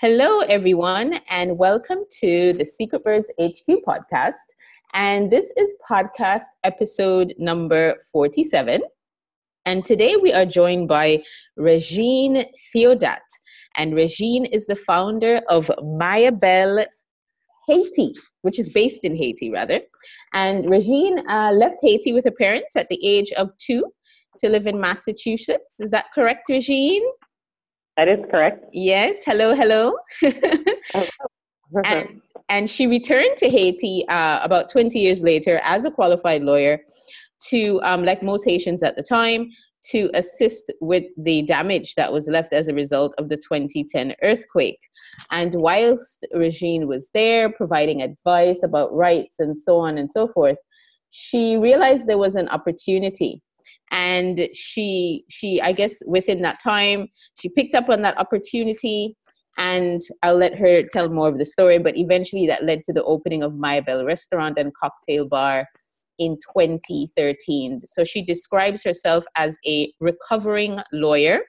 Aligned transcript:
Hello, 0.00 0.40
everyone, 0.40 1.20
and 1.28 1.58
welcome 1.58 2.06
to 2.20 2.54
the 2.54 2.64
Secret 2.64 3.04
Birds 3.04 3.30
HQ 3.38 3.84
podcast. 3.86 4.46
And 4.94 5.30
this 5.30 5.48
is 5.58 5.74
podcast 5.86 6.44
episode 6.64 7.34
number 7.36 7.96
47. 8.10 8.80
And 9.66 9.84
today 9.84 10.16
we 10.16 10.32
are 10.32 10.46
joined 10.46 10.88
by 10.88 11.22
Regine 11.58 12.46
Theodat. 12.74 13.18
And 13.76 13.94
Regine 13.94 14.46
is 14.46 14.66
the 14.66 14.74
founder 14.74 15.42
of 15.50 15.66
Mayabelle 15.82 16.86
Haiti, 17.68 18.14
which 18.40 18.58
is 18.58 18.70
based 18.70 19.04
in 19.04 19.14
Haiti, 19.14 19.50
rather. 19.50 19.80
And 20.32 20.70
Regine 20.70 21.28
uh, 21.28 21.52
left 21.52 21.76
Haiti 21.82 22.14
with 22.14 22.24
her 22.24 22.30
parents 22.30 22.74
at 22.74 22.88
the 22.88 23.06
age 23.06 23.32
of 23.32 23.50
two 23.58 23.92
to 24.40 24.48
live 24.48 24.66
in 24.66 24.80
Massachusetts. 24.80 25.78
Is 25.78 25.90
that 25.90 26.06
correct, 26.14 26.48
Regine? 26.48 27.04
That 28.00 28.08
is 28.08 28.24
correct. 28.30 28.64
Yes. 28.72 29.18
Hello, 29.26 29.54
hello. 29.54 29.94
and, 31.84 32.22
and 32.48 32.70
she 32.70 32.86
returned 32.86 33.36
to 33.36 33.50
Haiti 33.50 34.08
uh, 34.08 34.40
about 34.42 34.70
20 34.70 34.98
years 34.98 35.22
later 35.22 35.60
as 35.62 35.84
a 35.84 35.90
qualified 35.90 36.40
lawyer 36.40 36.80
to, 37.48 37.78
um, 37.82 38.02
like 38.02 38.22
most 38.22 38.46
Haitians 38.46 38.82
at 38.82 38.96
the 38.96 39.02
time, 39.02 39.50
to 39.90 40.08
assist 40.14 40.72
with 40.80 41.04
the 41.18 41.42
damage 41.42 41.94
that 41.96 42.10
was 42.10 42.26
left 42.26 42.54
as 42.54 42.68
a 42.68 42.74
result 42.74 43.14
of 43.18 43.28
the 43.28 43.36
2010 43.36 44.14
earthquake. 44.22 44.80
And 45.30 45.54
whilst 45.56 46.26
Regine 46.32 46.86
was 46.86 47.10
there 47.12 47.52
providing 47.52 48.00
advice 48.00 48.60
about 48.64 48.94
rights 48.94 49.40
and 49.40 49.54
so 49.58 49.76
on 49.76 49.98
and 49.98 50.10
so 50.10 50.28
forth, 50.28 50.56
she 51.10 51.58
realized 51.58 52.06
there 52.06 52.16
was 52.16 52.34
an 52.34 52.48
opportunity 52.48 53.42
and 53.90 54.48
she 54.54 55.24
she 55.28 55.60
i 55.62 55.72
guess 55.72 56.02
within 56.06 56.42
that 56.42 56.60
time 56.62 57.08
she 57.34 57.48
picked 57.48 57.74
up 57.74 57.88
on 57.88 58.02
that 58.02 58.18
opportunity 58.18 59.16
and 59.58 60.00
i'll 60.22 60.36
let 60.36 60.54
her 60.54 60.82
tell 60.92 61.08
more 61.08 61.28
of 61.28 61.38
the 61.38 61.44
story 61.44 61.78
but 61.78 61.96
eventually 61.96 62.46
that 62.46 62.64
led 62.64 62.82
to 62.82 62.92
the 62.92 63.04
opening 63.04 63.42
of 63.42 63.52
Mayabelle 63.52 64.06
restaurant 64.06 64.58
and 64.58 64.72
cocktail 64.74 65.26
bar 65.26 65.66
in 66.18 66.36
2013 66.54 67.80
so 67.80 68.04
she 68.04 68.24
describes 68.24 68.82
herself 68.84 69.24
as 69.36 69.58
a 69.66 69.92
recovering 70.00 70.80
lawyer 70.92 71.40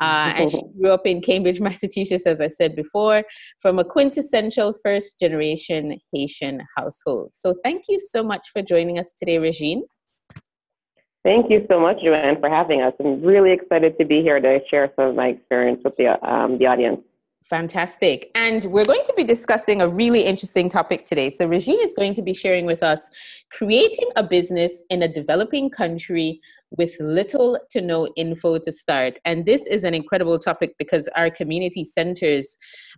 uh, 0.00 0.32
and 0.36 0.50
she 0.50 0.62
grew 0.80 0.90
up 0.90 1.06
in 1.06 1.20
Cambridge, 1.20 1.60
Massachusetts, 1.60 2.26
as 2.26 2.40
I 2.40 2.48
said 2.48 2.74
before, 2.74 3.22
from 3.60 3.78
a 3.78 3.84
quintessential 3.84 4.74
first 4.82 5.20
generation 5.20 5.96
Haitian 6.12 6.60
household. 6.76 7.30
So, 7.34 7.54
thank 7.62 7.84
you 7.88 8.00
so 8.00 8.24
much 8.24 8.48
for 8.52 8.62
joining 8.62 8.98
us 8.98 9.12
today, 9.16 9.38
Regine. 9.38 9.84
Thank 11.24 11.50
you 11.50 11.64
so 11.70 11.78
much, 11.78 12.02
Joanne, 12.02 12.40
for 12.40 12.48
having 12.48 12.82
us. 12.82 12.94
I'm 12.98 13.22
really 13.22 13.52
excited 13.52 13.96
to 13.98 14.04
be 14.04 14.22
here 14.22 14.40
to 14.40 14.60
share 14.68 14.92
some 14.96 15.10
of 15.10 15.14
my 15.14 15.28
experience 15.28 15.80
with 15.84 15.96
the, 15.96 16.18
um, 16.28 16.58
the 16.58 16.66
audience. 16.66 17.00
Fantastic. 17.44 18.30
And 18.34 18.64
we're 18.66 18.84
going 18.84 19.02
to 19.04 19.12
be 19.14 19.24
discussing 19.24 19.82
a 19.82 19.88
really 19.88 20.24
interesting 20.24 20.70
topic 20.70 21.04
today. 21.04 21.28
So, 21.28 21.46
Regine 21.46 21.80
is 21.80 21.94
going 21.94 22.14
to 22.14 22.22
be 22.22 22.32
sharing 22.32 22.66
with 22.66 22.82
us 22.82 23.10
creating 23.50 24.08
a 24.16 24.22
business 24.22 24.82
in 24.90 25.02
a 25.02 25.08
developing 25.08 25.68
country 25.68 26.40
with 26.70 26.94
little 26.98 27.58
to 27.70 27.80
no 27.80 28.08
info 28.16 28.58
to 28.58 28.72
start. 28.72 29.18
And 29.24 29.44
this 29.44 29.66
is 29.66 29.84
an 29.84 29.92
incredible 29.92 30.38
topic 30.38 30.74
because 30.78 31.08
our 31.14 31.30
community 31.30 31.84
centers 31.84 32.56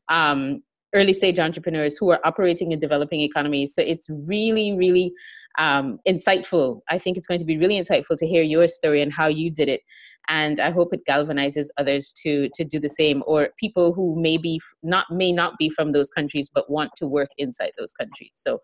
um, 0.08 0.62
early 0.94 1.12
stage 1.12 1.38
entrepreneurs 1.38 1.96
who 1.98 2.10
are 2.10 2.20
operating 2.24 2.72
in 2.72 2.78
developing 2.78 3.20
economies. 3.20 3.74
So, 3.74 3.82
it's 3.82 4.06
really, 4.08 4.72
really 4.74 5.12
um, 5.58 5.98
insightful. 6.08 6.80
I 6.88 6.98
think 6.98 7.16
it's 7.16 7.26
going 7.26 7.40
to 7.40 7.46
be 7.46 7.58
really 7.58 7.80
insightful 7.80 8.16
to 8.16 8.26
hear 8.26 8.42
your 8.42 8.68
story 8.68 9.02
and 9.02 9.12
how 9.12 9.26
you 9.26 9.50
did 9.50 9.68
it. 9.68 9.82
And 10.28 10.58
I 10.58 10.70
hope 10.70 10.94
it 10.94 11.02
galvanizes 11.08 11.66
others 11.76 12.12
to 12.22 12.48
to 12.54 12.64
do 12.64 12.80
the 12.80 12.88
same, 12.88 13.22
or 13.26 13.50
people 13.58 13.92
who 13.92 14.20
may 14.20 14.38
be 14.38 14.60
not 14.82 15.06
may 15.10 15.32
not 15.32 15.58
be 15.58 15.68
from 15.68 15.92
those 15.92 16.10
countries 16.10 16.50
but 16.52 16.70
want 16.70 16.92
to 16.96 17.06
work 17.06 17.28
inside 17.36 17.72
those 17.78 17.92
countries. 17.92 18.32
So, 18.34 18.60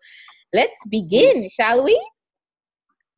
let's 0.53 0.79
begin, 0.89 1.49
shall 1.49 1.83
we? 1.83 2.01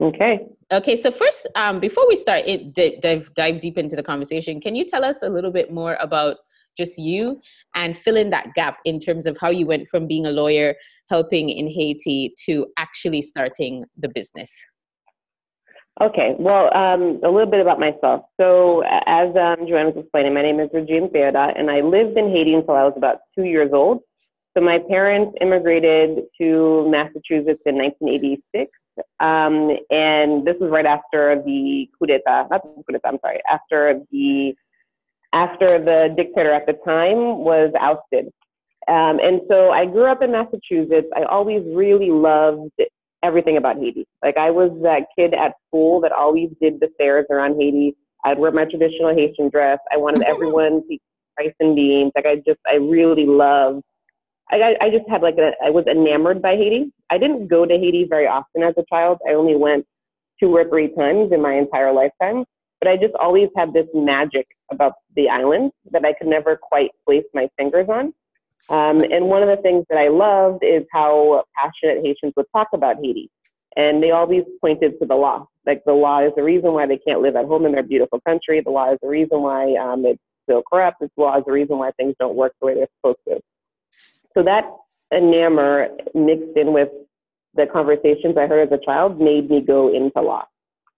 Okay. 0.01 0.45
Okay. 0.71 1.01
So 1.01 1.11
first, 1.11 1.47
um, 1.55 1.79
before 1.79 2.05
we 2.07 2.15
start, 2.15 2.43
it, 2.45 2.73
dive 3.01 3.33
dive 3.35 3.61
deep 3.61 3.77
into 3.77 3.95
the 3.95 4.03
conversation. 4.03 4.59
Can 4.59 4.75
you 4.75 4.85
tell 4.85 5.03
us 5.05 5.21
a 5.21 5.29
little 5.29 5.51
bit 5.51 5.71
more 5.71 5.97
about 6.01 6.37
just 6.77 6.97
you 6.97 7.39
and 7.75 7.97
fill 7.97 8.15
in 8.15 8.29
that 8.31 8.53
gap 8.55 8.77
in 8.85 8.99
terms 8.99 9.25
of 9.25 9.37
how 9.39 9.49
you 9.49 9.65
went 9.65 9.87
from 9.87 10.07
being 10.07 10.25
a 10.25 10.31
lawyer 10.31 10.75
helping 11.09 11.49
in 11.49 11.67
Haiti 11.67 12.33
to 12.45 12.67
actually 12.77 13.21
starting 13.21 13.85
the 13.97 14.09
business. 14.09 14.51
Okay, 16.01 16.35
well, 16.39 16.75
um, 16.75 17.19
a 17.23 17.29
little 17.29 17.49
bit 17.49 17.59
about 17.59 17.79
myself. 17.79 18.25
So, 18.39 18.81
as 19.05 19.29
um, 19.35 19.67
Joanne 19.67 19.87
was 19.87 19.97
explaining, 19.97 20.33
my 20.33 20.41
name 20.41 20.59
is 20.59 20.69
Regine 20.73 21.07
Theodat, 21.09 21.53
and 21.57 21.69
I 21.69 21.81
lived 21.81 22.17
in 22.17 22.31
Haiti 22.31 22.55
until 22.55 22.75
I 22.75 22.83
was 22.83 22.93
about 22.97 23.19
two 23.37 23.43
years 23.43 23.71
old. 23.73 24.01
So, 24.57 24.63
my 24.63 24.79
parents 24.79 25.37
immigrated 25.39 26.23
to 26.41 26.89
Massachusetts 26.89 27.61
in 27.67 27.75
1986, 27.77 28.71
um, 29.19 29.77
and 29.91 30.43
this 30.47 30.55
was 30.59 30.71
right 30.71 30.85
after 30.85 31.43
the 31.43 31.87
coup 31.99 32.07
d'etat, 32.07 32.47
not 32.49 32.63
the 32.63 32.83
coup 32.83 32.93
d'etat, 32.93 33.09
I'm 33.09 33.19
sorry, 33.23 33.41
after 33.47 34.01
the 34.11 34.55
after 35.33 35.79
the 35.79 36.13
dictator 36.15 36.51
at 36.51 36.65
the 36.67 36.73
time 36.85 37.39
was 37.39 37.71
ousted. 37.79 38.31
Um, 38.87 39.19
and 39.19 39.41
so 39.49 39.71
I 39.71 39.85
grew 39.85 40.05
up 40.05 40.21
in 40.21 40.31
Massachusetts. 40.31 41.07
I 41.15 41.23
always 41.23 41.63
really 41.65 42.11
loved 42.11 42.71
everything 43.23 43.57
about 43.57 43.77
Haiti. 43.77 44.05
Like 44.21 44.37
I 44.37 44.51
was 44.51 44.71
that 44.83 45.07
kid 45.17 45.33
at 45.33 45.55
school 45.67 46.01
that 46.01 46.11
always 46.11 46.49
did 46.61 46.79
the 46.79 46.89
fairs 46.97 47.25
around 47.29 47.59
Haiti. 47.59 47.95
I'd 48.23 48.37
wear 48.37 48.51
my 48.51 48.65
traditional 48.65 49.13
Haitian 49.13 49.49
dress. 49.49 49.79
I 49.91 49.97
wanted 49.97 50.23
everyone 50.23 50.81
to 50.87 50.93
eat 50.93 51.01
rice 51.39 51.53
and 51.59 51.75
beans. 51.75 52.11
Like 52.15 52.25
I 52.25 52.35
just, 52.37 52.59
I 52.67 52.75
really 52.75 53.25
loved. 53.25 53.83
I, 54.51 54.77
I 54.81 54.89
just 54.89 55.09
had 55.09 55.21
like 55.21 55.37
a, 55.37 55.53
I 55.63 55.69
was 55.69 55.87
enamored 55.87 56.41
by 56.41 56.55
Haiti. 56.55 56.91
I 57.09 57.17
didn't 57.17 57.47
go 57.47 57.65
to 57.65 57.73
Haiti 57.77 58.03
very 58.03 58.27
often 58.27 58.61
as 58.61 58.75
a 58.77 58.83
child. 58.89 59.17
I 59.27 59.33
only 59.33 59.55
went 59.55 59.85
two 60.39 60.55
or 60.55 60.65
three 60.65 60.89
times 60.89 61.31
in 61.31 61.41
my 61.41 61.53
entire 61.53 61.91
lifetime. 61.91 62.45
But 62.83 62.91
I 62.91 62.97
just 62.97 63.13
always 63.15 63.47
had 63.55 63.71
this 63.71 63.87
magic 63.93 64.45
about 64.69 64.95
the 65.15 65.29
island 65.29 65.71
that 65.91 66.03
I 66.03 66.11
could 66.11 66.27
never 66.27 66.57
quite 66.57 66.91
place 67.05 67.23
my 67.33 67.47
fingers 67.57 67.87
on. 67.87 68.13
Um, 68.67 69.05
and 69.09 69.27
one 69.27 69.41
of 69.41 69.47
the 69.47 69.55
things 69.55 69.85
that 69.89 69.97
I 69.97 70.09
loved 70.09 70.65
is 70.65 70.83
how 70.91 71.45
passionate 71.55 72.03
Haitians 72.03 72.33
would 72.35 72.47
talk 72.53 72.67
about 72.73 72.97
Haiti. 72.97 73.29
And 73.77 74.03
they 74.03 74.11
always 74.11 74.43
pointed 74.59 74.99
to 74.99 75.05
the 75.05 75.15
law. 75.15 75.47
Like 75.65 75.85
the 75.85 75.93
law 75.93 76.19
is 76.19 76.33
the 76.35 76.43
reason 76.43 76.73
why 76.73 76.85
they 76.85 76.97
can't 76.97 77.21
live 77.21 77.37
at 77.37 77.45
home 77.45 77.65
in 77.65 77.71
their 77.71 77.83
beautiful 77.83 78.19
country. 78.27 78.59
The 78.59 78.69
law 78.69 78.91
is 78.91 78.99
the 79.01 79.07
reason 79.07 79.41
why 79.41 79.75
um, 79.75 80.05
it's 80.05 80.19
still 80.43 80.61
corrupt. 80.69 80.99
The 80.99 81.09
law 81.15 81.37
is 81.37 81.45
the 81.45 81.53
reason 81.53 81.77
why 81.77 81.91
things 81.91 82.15
don't 82.19 82.35
work 82.35 82.51
the 82.59 82.67
way 82.67 82.73
they're 82.73 82.87
supposed 82.97 83.19
to. 83.29 83.39
So 84.33 84.43
that 84.43 84.69
enamor 85.13 85.87
mixed 86.13 86.57
in 86.57 86.73
with 86.73 86.89
the 87.53 87.65
conversations 87.65 88.35
I 88.35 88.47
heard 88.47 88.67
as 88.67 88.77
a 88.77 88.83
child 88.83 89.21
made 89.21 89.49
me 89.49 89.61
go 89.61 89.87
into 89.87 90.19
law. 90.19 90.43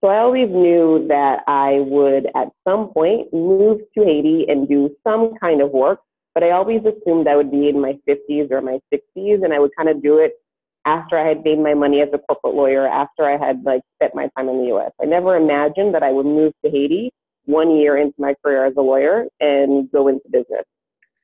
So 0.02 0.10
I 0.10 0.18
always 0.18 0.50
knew 0.50 1.06
that 1.08 1.42
I 1.46 1.80
would 1.80 2.28
at 2.34 2.52
some 2.66 2.88
point 2.88 3.32
move 3.32 3.80
to 3.96 4.04
Haiti 4.04 4.48
and 4.48 4.68
do 4.68 4.94
some 5.06 5.36
kind 5.38 5.62
of 5.62 5.70
work, 5.70 6.00
but 6.34 6.44
I 6.44 6.50
always 6.50 6.82
assumed 6.84 7.26
I 7.26 7.36
would 7.36 7.50
be 7.50 7.68
in 7.68 7.80
my 7.80 7.98
50s 8.06 8.50
or 8.50 8.60
my 8.60 8.78
60s 8.92 9.42
and 9.42 9.54
I 9.54 9.58
would 9.58 9.74
kind 9.76 9.88
of 9.88 10.02
do 10.02 10.18
it 10.18 10.34
after 10.84 11.18
I 11.18 11.26
had 11.26 11.44
made 11.44 11.58
my 11.58 11.74
money 11.74 12.02
as 12.02 12.10
a 12.12 12.18
corporate 12.18 12.54
lawyer, 12.54 12.86
after 12.86 13.24
I 13.24 13.36
had 13.36 13.64
like 13.64 13.82
spent 13.96 14.14
my 14.14 14.28
time 14.36 14.48
in 14.48 14.58
the 14.58 14.76
US. 14.76 14.92
I 15.00 15.06
never 15.06 15.34
imagined 15.36 15.94
that 15.94 16.02
I 16.02 16.12
would 16.12 16.26
move 16.26 16.52
to 16.64 16.70
Haiti 16.70 17.10
one 17.46 17.70
year 17.70 17.96
into 17.96 18.14
my 18.18 18.34
career 18.44 18.66
as 18.66 18.74
a 18.76 18.82
lawyer 18.82 19.26
and 19.40 19.90
go 19.90 20.08
into 20.08 20.28
business. 20.30 20.64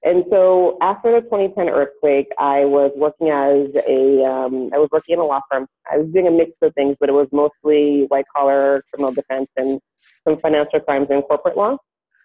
And 0.05 0.25
so 0.31 0.79
after 0.81 1.13
the 1.13 1.21
2010 1.21 1.69
earthquake, 1.69 2.29
I 2.39 2.65
was 2.65 2.91
working 2.97 3.31
as 3.31 3.75
a, 3.87 4.25
um, 4.25 4.71
I 4.75 4.79
was 4.79 4.89
working 4.91 5.15
in 5.15 5.21
a 5.21 5.25
law 5.25 5.41
firm. 5.51 5.69
I 5.91 5.99
was 5.99 6.09
doing 6.09 6.27
a 6.27 6.31
mix 6.31 6.53
of 6.61 6.75
things, 6.75 6.97
but 6.99 7.09
it 7.09 7.13
was 7.13 7.29
mostly 7.31 8.07
white 8.09 8.25
collar 8.35 8.83
criminal 8.91 9.13
defense 9.13 9.49
and 9.57 9.81
some 10.27 10.37
financial 10.39 10.81
crimes 10.81 11.07
and 11.11 11.23
corporate 11.23 11.57
law. 11.57 11.77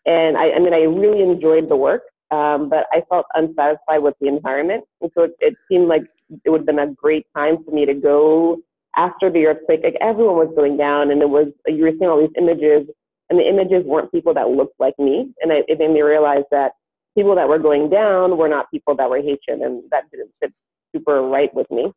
And 0.07 0.37
I, 0.37 0.53
I 0.53 0.59
mean, 0.59 0.73
I 0.73 0.83
really 0.83 1.21
enjoyed 1.21 1.69
the 1.69 1.75
work, 1.75 2.03
um, 2.31 2.69
but 2.69 2.87
I 2.91 3.03
felt 3.09 3.27
unsatisfied 3.35 4.01
with 4.01 4.15
the 4.21 4.27
environment. 4.27 4.83
And 5.01 5.11
so 5.13 5.23
it, 5.23 5.35
it 5.39 5.55
seemed 5.69 5.87
like 5.87 6.03
it 6.45 6.49
would 6.49 6.61
have 6.61 6.65
been 6.65 6.79
a 6.79 6.87
great 6.87 7.27
time 7.35 7.63
for 7.63 7.71
me 7.71 7.85
to 7.85 7.93
go 7.93 8.57
after 8.95 9.29
the 9.29 9.45
earthquake. 9.45 9.81
Like 9.83 9.97
everyone 10.01 10.35
was 10.35 10.53
going 10.55 10.77
down, 10.77 11.11
and 11.11 11.21
it 11.21 11.29
was 11.29 11.47
you 11.67 11.83
were 11.83 11.91
seeing 11.91 12.09
all 12.09 12.19
these 12.19 12.35
images, 12.37 12.87
and 13.29 13.37
the 13.37 13.47
images 13.47 13.85
weren't 13.85 14.11
people 14.11 14.33
that 14.33 14.49
looked 14.49 14.79
like 14.79 14.97
me. 14.97 15.31
And 15.41 15.53
I, 15.53 15.63
it 15.67 15.77
made 15.77 15.91
me 15.91 16.01
realize 16.01 16.43
that 16.51 16.73
people 17.17 17.33
that 17.33 17.49
were 17.49 17.57
going 17.57 17.89
down 17.89 18.37
were 18.37 18.47
not 18.47 18.69
people 18.69 18.93
that 18.95 19.09
were 19.09 19.17
Haitian, 19.17 19.63
and 19.63 19.81
that 19.89 20.03
didn't 20.11 20.31
fit 20.39 20.53
super 20.95 21.23
right 21.23 21.53
with 21.53 21.69
me. 21.71 21.91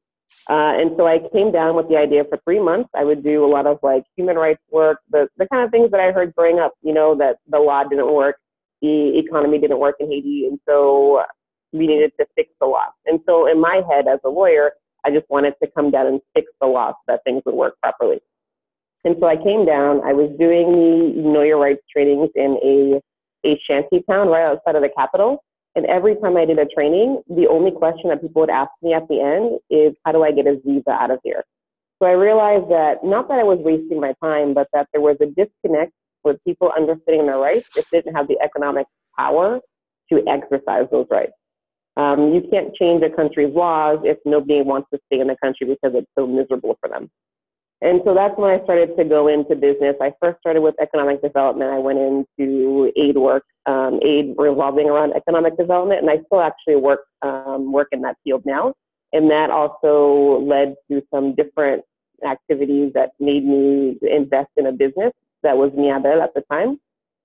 Uh, 0.49 0.73
and 0.81 0.93
so 0.97 1.07
I 1.07 1.19
came 1.35 1.53
down 1.53 1.77
with 1.77 1.89
the 1.89 1.99
idea 1.99 2.25
for 2.25 2.39
three 2.45 2.59
months. 2.59 2.89
I 2.95 3.05
would 3.05 3.23
do 3.23 3.45
a 3.45 3.51
lot 3.57 3.67
of 3.67 3.79
like 3.83 4.05
human 4.17 4.37
rights 4.37 4.63
work, 4.71 5.01
the, 5.11 5.29
the 5.37 5.47
kind 5.49 5.63
of 5.65 5.71
things 5.71 5.91
that 5.91 6.01
I 6.01 6.11
heard 6.11 6.35
growing 6.35 6.59
up, 6.59 6.73
you 6.83 6.95
know, 6.95 7.15
that 7.17 7.37
the 7.49 7.59
law 7.59 7.85
didn't 7.85 8.11
work, 8.11 8.37
the 8.81 9.19
economy 9.19 9.59
didn't 9.59 9.79
work 9.79 9.97
in 10.01 10.09
Haiti, 10.11 10.47
and 10.47 10.59
so 10.67 11.25
we 11.73 11.87
needed 11.87 12.13
to 12.19 12.27
fix 12.35 12.51
the 12.59 12.67
law. 12.67 12.87
And 13.05 13.21
so 13.27 13.47
in 13.47 13.61
my 13.61 13.83
head 13.91 14.09
as 14.09 14.21
a 14.25 14.31
lawyer, 14.31 14.73
I 15.05 15.11
just 15.11 15.29
wanted 15.29 15.55
to 15.63 15.69
come 15.77 15.91
down 15.91 16.07
and 16.07 16.21
fix 16.35 16.51
the 16.61 16.67
law 16.67 16.93
so 16.93 17.03
that 17.09 17.21
things 17.25 17.43
would 17.45 17.55
work 17.55 17.75
properly. 17.83 18.21
And 19.05 19.17
so 19.21 19.27
I 19.27 19.37
came 19.37 19.67
down, 19.67 20.01
I 20.03 20.13
was 20.15 20.31
doing 20.39 20.73
the 20.73 21.23
Know 21.23 21.43
Your 21.43 21.59
Rights 21.59 21.83
trainings 21.93 22.31
in 22.35 22.59
a 22.63 23.01
a 23.45 23.61
shanty 23.67 24.03
town 24.09 24.29
right 24.29 24.45
outside 24.45 24.77
of 24.77 24.83
the 24.83 24.91
capital. 24.97 25.43
And 25.77 25.87
every 25.87 26.17
time 26.17 26.37
I 26.37 26.45
did 26.45 26.59
a 26.59 26.67
training, 26.67 27.23
the 27.29 27.47
only 27.47 27.71
question 27.71 28.11
that 28.11 28.21
people 28.21 28.41
would 28.41 28.51
ask 28.51 28.71
me 28.83 28.93
at 28.93 29.07
the 29.09 29.21
end 29.21 29.61
is, 29.71 29.95
how 30.05 30.13
do 30.13 30.25
I 30.25 30.33
get 30.33 30.47
a 30.47 30.61
visa 30.65 30.91
out 30.91 31.11
of 31.11 31.21
here? 31.23 31.45
So 32.03 32.09
I 32.09 32.13
realized 32.13 32.71
that 32.71 33.05
not 33.05 33.29
that 33.29 33.39
I 33.39 33.45
was 33.45 33.59
wasting 33.59 34.01
my 34.01 34.15
time, 34.23 34.55
but 34.55 34.69
that 34.73 34.89
there 34.93 35.03
was 35.03 35.17
a 35.21 35.27
disconnect 35.27 35.93
with 36.25 36.43
people 36.45 36.73
understanding 36.77 37.27
their 37.27 37.39
rights 37.39 37.69
if 37.77 37.89
they 37.91 37.99
didn't 37.99 38.17
have 38.17 38.29
the 38.29 38.41
economic 38.43 38.87
power 39.17 39.61
to 40.11 40.27
exercise 40.27 40.87
those 40.91 41.07
rights. 41.11 41.33
Um, 41.97 42.33
you 42.33 42.43
can't 42.51 42.75
change 42.75 43.03
a 43.03 43.11
country's 43.11 43.55
laws 43.55 43.99
if 44.05 44.19
nobody 44.25 44.63
wants 44.63 44.89
to 44.93 45.01
stay 45.07 45.21
in 45.21 45.29
the 45.29 45.37
country 45.43 45.67
because 45.67 45.95
it's 45.95 46.11
so 46.19 46.27
miserable 46.27 46.77
for 46.81 46.89
them. 46.89 47.11
And 47.83 48.03
so 48.05 48.15
that's 48.15 48.37
when 48.37 48.51
I 48.51 48.63
started 48.65 48.97
to 48.99 49.05
go 49.05 49.29
into 49.29 49.57
business. 49.57 49.97
I 50.01 50.13
first 50.21 50.39
started 50.41 50.61
with 50.61 50.75
economic 50.81 51.23
development. 51.23 51.71
I 51.71 51.79
went 51.79 51.99
into 51.99 52.93
aid 52.95 53.17
work, 53.17 53.45
um, 53.65 54.01
aid 54.03 54.35
revolving 54.37 54.89
around 54.89 55.15
economic 55.15 55.57
development, 55.57 56.03
and 56.03 56.11
I 56.11 56.21
still 56.27 56.41
actually 56.41 56.77
work 56.77 57.05
um, 57.23 57.73
work 57.73 57.89
in 57.93 58.03
that 58.03 58.17
field 58.23 58.45
now. 58.45 58.75
And 59.13 59.31
that 59.31 59.51
also 59.51 60.41
led 60.41 60.75
to 60.91 61.03
some 61.13 61.35
different 61.35 61.83
activities 62.25 62.93
that 62.93 63.13
made 63.19 63.45
me 63.45 63.97
invest 64.03 64.51
in 64.57 64.67
a 64.67 64.73
business 64.73 65.13
that 65.43 65.57
was 65.57 65.71
Miabel 65.73 66.23
at 66.23 66.35
the 66.35 66.43
time. 66.51 66.79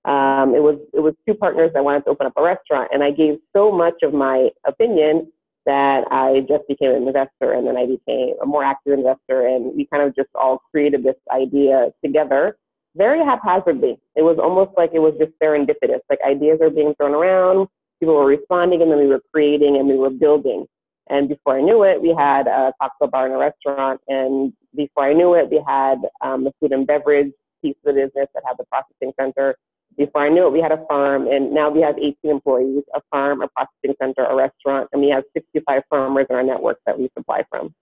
Um, 0.06 0.54
it 0.54 0.62
was 0.62 0.78
it 0.94 1.00
was 1.00 1.14
two 1.26 1.34
partners 1.34 1.72
that 1.74 1.84
wanted 1.84 2.04
to 2.04 2.10
open 2.10 2.26
up 2.26 2.32
a 2.36 2.42
restaurant, 2.42 2.90
and 2.94 3.04
I 3.04 3.10
gave 3.10 3.38
so 3.54 3.70
much 3.70 4.02
of 4.02 4.14
my 4.14 4.50
opinion 4.64 5.30
that 5.66 6.04
I 6.10 6.46
just 6.48 6.66
became 6.68 6.92
an 6.92 7.06
investor, 7.06 7.52
and 7.52 7.66
then 7.66 7.76
I 7.76 7.86
became 7.86 8.34
a 8.40 8.46
more 8.46 8.64
active 8.64 8.92
investor, 8.92 9.46
and 9.46 9.74
we 9.76 9.84
kind 9.86 10.02
of 10.02 10.14
just 10.14 10.30
all 10.34 10.62
created 10.70 11.02
this 11.02 11.16
idea 11.30 11.90
together, 12.04 12.56
very 12.94 13.22
haphazardly. 13.22 13.98
It 14.14 14.22
was 14.22 14.38
almost 14.38 14.70
like 14.76 14.92
it 14.94 15.00
was 15.00 15.14
just 15.18 15.32
serendipitous. 15.42 16.00
Like 16.08 16.20
ideas 16.24 16.60
are 16.60 16.70
being 16.70 16.94
thrown 16.94 17.14
around, 17.14 17.68
people 18.00 18.14
were 18.14 18.26
responding, 18.26 18.80
and 18.80 18.90
then 18.90 18.98
we 18.98 19.08
were 19.08 19.22
creating 19.32 19.76
and 19.76 19.88
we 19.88 19.96
were 19.96 20.10
building. 20.10 20.66
And 21.08 21.28
before 21.28 21.58
I 21.58 21.60
knew 21.60 21.84
it, 21.84 22.00
we 22.00 22.14
had 22.14 22.46
a 22.46 22.72
cocktail 22.80 23.08
bar 23.08 23.26
and 23.26 23.34
a 23.34 23.38
restaurant, 23.38 24.00
and 24.08 24.52
before 24.74 25.04
I 25.04 25.12
knew 25.12 25.34
it, 25.34 25.50
we 25.50 25.62
had 25.66 25.98
um, 26.20 26.46
a 26.46 26.52
food 26.60 26.72
and 26.72 26.86
beverage 26.86 27.32
piece 27.62 27.76
of 27.84 27.94
the 27.94 28.02
business 28.02 28.28
that 28.34 28.42
had 28.46 28.56
the 28.58 28.64
processing 28.64 29.12
center 29.18 29.56
before 29.96 30.22
I 30.22 30.28
knew 30.28 30.46
it, 30.46 30.52
we 30.52 30.60
had 30.60 30.72
a 30.72 30.84
farm, 30.86 31.26
and 31.26 31.52
now 31.52 31.70
we 31.70 31.80
have 31.80 31.96
18 31.98 32.30
employees, 32.30 32.82
a 32.94 33.00
farm, 33.10 33.42
a 33.42 33.48
processing 33.48 33.96
center, 34.00 34.24
a 34.24 34.34
restaurant, 34.34 34.88
and 34.92 35.00
we 35.00 35.08
have 35.08 35.24
65 35.34 35.82
farmers 35.88 36.26
in 36.28 36.36
our 36.36 36.42
network 36.42 36.78
that 36.86 36.98
we 36.98 37.10
supply 37.16 37.44
from. 37.50 37.74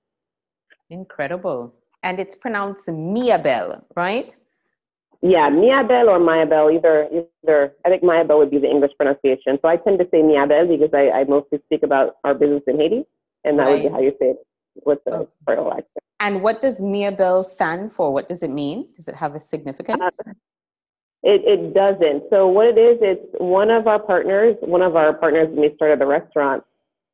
Incredible. 0.91 1.75
And 2.03 2.21
it's 2.21 2.37
pronounced 2.37 2.87
Miabel, 2.87 3.83
right? 3.97 4.37
Yeah, 5.23 5.49
Miabel 5.49 6.09
or 6.09 6.19
Mayabel, 6.19 6.75
either, 6.75 7.09
either, 7.43 7.75
I 7.85 7.89
think 7.89 8.03
Mayabel 8.03 8.39
would 8.39 8.51
be 8.51 8.59
the 8.59 8.69
English 8.69 8.93
pronunciation. 8.97 9.59
So 9.63 9.69
I 9.69 9.77
tend 9.77 9.99
to 9.99 10.09
say 10.11 10.23
Miabel 10.23 10.69
because 10.69 10.91
I, 10.93 11.11
I 11.11 11.25
mostly 11.25 11.61
speak 11.65 11.83
about 11.83 12.17
our 12.25 12.35
business 12.35 12.63
in 12.67 12.79
Haiti, 12.79 13.05
and 13.45 13.59
that 13.59 13.65
right. 13.65 13.83
would 13.83 13.89
be 13.89 13.89
how 13.89 14.01
you 14.01 14.15
say 14.21 14.31
it 14.31 14.37
with 14.85 14.99
the 15.05 15.27
okay. 15.49 15.71
accent. 15.71 15.87
And 16.21 16.43
what 16.43 16.61
does 16.61 16.81
Miabel 16.81 17.45
stand 17.45 17.93
for? 17.93 18.13
What 18.13 18.29
does 18.29 18.43
it 18.43 18.51
mean? 18.51 18.89
Does 18.97 19.09
it 19.09 19.15
have 19.15 19.35
a 19.35 19.41
significance? 19.41 20.21
Uh, 20.27 20.33
it, 21.25 21.43
it 21.45 21.75
doesn't. 21.75 22.25
So 22.31 22.47
what 22.49 22.67
it 22.67 22.79
is, 22.79 22.99
it's 23.01 23.27
one 23.39 23.71
of 23.71 23.87
our 23.87 23.99
partners, 23.99 24.57
one 24.61 24.83
of 24.83 24.95
our 24.95 25.15
partners 25.15 25.49
when 25.49 25.71
we 25.71 25.75
started 25.77 26.01
the 26.01 26.07
restaurant, 26.07 26.63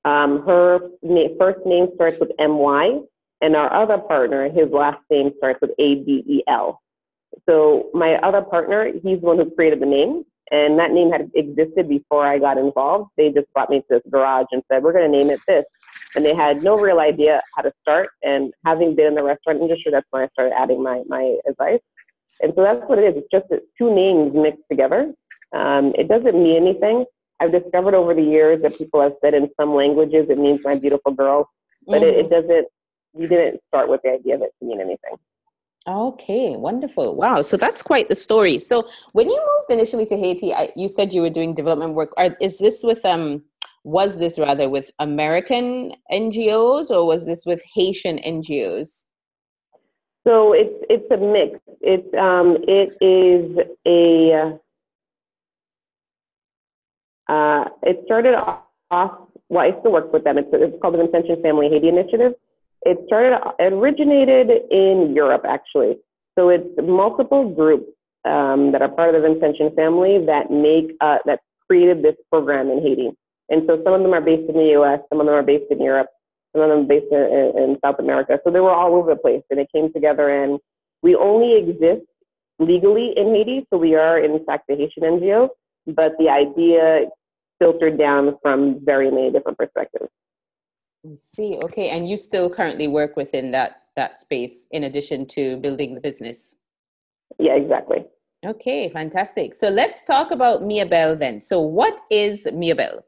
um, 0.04 0.44
her 0.46 0.90
na- 1.02 1.28
first 1.38 1.64
name 1.64 1.88
starts 1.94 2.18
with 2.18 2.32
M-Y, 2.38 3.00
and 3.40 3.56
our 3.56 3.72
other 3.72 3.98
partner, 3.98 4.50
his 4.50 4.68
last 4.70 4.98
name 5.10 5.32
starts 5.38 5.60
with 5.60 5.70
A-B-E-L. 5.78 6.82
So 7.48 7.90
my 7.94 8.16
other 8.16 8.42
partner, 8.42 8.92
he's 8.92 9.20
the 9.20 9.26
one 9.26 9.38
who 9.38 9.50
created 9.50 9.80
the 9.80 9.86
name, 9.86 10.24
and 10.50 10.78
that 10.78 10.90
name 10.90 11.12
had 11.12 11.30
existed 11.34 11.88
before 11.88 12.26
I 12.26 12.38
got 12.38 12.58
involved. 12.58 13.10
They 13.16 13.30
just 13.30 13.50
brought 13.52 13.70
me 13.70 13.80
to 13.80 13.86
this 13.88 14.02
garage 14.10 14.46
and 14.50 14.62
said, 14.68 14.82
we're 14.82 14.92
going 14.92 15.10
to 15.10 15.16
name 15.16 15.30
it 15.30 15.40
this. 15.46 15.64
And 16.16 16.24
they 16.24 16.34
had 16.34 16.64
no 16.64 16.76
real 16.76 16.98
idea 16.98 17.40
how 17.54 17.62
to 17.62 17.72
start. 17.80 18.10
And 18.24 18.52
having 18.64 18.96
been 18.96 19.06
in 19.06 19.14
the 19.14 19.22
restaurant 19.22 19.60
industry, 19.60 19.92
that's 19.92 20.06
when 20.10 20.22
I 20.22 20.28
started 20.32 20.54
adding 20.58 20.82
my, 20.82 21.02
my 21.06 21.38
advice. 21.46 21.80
And 22.42 22.52
so 22.54 22.62
that's 22.62 22.82
what 22.88 22.98
it 22.98 23.04
is. 23.04 23.22
It's 23.22 23.28
just 23.30 23.62
two 23.76 23.94
names 23.94 24.34
mixed 24.34 24.64
together. 24.70 25.12
Um, 25.54 25.92
it 25.96 26.08
doesn't 26.08 26.34
mean 26.34 26.56
anything. 26.56 27.04
I've 27.40 27.52
discovered 27.52 27.94
over 27.94 28.14
the 28.14 28.22
years 28.22 28.62
that 28.62 28.76
people 28.76 29.00
have 29.00 29.14
said 29.22 29.34
in 29.34 29.50
some 29.58 29.74
languages 29.74 30.28
it 30.28 30.38
means 30.38 30.60
my 30.62 30.74
beautiful 30.74 31.12
girl, 31.12 31.48
but 31.86 32.02
mm-hmm. 32.02 32.04
it, 32.04 32.16
it 32.16 32.30
mm-hmm. 32.30 32.48
doesn't. 32.48 32.68
you 33.14 33.26
didn't 33.26 33.60
start 33.68 33.88
with 33.88 34.02
the 34.02 34.12
idea 34.12 34.34
of 34.34 34.42
it 34.42 34.52
to 34.60 34.66
mean 34.66 34.80
anything. 34.80 35.16
Okay, 35.88 36.56
wonderful. 36.56 37.16
Wow. 37.16 37.40
So 37.40 37.56
that's 37.56 37.82
quite 37.82 38.08
the 38.08 38.14
story. 38.14 38.58
So 38.58 38.86
when 39.12 39.30
you 39.30 39.36
moved 39.36 39.70
initially 39.70 40.04
to 40.06 40.16
Haiti, 40.16 40.52
I, 40.52 40.70
you 40.76 40.88
said 40.88 41.12
you 41.12 41.22
were 41.22 41.30
doing 41.30 41.54
development 41.54 41.94
work. 41.94 42.12
Are, 42.18 42.36
is 42.40 42.58
this 42.58 42.82
with 42.82 43.04
um 43.04 43.42
was 43.82 44.18
this 44.18 44.38
rather 44.38 44.68
with 44.68 44.90
American 44.98 45.94
NGOs 46.12 46.90
or 46.90 47.06
was 47.06 47.24
this 47.24 47.46
with 47.46 47.62
Haitian 47.74 48.18
NGOs? 48.18 49.06
So 50.26 50.52
it's 50.52 50.84
it's 50.90 51.10
a 51.10 51.16
mix. 51.16 51.58
It's 51.80 52.14
um 52.14 52.58
it 52.68 52.96
is 53.00 53.58
a 53.86 54.58
uh, 57.28 57.64
it 57.82 58.02
started 58.04 58.34
off. 58.34 59.28
Well, 59.48 59.64
I 59.64 59.70
to 59.70 59.90
work 59.90 60.12
with 60.12 60.24
them. 60.24 60.38
It's, 60.38 60.48
it's 60.52 60.76
called 60.80 60.94
the 60.94 60.98
Vincentian 60.98 61.40
Family 61.42 61.68
Haiti 61.68 61.88
Initiative. 61.88 62.34
It 62.82 62.98
started 63.06 63.40
it 63.58 63.72
originated 63.72 64.50
in 64.70 65.14
Europe 65.14 65.44
actually. 65.48 65.98
So 66.38 66.48
it's 66.50 66.68
multiple 66.82 67.48
groups 67.48 67.90
um, 68.24 68.72
that 68.72 68.82
are 68.82 68.88
part 68.88 69.14
of 69.14 69.22
the 69.22 69.28
Vincentian 69.28 69.74
family 69.74 70.24
that 70.26 70.50
make 70.50 70.96
uh, 71.00 71.18
that 71.24 71.40
created 71.66 72.02
this 72.02 72.16
program 72.30 72.68
in 72.70 72.82
Haiti. 72.82 73.10
And 73.48 73.64
so 73.66 73.82
some 73.82 73.94
of 73.94 74.02
them 74.02 74.12
are 74.12 74.20
based 74.20 74.48
in 74.48 74.56
the 74.56 74.68
U.S., 74.78 75.00
some 75.08 75.20
of 75.20 75.26
them 75.26 75.34
are 75.34 75.42
based 75.42 75.70
in 75.70 75.80
Europe, 75.80 76.08
some 76.52 76.62
of 76.62 76.68
them 76.68 76.86
based 76.86 77.12
in, 77.12 77.52
in 77.56 77.78
South 77.84 77.98
America. 77.98 78.40
So 78.44 78.50
they 78.50 78.60
were 78.60 78.72
all 78.72 78.94
over 78.94 79.10
the 79.10 79.20
place, 79.20 79.42
and 79.50 79.58
they 79.58 79.68
came 79.74 79.92
together. 79.92 80.28
And 80.28 80.58
we 81.02 81.14
only 81.14 81.56
exist 81.56 82.02
legally 82.58 83.16
in 83.16 83.34
Haiti, 83.34 83.66
so 83.72 83.78
we 83.78 83.94
are 83.94 84.18
in 84.18 84.44
fact 84.44 84.70
a 84.70 84.76
Haitian 84.76 85.02
NGO. 85.02 85.50
But 85.86 86.16
the 86.18 86.28
idea 86.28 87.06
filtered 87.60 87.98
down 87.98 88.36
from 88.42 88.84
very 88.84 89.10
many 89.10 89.30
different 89.30 89.58
perspectives. 89.58 90.08
I 91.06 91.16
see. 91.16 91.58
Okay, 91.62 91.90
and 91.90 92.08
you 92.08 92.16
still 92.16 92.50
currently 92.50 92.88
work 92.88 93.16
within 93.16 93.50
that 93.52 93.82
that 93.96 94.20
space 94.20 94.66
in 94.70 94.84
addition 94.84 95.26
to 95.26 95.56
building 95.58 95.94
the 95.94 96.00
business. 96.00 96.54
Yeah, 97.38 97.54
exactly. 97.54 98.04
Okay, 98.44 98.88
fantastic. 98.88 99.54
So 99.54 99.68
let's 99.68 100.02
talk 100.02 100.30
about 100.30 100.62
Mia 100.62 100.86
Miabel 100.86 101.18
then. 101.18 101.40
So 101.40 101.60
what 101.60 102.00
is 102.10 102.46
Mia 102.52 102.74
Miabel? 102.74 103.02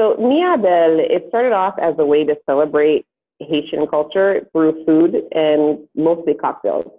So 0.00 0.16
Miabel, 0.16 0.98
it 0.98 1.26
started 1.28 1.52
off 1.52 1.78
as 1.78 1.94
a 1.98 2.06
way 2.06 2.24
to 2.24 2.34
celebrate 2.46 3.04
Haitian 3.38 3.86
culture 3.86 4.48
through 4.50 4.82
food 4.86 5.24
and 5.32 5.86
mostly 5.94 6.32
cocktails. 6.32 6.90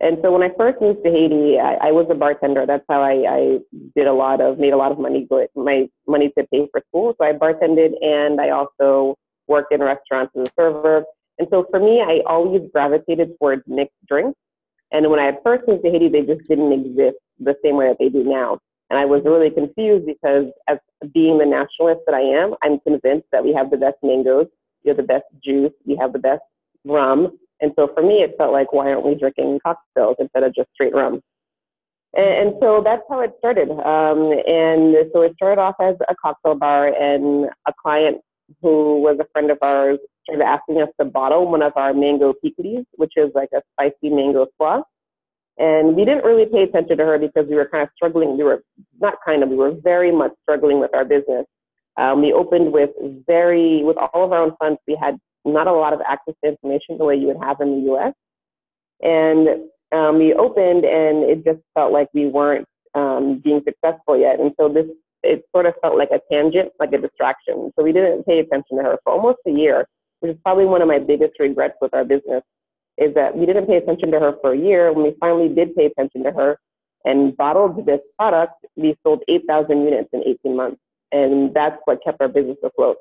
And 0.00 0.18
so 0.22 0.30
when 0.30 0.42
I 0.42 0.52
first 0.58 0.78
moved 0.78 1.02
to 1.04 1.10
Haiti, 1.10 1.58
I, 1.58 1.88
I 1.88 1.90
was 1.90 2.06
a 2.10 2.14
bartender. 2.14 2.66
That's 2.66 2.84
how 2.86 3.00
I, 3.00 3.24
I, 3.26 3.58
did 3.96 4.06
a 4.06 4.12
lot 4.12 4.42
of, 4.42 4.58
made 4.58 4.74
a 4.74 4.76
lot 4.76 4.92
of 4.92 4.98
money, 4.98 5.26
my 5.56 5.88
money 6.06 6.32
to 6.36 6.46
pay 6.52 6.68
for 6.70 6.82
school. 6.88 7.16
So 7.18 7.26
I 7.26 7.32
bartended 7.32 7.94
and 8.04 8.38
I 8.38 8.50
also 8.50 9.16
worked 9.48 9.72
in 9.72 9.80
restaurants 9.80 10.36
as 10.36 10.48
a 10.48 10.52
server. 10.54 11.04
And 11.38 11.48
so 11.50 11.66
for 11.70 11.80
me, 11.80 12.02
I 12.02 12.20
always 12.26 12.60
gravitated 12.74 13.38
towards 13.38 13.62
mixed 13.66 13.96
drinks. 14.06 14.38
And 14.92 15.08
when 15.08 15.18
I 15.18 15.34
first 15.42 15.66
moved 15.66 15.82
to 15.84 15.90
Haiti, 15.90 16.08
they 16.08 16.26
just 16.26 16.46
didn't 16.46 16.72
exist 16.72 17.16
the 17.38 17.56
same 17.64 17.76
way 17.76 17.88
that 17.88 17.98
they 17.98 18.10
do 18.10 18.22
now. 18.22 18.58
And 18.90 18.98
I 18.98 19.04
was 19.04 19.22
really 19.24 19.50
confused 19.50 20.04
because 20.04 20.46
as 20.68 20.78
being 21.14 21.38
the 21.38 21.46
nationalist 21.46 22.00
that 22.06 22.14
I 22.14 22.20
am, 22.20 22.54
I'm 22.62 22.80
convinced 22.80 23.28
that 23.32 23.44
we 23.44 23.52
have 23.52 23.70
the 23.70 23.76
best 23.76 23.96
mangoes, 24.02 24.48
we 24.84 24.88
have 24.88 24.96
the 24.96 25.04
best 25.04 25.24
juice, 25.42 25.72
we 25.86 25.96
have 25.96 26.12
the 26.12 26.18
best 26.18 26.42
rum. 26.84 27.38
And 27.60 27.72
so 27.76 27.86
for 27.88 28.02
me, 28.02 28.22
it 28.22 28.34
felt 28.36 28.52
like, 28.52 28.72
why 28.72 28.90
aren't 28.90 29.06
we 29.06 29.14
drinking 29.14 29.60
cocktails 29.64 30.16
instead 30.18 30.42
of 30.42 30.54
just 30.54 30.70
straight 30.74 30.94
rum? 30.94 31.20
And, 32.16 32.26
and 32.26 32.54
so 32.60 32.80
that's 32.82 33.02
how 33.08 33.20
it 33.20 33.34
started. 33.38 33.70
Um, 33.70 34.32
and 34.46 34.96
so 35.12 35.22
it 35.22 35.34
started 35.36 35.60
off 35.60 35.76
as 35.80 35.96
a 36.08 36.14
cocktail 36.16 36.56
bar, 36.56 36.88
and 36.88 37.48
a 37.66 37.72
client 37.80 38.20
who 38.60 39.00
was 39.00 39.18
a 39.20 39.26
friend 39.32 39.50
of 39.50 39.58
ours 39.62 39.98
started 40.24 40.44
asking 40.44 40.82
us 40.82 40.88
to 40.98 41.04
bottle 41.04 41.48
one 41.48 41.62
of 41.62 41.72
our 41.76 41.94
mango 41.94 42.34
pikliz, 42.44 42.84
which 42.96 43.12
is 43.16 43.30
like 43.34 43.50
a 43.54 43.62
spicy 43.72 44.10
mango 44.10 44.46
slaw. 44.56 44.82
And 45.60 45.94
we 45.94 46.06
didn't 46.06 46.24
really 46.24 46.46
pay 46.46 46.62
attention 46.62 46.96
to 46.96 47.04
her 47.04 47.18
because 47.18 47.46
we 47.46 47.54
were 47.54 47.66
kind 47.66 47.82
of 47.82 47.90
struggling. 47.94 48.38
We 48.38 48.44
were 48.44 48.64
not 48.98 49.16
kind 49.24 49.42
of, 49.42 49.50
we 49.50 49.56
were 49.56 49.72
very 49.72 50.10
much 50.10 50.32
struggling 50.42 50.80
with 50.80 50.94
our 50.94 51.04
business. 51.04 51.44
Um, 51.98 52.22
we 52.22 52.32
opened 52.32 52.72
with 52.72 52.90
very, 53.26 53.84
with 53.84 53.98
all 53.98 54.24
of 54.24 54.32
our 54.32 54.40
own 54.40 54.56
funds, 54.58 54.80
we 54.88 54.96
had 54.96 55.18
not 55.44 55.66
a 55.66 55.72
lot 55.72 55.92
of 55.92 56.00
access 56.08 56.34
to 56.42 56.48
information 56.48 56.96
the 56.96 57.04
way 57.04 57.14
you 57.14 57.26
would 57.26 57.42
have 57.42 57.60
in 57.60 57.84
the 57.84 57.92
US. 57.92 58.14
And 59.02 59.64
um, 59.92 60.16
we 60.18 60.32
opened 60.32 60.86
and 60.86 61.24
it 61.24 61.44
just 61.44 61.60
felt 61.74 61.92
like 61.92 62.08
we 62.14 62.26
weren't 62.26 62.66
um, 62.94 63.38
being 63.40 63.62
successful 63.62 64.16
yet. 64.16 64.40
And 64.40 64.52
so 64.58 64.70
this, 64.70 64.86
it 65.22 65.44
sort 65.54 65.66
of 65.66 65.74
felt 65.82 65.98
like 65.98 66.10
a 66.10 66.22
tangent, 66.32 66.72
like 66.80 66.94
a 66.94 66.98
distraction. 66.98 67.70
So 67.78 67.84
we 67.84 67.92
didn't 67.92 68.24
pay 68.24 68.38
attention 68.38 68.78
to 68.78 68.82
her 68.82 68.98
for 69.04 69.12
almost 69.12 69.40
a 69.46 69.50
year, 69.50 69.86
which 70.20 70.32
is 70.32 70.38
probably 70.42 70.64
one 70.64 70.80
of 70.80 70.88
my 70.88 70.98
biggest 70.98 71.38
regrets 71.38 71.76
with 71.82 71.92
our 71.92 72.04
business 72.04 72.42
is 73.00 73.14
that 73.14 73.36
we 73.36 73.46
didn't 73.46 73.66
pay 73.66 73.76
attention 73.76 74.12
to 74.12 74.20
her 74.20 74.36
for 74.40 74.52
a 74.52 74.58
year. 74.58 74.92
When 74.92 75.04
we 75.04 75.16
finally 75.18 75.48
did 75.48 75.74
pay 75.74 75.86
attention 75.86 76.22
to 76.24 76.32
her 76.32 76.58
and 77.04 77.36
bottled 77.36 77.86
this 77.86 78.00
product, 78.18 78.64
we 78.76 78.96
sold 79.04 79.22
8,000 79.26 79.82
units 79.84 80.10
in 80.12 80.22
18 80.24 80.54
months. 80.54 80.80
And 81.10 81.52
that's 81.54 81.80
what 81.86 82.04
kept 82.04 82.20
our 82.20 82.28
business 82.28 82.58
afloat. 82.62 82.98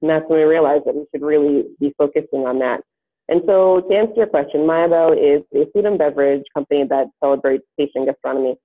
And 0.00 0.08
that's 0.08 0.28
when 0.28 0.38
we 0.38 0.44
realized 0.44 0.84
that 0.86 0.94
we 0.94 1.04
should 1.12 1.22
really 1.22 1.66
be 1.80 1.92
focusing 1.98 2.46
on 2.46 2.60
that. 2.60 2.82
And 3.28 3.42
so 3.46 3.80
to 3.80 3.94
answer 3.94 4.14
your 4.16 4.26
question, 4.26 4.60
Mayabel 4.62 5.16
is 5.16 5.42
a 5.54 5.70
food 5.72 5.84
and 5.84 5.98
beverage 5.98 6.44
company 6.54 6.84
that 6.84 7.08
celebrates 7.22 7.64
Haitian 7.76 8.06
gastronomy. 8.06 8.56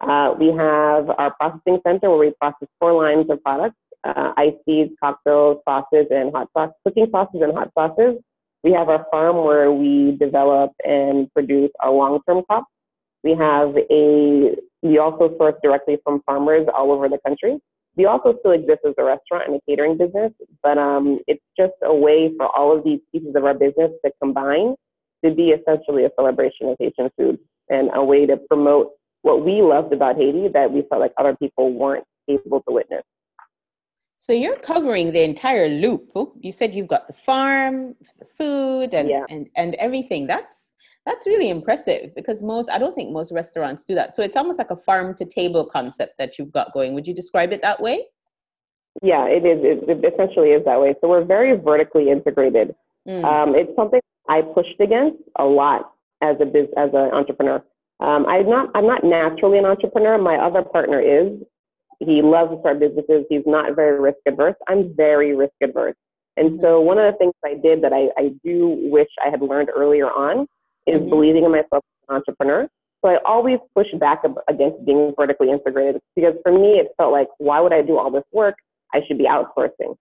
Uh, 0.00 0.34
we 0.38 0.48
have 0.48 1.10
our 1.10 1.34
processing 1.38 1.80
center 1.86 2.10
where 2.10 2.18
we 2.18 2.32
process 2.40 2.68
four 2.80 2.92
lines 2.92 3.30
of 3.30 3.42
products, 3.42 3.76
uh, 4.04 4.32
ice 4.36 4.54
seeds, 4.66 4.92
cocktails, 5.02 5.62
sauces, 5.66 6.06
and 6.10 6.32
hot 6.32 6.48
sauce, 6.56 6.72
cooking 6.84 7.08
sauces 7.10 7.40
and 7.42 7.52
hot 7.52 7.70
sauces. 7.78 8.18
We 8.62 8.72
have 8.72 8.88
our 8.88 9.06
farm 9.10 9.44
where 9.44 9.72
we 9.72 10.12
develop 10.12 10.72
and 10.84 11.32
produce 11.32 11.70
our 11.80 11.92
long-term 11.92 12.44
crops. 12.44 12.70
We 13.22 13.34
have 13.34 13.76
a, 13.76 14.56
we 14.82 14.98
also 14.98 15.36
source 15.38 15.54
directly 15.62 15.98
from 16.04 16.22
farmers 16.26 16.66
all 16.74 16.92
over 16.92 17.08
the 17.08 17.18
country. 17.26 17.58
We 17.96 18.06
also 18.06 18.36
still 18.38 18.52
exist 18.52 18.80
as 18.86 18.94
a 18.98 19.04
restaurant 19.04 19.48
and 19.48 19.56
a 19.56 19.60
catering 19.68 19.96
business, 19.96 20.32
but 20.62 20.78
um, 20.78 21.20
it's 21.26 21.44
just 21.58 21.72
a 21.82 21.94
way 21.94 22.34
for 22.36 22.46
all 22.46 22.76
of 22.76 22.84
these 22.84 23.00
pieces 23.12 23.34
of 23.34 23.44
our 23.44 23.54
business 23.54 23.90
to 24.04 24.12
combine 24.22 24.74
to 25.24 25.30
be 25.30 25.50
essentially 25.50 26.04
a 26.04 26.10
celebration 26.16 26.68
of 26.68 26.76
Haitian 26.78 27.10
food 27.16 27.38
and 27.68 27.90
a 27.94 28.02
way 28.02 28.26
to 28.26 28.36
promote 28.36 28.92
what 29.22 29.44
we 29.44 29.60
loved 29.60 29.92
about 29.92 30.16
Haiti 30.16 30.48
that 30.48 30.72
we 30.72 30.82
felt 30.82 31.00
like 31.00 31.12
other 31.16 31.36
people 31.36 31.72
weren't 31.72 32.04
able 32.28 32.62
to 32.62 32.72
witness. 32.72 33.02
So 34.30 34.34
you're 34.34 34.58
covering 34.58 35.10
the 35.10 35.24
entire 35.24 35.68
loop. 35.68 36.12
You 36.38 36.52
said 36.52 36.72
you've 36.72 36.86
got 36.86 37.08
the 37.08 37.12
farm, 37.12 37.96
the 38.20 38.24
food, 38.24 38.94
and 38.94 39.08
yeah. 39.08 39.24
and 39.28 39.48
and 39.56 39.74
everything. 39.74 40.28
That's 40.28 40.70
that's 41.04 41.26
really 41.26 41.50
impressive 41.50 42.14
because 42.14 42.40
most 42.40 42.70
I 42.70 42.78
don't 42.78 42.94
think 42.94 43.10
most 43.10 43.32
restaurants 43.32 43.84
do 43.84 43.96
that. 43.96 44.14
So 44.14 44.22
it's 44.22 44.36
almost 44.36 44.60
like 44.60 44.70
a 44.70 44.76
farm 44.76 45.16
to 45.16 45.24
table 45.24 45.66
concept 45.66 46.12
that 46.18 46.38
you've 46.38 46.52
got 46.52 46.72
going. 46.72 46.94
Would 46.94 47.08
you 47.08 47.12
describe 47.12 47.52
it 47.52 47.60
that 47.62 47.82
way? 47.82 48.06
Yeah, 49.02 49.26
it 49.26 49.44
is. 49.44 49.64
It, 49.64 49.88
it 49.88 50.14
essentially 50.14 50.52
is 50.52 50.64
that 50.64 50.80
way. 50.80 50.94
So 51.00 51.08
we're 51.08 51.24
very 51.24 51.56
vertically 51.56 52.08
integrated. 52.08 52.76
Mm. 53.08 53.24
Um, 53.24 53.56
it's 53.56 53.74
something 53.74 54.00
I 54.28 54.42
pushed 54.42 54.78
against 54.78 55.24
a 55.40 55.44
lot 55.44 55.90
as 56.20 56.36
a 56.38 56.46
biz, 56.46 56.68
as 56.76 56.90
an 56.90 57.10
entrepreneur. 57.10 57.64
Um, 57.98 58.26
I'm 58.26 58.48
not 58.48 58.70
I'm 58.76 58.86
not 58.86 59.02
naturally 59.02 59.58
an 59.58 59.64
entrepreneur. 59.64 60.18
My 60.18 60.36
other 60.36 60.62
partner 60.62 61.00
is, 61.00 61.42
he 62.00 62.22
loves 62.22 62.52
to 62.52 62.60
start 62.60 62.80
businesses. 62.80 63.26
He's 63.28 63.42
not 63.46 63.76
very 63.76 64.00
risk 64.00 64.18
adverse. 64.26 64.56
I'm 64.68 64.94
very 64.96 65.34
risk 65.36 65.52
adverse. 65.60 65.94
And 66.36 66.52
mm-hmm. 66.52 66.62
so 66.62 66.80
one 66.80 66.98
of 66.98 67.12
the 67.12 67.18
things 67.18 67.34
I 67.44 67.54
did 67.54 67.82
that 67.82 67.92
I, 67.92 68.10
I 68.16 68.32
do 68.42 68.68
wish 68.90 69.08
I 69.24 69.28
had 69.28 69.42
learned 69.42 69.70
earlier 69.74 70.10
on 70.10 70.46
is 70.86 71.00
mm-hmm. 71.00 71.10
believing 71.10 71.44
in 71.44 71.50
myself 71.50 71.84
as 71.84 72.08
an 72.08 72.16
entrepreneur. 72.16 72.68
So 73.04 73.10
I 73.10 73.16
always 73.24 73.58
push 73.74 73.88
back 73.98 74.22
against 74.48 74.84
being 74.84 75.14
vertically 75.16 75.50
integrated 75.50 76.00
because 76.16 76.34
for 76.42 76.52
me 76.52 76.78
it 76.78 76.88
felt 76.96 77.12
like 77.12 77.28
why 77.38 77.60
would 77.60 77.72
I 77.72 77.82
do 77.82 77.98
all 77.98 78.10
this 78.10 78.24
work? 78.32 78.56
I 78.92 79.02
should 79.06 79.18
be 79.18 79.24
outsourcing. 79.24 79.96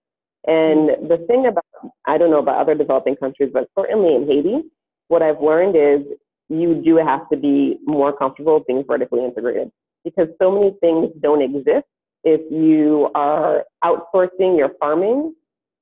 And 0.48 0.90
mm-hmm. 0.90 1.08
the 1.08 1.18
thing 1.18 1.48
about 1.48 1.66
I 2.06 2.18
don't 2.18 2.32
know 2.32 2.40
about 2.40 2.58
other 2.58 2.76
developing 2.76 3.16
countries, 3.16 3.52
but 3.54 3.68
certainly 3.78 4.16
in 4.16 4.28
Haiti, 4.28 4.64
what 5.08 5.22
I've 5.22 5.42
learned 5.42 5.76
is 5.76 6.02
you 6.50 6.76
do 6.76 6.98
have 6.98 7.30
to 7.30 7.38
be 7.38 7.78
more 7.86 8.12
comfortable 8.16 8.64
being 8.68 8.84
vertically 8.84 9.24
integrated 9.24 9.72
because 10.04 10.30
so 10.42 10.52
many 10.52 10.72
things 10.82 11.12
don't 11.20 11.42
exist 11.42 11.86
if 12.24 12.42
you 12.52 13.10
are 13.16 13.66
outsourcing 13.84 14.58
your 14.58 14.70
farming 14.80 15.34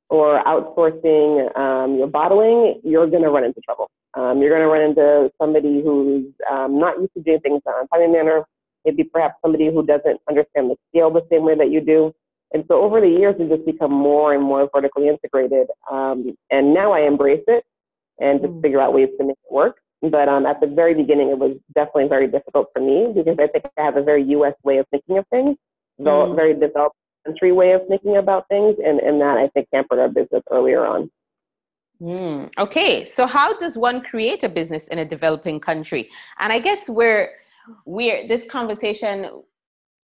or 0.10 0.44
outsourcing 0.44 1.56
um, 1.58 1.96
your 1.98 2.08
bottling, 2.08 2.80
you're 2.84 3.08
going 3.08 3.24
to 3.24 3.30
run 3.30 3.44
into 3.44 3.60
trouble. 3.62 3.90
Um, 4.14 4.42
you're 4.42 4.50
going 4.50 4.62
to 4.62 4.68
run 4.68 4.82
into 4.82 5.32
somebody 5.40 5.82
who's 5.82 6.26
um, 6.50 6.80
not 6.80 7.00
used 7.00 7.14
to 7.16 7.22
doing 7.22 7.40
things 7.42 7.62
in 7.66 7.74
a 7.74 7.88
timely 7.88 8.08
manner, 8.08 8.46
maybe 8.86 9.04
perhaps 9.04 9.36
somebody 9.42 9.68
who 9.68 9.86
doesn't 9.86 10.20
understand 10.30 10.72
the 10.72 10.76
scale 10.90 11.12
the 11.12 11.26
same 11.32 11.44
way 11.44 11.56
that 11.56 11.72
you 11.72 11.82
do. 11.82 12.14
And 12.54 12.64
so 12.70 12.82
over 12.82 13.02
the 13.02 13.10
years, 13.10 13.36
we've 13.38 13.50
just 13.50 13.66
become 13.66 13.92
more 13.92 14.34
and 14.34 14.42
more 14.42 14.70
vertically 14.74 15.10
integrated. 15.10 15.68
Um, 15.92 16.38
and 16.50 16.74
now 16.74 16.94
I 16.94 17.02
embrace 17.02 17.44
it 17.48 17.66
and 18.20 18.42
just 18.42 18.54
mm. 18.54 18.62
figure 18.62 18.80
out 18.80 18.94
ways 18.94 19.10
to 19.20 19.26
make 19.26 19.38
it 19.44 19.54
work. 19.54 19.80
But 20.01 20.30
um, 20.30 20.46
at 20.46 20.62
the 20.62 20.68
very 20.68 20.94
beginning, 20.94 21.30
it 21.30 21.39
was 21.39 21.58
definitely 21.74 22.08
very 22.08 22.27
difficult 22.27 22.70
for 22.74 22.82
me 22.82 23.12
because 23.16 23.38
I 23.39 23.48
think 23.48 23.66
I 23.77 23.82
have 23.82 23.98
a 23.98 24.04
very 24.04 24.24
U.S. 24.24 24.54
way 24.63 24.77
of 24.77 24.88
thinking 24.89 25.18
of 25.18 25.25
things, 25.30 25.58
mm. 26.00 26.36
very 26.36 26.54
developed 26.54 26.96
country 27.25 27.51
way 27.51 27.72
of 27.74 27.86
thinking 27.88 28.18
about 28.18 28.48
things, 28.48 28.77
and, 28.84 29.00
and 29.00 29.20
that 29.22 29.38
I 29.38 29.48
think 29.50 29.68
hampered 29.74 30.00
our 30.00 30.08
business 30.08 30.44
earlier 30.51 30.86
on. 30.86 31.10
Mm. 32.01 32.51
Okay, 32.58 33.06
so 33.06 33.25
how 33.25 33.58
does 33.58 33.77
one 33.77 34.01
create 34.01 34.44
a 34.44 34.50
business 34.50 34.88
in 34.88 35.00
a 35.00 35.06
developing 35.06 35.60
country? 35.60 36.10
And 36.39 36.54
I 36.54 36.60
guess 36.60 36.88
we're 36.88 37.32
we're 37.86 38.27
this 38.27 38.46
conversation 38.46 39.30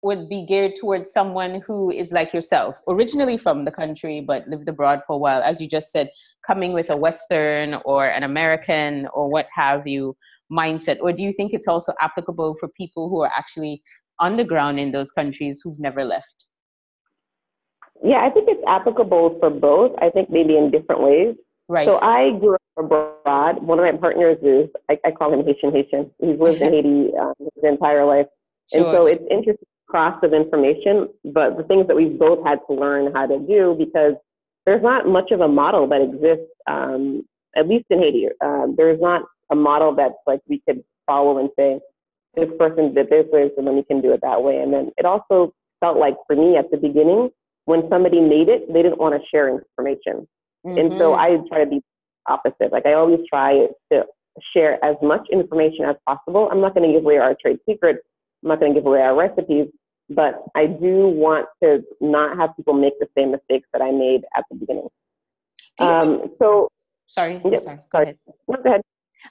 would 0.04 0.30
be 0.30 0.46
geared 0.46 0.76
towards 0.76 1.12
someone 1.12 1.62
who 1.66 1.90
is 1.90 2.12
like 2.12 2.34
yourself, 2.34 2.76
originally 2.88 3.38
from 3.38 3.66
the 3.66 3.72
country 3.72 4.22
but 4.22 4.48
lived 4.48 4.68
abroad 4.68 5.02
for 5.08 5.14
a 5.14 5.18
while, 5.18 5.42
as 5.42 5.62
you 5.62 5.68
just 5.68 5.92
said, 5.92 6.10
coming 6.46 6.74
with 6.74 6.90
a 6.90 6.98
Western 6.98 7.76
or 7.86 8.08
an 8.08 8.24
American 8.24 9.08
or 9.14 9.30
what 9.30 9.48
have 9.54 9.88
you 9.88 10.16
mindset? 10.52 10.98
Or 11.02 11.12
do 11.12 11.24
you 11.24 11.34
think 11.34 11.54
it's 11.54 11.68
also 11.68 11.94
applicable 12.02 12.56
for 12.60 12.68
people 12.70 13.10
who 13.10 13.22
are 13.22 13.32
actually 13.36 13.82
on 14.20 14.38
the 14.38 14.44
ground 14.44 14.78
in 14.78 14.92
those 14.92 15.12
countries 15.12 15.62
who've 15.64 15.80
never 15.80 16.04
left? 16.04 16.46
Yeah, 18.04 18.24
I 18.24 18.30
think 18.30 18.50
it's 18.50 18.64
applicable 18.68 19.40
for 19.40 19.50
both. 19.50 19.96
I 20.02 20.10
think 20.10 20.30
maybe 20.30 20.58
in 20.58 20.70
different 20.70 21.02
ways. 21.02 21.36
Right. 21.70 21.86
So 21.86 21.96
I 22.02 22.32
grew 22.32 22.56
up 22.56 22.62
abroad. 22.78 23.64
One 23.64 23.80
of 23.80 23.86
my 23.86 23.94
partners 23.94 24.38
is, 24.44 24.70
I, 24.90 25.00
I 25.06 25.12
call 25.12 25.34
him 25.34 25.46
Haitian 25.46 25.72
Haitian. 25.72 26.12
He's 26.20 26.38
lived 26.38 26.62
in 26.62 26.74
Haiti 26.74 27.16
um, 27.18 27.34
his 27.40 27.64
entire 27.64 28.04
life. 28.04 28.28
Sure. 28.72 28.84
And 28.84 28.92
so 28.94 29.06
it's 29.06 29.24
interesting 29.32 29.68
cross 29.88 30.18
of 30.24 30.34
information, 30.34 31.10
but 31.26 31.58
the 31.58 31.64
things 31.64 31.88
that 31.88 31.96
we've 31.96 32.18
both 32.18 32.46
had 32.46 32.60
to 32.68 32.74
learn 32.76 33.14
how 33.14 33.26
to 33.26 33.40
do 33.40 33.76
because 33.78 34.14
there's 34.66 34.82
not 34.82 35.08
much 35.08 35.32
of 35.32 35.42
a 35.42 35.48
model 35.48 35.88
that 35.88 36.02
exists, 36.02 36.50
um, 36.68 37.26
at 37.56 37.68
least 37.68 37.86
in 37.90 38.00
Haiti. 38.00 38.30
Um, 38.42 38.76
there's 38.78 39.00
not 39.00 39.24
a 39.52 39.56
model 39.56 39.94
that's 39.94 40.16
like 40.26 40.42
we 40.48 40.62
could 40.68 40.84
follow 41.06 41.38
and 41.38 41.50
say, 41.58 41.80
this 42.36 42.50
person 42.58 42.94
did 42.94 43.10
this 43.10 43.28
way, 43.32 43.52
so 43.56 43.62
then 43.64 43.76
we 43.76 43.84
can 43.84 44.02
do 44.02 44.12
it 44.14 44.22
that 44.22 44.42
way. 44.42 44.60
And 44.60 44.74
then 44.74 44.92
it 44.98 45.06
also 45.06 45.54
felt 45.80 45.98
like 45.98 46.16
for 46.26 46.36
me 46.36 46.58
at 46.58 46.72
the 46.72 46.78
beginning, 46.78 47.30
when 47.66 47.88
somebody 47.90 48.20
made 48.20 48.50
it, 48.50 48.72
they 48.72 48.82
didn't 48.82 49.00
want 49.00 49.16
to 49.16 49.28
share 49.30 49.50
information. 49.50 50.28
Mm-hmm. 50.66 50.78
And 50.78 50.92
so 50.94 51.12
mm-hmm. 51.12 51.44
I 51.44 51.48
try 51.48 51.64
to 51.64 51.70
be 51.70 51.82
opposite. 52.28 52.72
Like 52.72 52.86
I 52.86 52.94
always 52.94 53.20
try 53.30 53.68
to 53.92 54.06
share 54.54 54.84
as 54.84 54.96
much 55.02 55.28
information 55.32 55.86
as 55.86 55.96
possible. 56.08 56.50
I'm 56.52 56.62
not 56.62 56.74
going 56.74 56.88
to 56.88 56.94
give 56.94 57.04
away 57.04 57.18
our 57.18 57.36
trade 57.40 57.60
secrets. 57.68 58.00
I'm 58.44 58.50
not 58.50 58.60
going 58.60 58.74
to 58.74 58.80
give 58.80 58.86
away 58.86 59.02
our 59.02 59.16
recipes, 59.16 59.68
but 60.10 60.44
I 60.54 60.68
do 60.68 61.08
want 61.08 61.48
to 61.64 61.84
not 62.02 62.38
have 62.38 62.56
people 62.58 62.74
make 62.74 63.00
the 63.00 63.08
same 63.18 63.32
mistakes 63.32 63.68
that 63.74 63.82
I 63.82 63.92
made 63.92 64.26
at 64.36 64.44
the 64.52 64.58
beginning. 64.58 64.90
Um, 65.80 66.32
so, 66.40 66.70
sorry, 67.08 67.42
yeah, 67.46 67.60
sorry. 67.60 67.80
Go 67.92 68.02
ahead. 68.02 68.18
No, 68.48 68.58
go 68.58 68.70
ahead. 68.70 68.82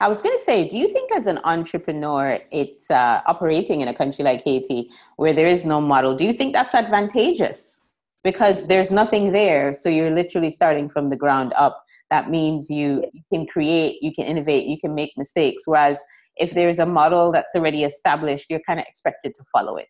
I 0.01 0.09
was 0.09 0.23
going 0.23 0.37
to 0.37 0.43
say, 0.43 0.67
do 0.67 0.79
you 0.79 0.89
think 0.89 1.13
as 1.13 1.27
an 1.27 1.39
entrepreneur, 1.45 2.39
it's 2.51 2.91
uh, 2.91 3.21
operating 3.27 3.83
in 3.83 3.89
a 3.89 3.95
country 3.95 4.25
like 4.25 4.43
Haiti 4.43 4.89
where 5.17 5.35
there 5.35 5.49
is 5.49 5.67
no 5.67 5.81
model, 5.81 6.17
do 6.17 6.25
you 6.25 6.33
think 6.33 6.55
that's 6.55 6.75
advantageous? 6.75 7.81
Because 8.25 8.67
there's 8.67 8.91
nothing 8.91 9.33
there, 9.33 9.75
so 9.75 9.89
you're 9.89 10.11
literally 10.11 10.51
starting 10.51 10.89
from 10.89 11.11
the 11.11 11.17
ground 11.17 11.53
up. 11.57 11.85
That 12.11 12.31
means 12.31 12.71
you, 12.71 13.05
you 13.13 13.23
can 13.31 13.47
create, 13.47 14.03
you 14.03 14.13
can 14.15 14.25
innovate, 14.25 14.67
you 14.67 14.79
can 14.79 14.95
make 14.95 15.13
mistakes. 15.17 15.65
Whereas 15.67 16.03
if 16.37 16.53
there's 16.53 16.79
a 16.79 16.87
model 16.87 17.33
that's 17.33 17.55
already 17.55 17.85
established, 17.85 18.47
you're 18.49 18.61
kind 18.61 18.81
of 18.81 18.87
expected 18.89 19.35
to 19.35 19.45
follow 19.53 19.77
it. 19.77 19.89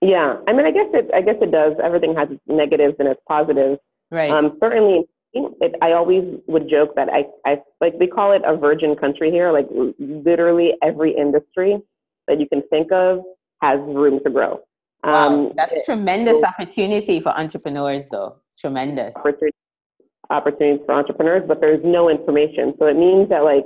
Yeah, 0.00 0.36
I 0.46 0.52
mean, 0.52 0.64
I 0.64 0.70
guess 0.70 0.88
it. 0.94 1.10
I 1.12 1.20
guess 1.20 1.36
it 1.42 1.50
does. 1.50 1.74
Everything 1.82 2.14
has 2.16 2.30
its 2.30 2.40
negatives 2.46 2.96
and 2.98 3.08
its 3.08 3.20
positives. 3.28 3.78
Right. 4.10 4.30
Um, 4.30 4.56
certainly, 4.58 5.04
it, 5.34 5.74
I 5.82 5.92
always 5.92 6.24
would 6.46 6.68
joke 6.68 6.96
that 6.96 7.10
I, 7.12 7.26
I 7.44 7.60
like 7.80 7.94
we 8.00 8.06
call 8.06 8.32
it 8.32 8.42
a 8.44 8.56
virgin 8.56 8.96
country 8.96 9.30
here. 9.30 9.52
Like 9.52 9.68
literally 9.98 10.74
every 10.82 11.10
industry 11.10 11.78
that 12.28 12.40
you 12.40 12.48
can 12.48 12.62
think 12.70 12.90
of 12.92 13.22
has 13.60 13.78
room 13.80 14.20
to 14.24 14.30
grow. 14.30 14.60
Wow, 15.04 15.12
um, 15.12 15.52
that's 15.54 15.76
it, 15.76 15.84
tremendous 15.84 16.40
so, 16.40 16.46
opportunity 16.46 17.20
for 17.20 17.30
entrepreneurs, 17.30 18.08
though. 18.08 18.36
Tremendous 18.58 19.14
opportunities 20.30 20.80
for 20.86 20.94
entrepreneurs, 20.94 21.42
but 21.46 21.60
there's 21.60 21.84
no 21.84 22.08
information. 22.08 22.74
So 22.78 22.86
it 22.86 22.96
means 22.96 23.28
that 23.28 23.44
like 23.44 23.64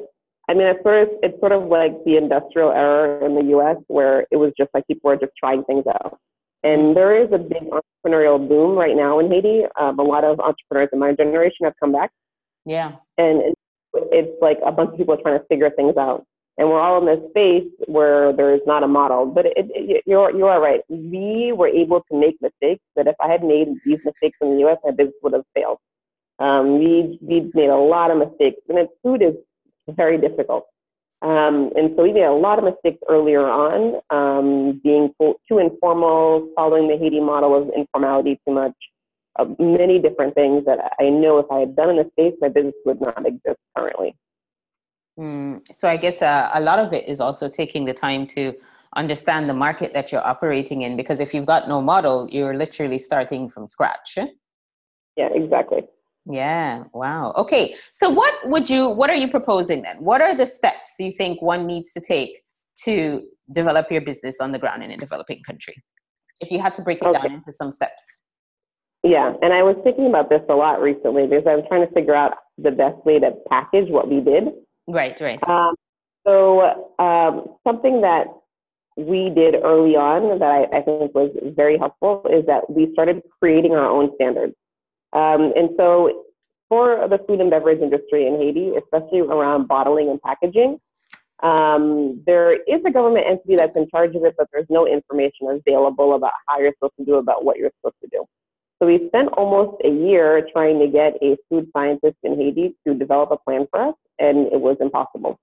I 0.48 0.54
mean, 0.54 0.66
it's 0.66 0.82
sort 0.82 1.08
of 1.08 1.14
it's 1.22 1.40
sort 1.40 1.52
of 1.52 1.64
like 1.64 2.04
the 2.04 2.16
industrial 2.16 2.70
era 2.70 3.24
in 3.24 3.34
the 3.34 3.44
U.S. 3.56 3.76
where 3.86 4.26
it 4.30 4.36
was 4.36 4.52
just 4.58 4.70
like 4.74 4.86
people 4.86 5.08
were 5.08 5.16
just 5.16 5.32
trying 5.38 5.64
things 5.64 5.86
out. 5.86 6.18
And 6.62 6.80
mm-hmm. 6.80 6.94
there 6.94 7.16
is 7.16 7.30
a 7.32 7.38
big 7.38 7.62
entrepreneurial 7.70 8.48
boom 8.48 8.76
right 8.76 8.96
now 8.96 9.18
in 9.18 9.30
Haiti. 9.30 9.64
Um, 9.78 9.98
a 9.98 10.02
lot 10.02 10.24
of 10.24 10.40
entrepreneurs 10.40 10.88
in 10.92 10.98
my 10.98 11.12
generation 11.12 11.64
have 11.64 11.74
come 11.78 11.92
back. 11.92 12.10
Yeah. 12.64 12.92
And 13.18 13.42
it's, 13.42 13.60
it's 13.94 14.42
like 14.42 14.58
a 14.64 14.72
bunch 14.72 14.92
of 14.92 14.96
people 14.96 15.16
trying 15.18 15.38
to 15.38 15.44
figure 15.46 15.70
things 15.70 15.96
out. 15.96 16.26
And 16.56 16.68
we're 16.68 16.80
all 16.80 16.98
in 16.98 17.06
this 17.06 17.30
space 17.30 17.68
where 17.86 18.32
there's 18.32 18.60
not 18.66 18.82
a 18.82 18.88
model. 18.88 19.26
But 19.26 19.46
it, 19.46 19.54
it, 19.56 20.04
you're, 20.06 20.34
you 20.34 20.46
are 20.46 20.60
right. 20.60 20.80
We 20.88 21.52
were 21.52 21.68
able 21.68 22.00
to 22.10 22.18
make 22.18 22.40
mistakes 22.40 22.82
that 22.96 23.06
if 23.06 23.16
I 23.20 23.28
had 23.28 23.44
made 23.44 23.68
these 23.84 23.98
mistakes 24.04 24.38
in 24.40 24.52
the 24.52 24.60
U.S., 24.60 24.78
my 24.84 24.92
business 24.92 25.16
would 25.22 25.34
have 25.34 25.44
failed. 25.54 25.78
Um, 26.38 26.78
we, 26.78 27.18
we 27.20 27.50
made 27.54 27.70
a 27.70 27.76
lot 27.76 28.10
of 28.10 28.18
mistakes. 28.18 28.60
And 28.68 28.78
it's 28.78 28.92
food 29.02 29.22
is 29.22 29.34
very 29.88 30.18
difficult. 30.18 30.66
Um, 31.22 31.72
and 31.76 31.94
so 31.96 32.02
we 32.02 32.12
made 32.12 32.24
a 32.24 32.32
lot 32.32 32.58
of 32.58 32.64
mistakes 32.64 32.98
earlier 33.08 33.48
on, 33.48 34.00
um, 34.10 34.80
being 34.84 35.14
too 35.20 35.58
informal, 35.58 36.50
following 36.54 36.86
the 36.86 36.98
Haiti 36.98 37.20
model 37.20 37.54
of 37.54 37.70
informality 37.74 38.38
too 38.46 38.52
much, 38.52 38.74
uh, 39.38 39.46
many 39.58 39.98
different 39.98 40.34
things 40.34 40.64
that 40.66 40.92
I 41.00 41.08
know 41.08 41.38
if 41.38 41.50
I 41.50 41.60
had 41.60 41.74
done 41.76 41.90
in 41.90 41.96
the 41.96 42.10
States, 42.12 42.36
my 42.40 42.48
business 42.48 42.74
would 42.84 43.00
not 43.00 43.26
exist 43.26 43.58
currently. 43.76 44.14
Mm, 45.18 45.62
so 45.72 45.88
I 45.88 45.96
guess 45.96 46.20
uh, 46.20 46.50
a 46.52 46.60
lot 46.60 46.78
of 46.78 46.92
it 46.92 47.08
is 47.08 47.20
also 47.20 47.48
taking 47.48 47.84
the 47.84 47.94
time 47.94 48.26
to 48.28 48.52
understand 48.96 49.48
the 49.48 49.54
market 49.54 49.92
that 49.94 50.12
you're 50.12 50.26
operating 50.26 50.82
in, 50.82 50.96
because 50.96 51.20
if 51.20 51.32
you've 51.32 51.46
got 51.46 51.68
no 51.68 51.80
model, 51.80 52.28
you're 52.30 52.54
literally 52.54 52.98
starting 52.98 53.48
from 53.48 53.66
scratch. 53.66 54.18
Yeah, 55.16 55.28
exactly. 55.32 55.84
Yeah, 56.26 56.84
wow. 56.94 57.32
Okay. 57.36 57.74
So 57.92 58.08
what 58.08 58.34
would 58.48 58.70
you 58.70 58.88
what 58.88 59.10
are 59.10 59.16
you 59.16 59.28
proposing 59.28 59.82
then? 59.82 59.96
What 59.98 60.20
are 60.20 60.34
the 60.34 60.46
steps 60.46 60.94
you 60.98 61.12
think 61.12 61.42
one 61.42 61.66
needs 61.66 61.92
to 61.92 62.00
take 62.00 62.30
to 62.84 63.22
develop 63.52 63.90
your 63.90 64.00
business 64.00 64.36
on 64.40 64.50
the 64.52 64.58
ground 64.58 64.82
in 64.82 64.90
a 64.90 64.96
developing 64.96 65.42
country? 65.42 65.74
If 66.40 66.50
you 66.50 66.60
had 66.60 66.74
to 66.76 66.82
break 66.82 66.98
it 67.02 67.06
okay. 67.06 67.28
down 67.28 67.32
into 67.32 67.52
some 67.52 67.72
steps. 67.72 68.02
Yeah, 69.02 69.34
and 69.42 69.52
I 69.52 69.62
was 69.62 69.76
thinking 69.84 70.06
about 70.06 70.30
this 70.30 70.40
a 70.48 70.54
lot 70.54 70.80
recently 70.80 71.26
because 71.26 71.46
I 71.46 71.56
was 71.56 71.66
trying 71.68 71.86
to 71.86 71.92
figure 71.92 72.14
out 72.14 72.36
the 72.56 72.70
best 72.70 73.04
way 73.04 73.18
to 73.18 73.34
package 73.50 73.90
what 73.90 74.08
we 74.08 74.20
did. 74.20 74.48
Right, 74.86 75.20
right. 75.20 75.46
Um, 75.46 75.74
so 76.26 76.90
um, 76.98 77.56
something 77.66 78.00
that 78.00 78.28
we 78.96 79.28
did 79.28 79.56
early 79.62 79.96
on 79.96 80.38
that 80.38 80.50
I, 80.50 80.78
I, 80.78 80.80
think 80.82 81.14
was 81.14 81.36
very 81.56 81.76
helpful 81.76 82.24
is 82.30 82.46
that 82.46 82.70
we 82.70 82.92
started 82.92 83.22
creating 83.40 83.74
our 83.74 83.90
own 83.90 84.14
standards. 84.14 84.54
Um, 85.14 85.52
and 85.56 85.70
so 85.78 86.24
for 86.68 87.06
the 87.08 87.18
food 87.18 87.40
and 87.40 87.50
beverage 87.50 87.80
industry 87.80 88.26
in 88.26 88.36
Haiti, 88.36 88.74
especially 88.76 89.20
around 89.20 89.68
bottling 89.68 90.10
and 90.10 90.20
packaging, 90.20 90.80
um, 91.42 92.22
there 92.26 92.54
is 92.54 92.80
a 92.84 92.90
government 92.90 93.26
entity 93.26 93.56
that's 93.56 93.76
in 93.76 93.88
charge 93.88 94.14
of 94.14 94.24
it, 94.24 94.34
but 94.36 94.48
there's 94.52 94.66
no 94.70 94.86
information 94.86 95.48
available 95.48 96.14
about 96.14 96.32
how 96.46 96.58
you're 96.58 96.72
supposed 96.72 96.96
to 96.98 97.04
do 97.04 97.14
about 97.16 97.44
what 97.44 97.58
you're 97.58 97.70
supposed 97.80 98.00
to 98.02 98.08
do. 98.10 98.24
So 98.80 98.86
we 98.86 99.06
spent 99.08 99.28
almost 99.30 99.80
a 99.84 99.88
year 99.88 100.46
trying 100.52 100.78
to 100.80 100.88
get 100.88 101.16
a 101.22 101.36
food 101.48 101.68
scientist 101.76 102.16
in 102.22 102.36
Haiti 102.36 102.74
to 102.86 102.94
develop 102.94 103.30
a 103.30 103.36
plan 103.36 103.66
for 103.70 103.80
us, 103.80 103.94
and 104.18 104.46
it 104.52 104.60
was 104.60 104.76
impossible. 104.80 105.38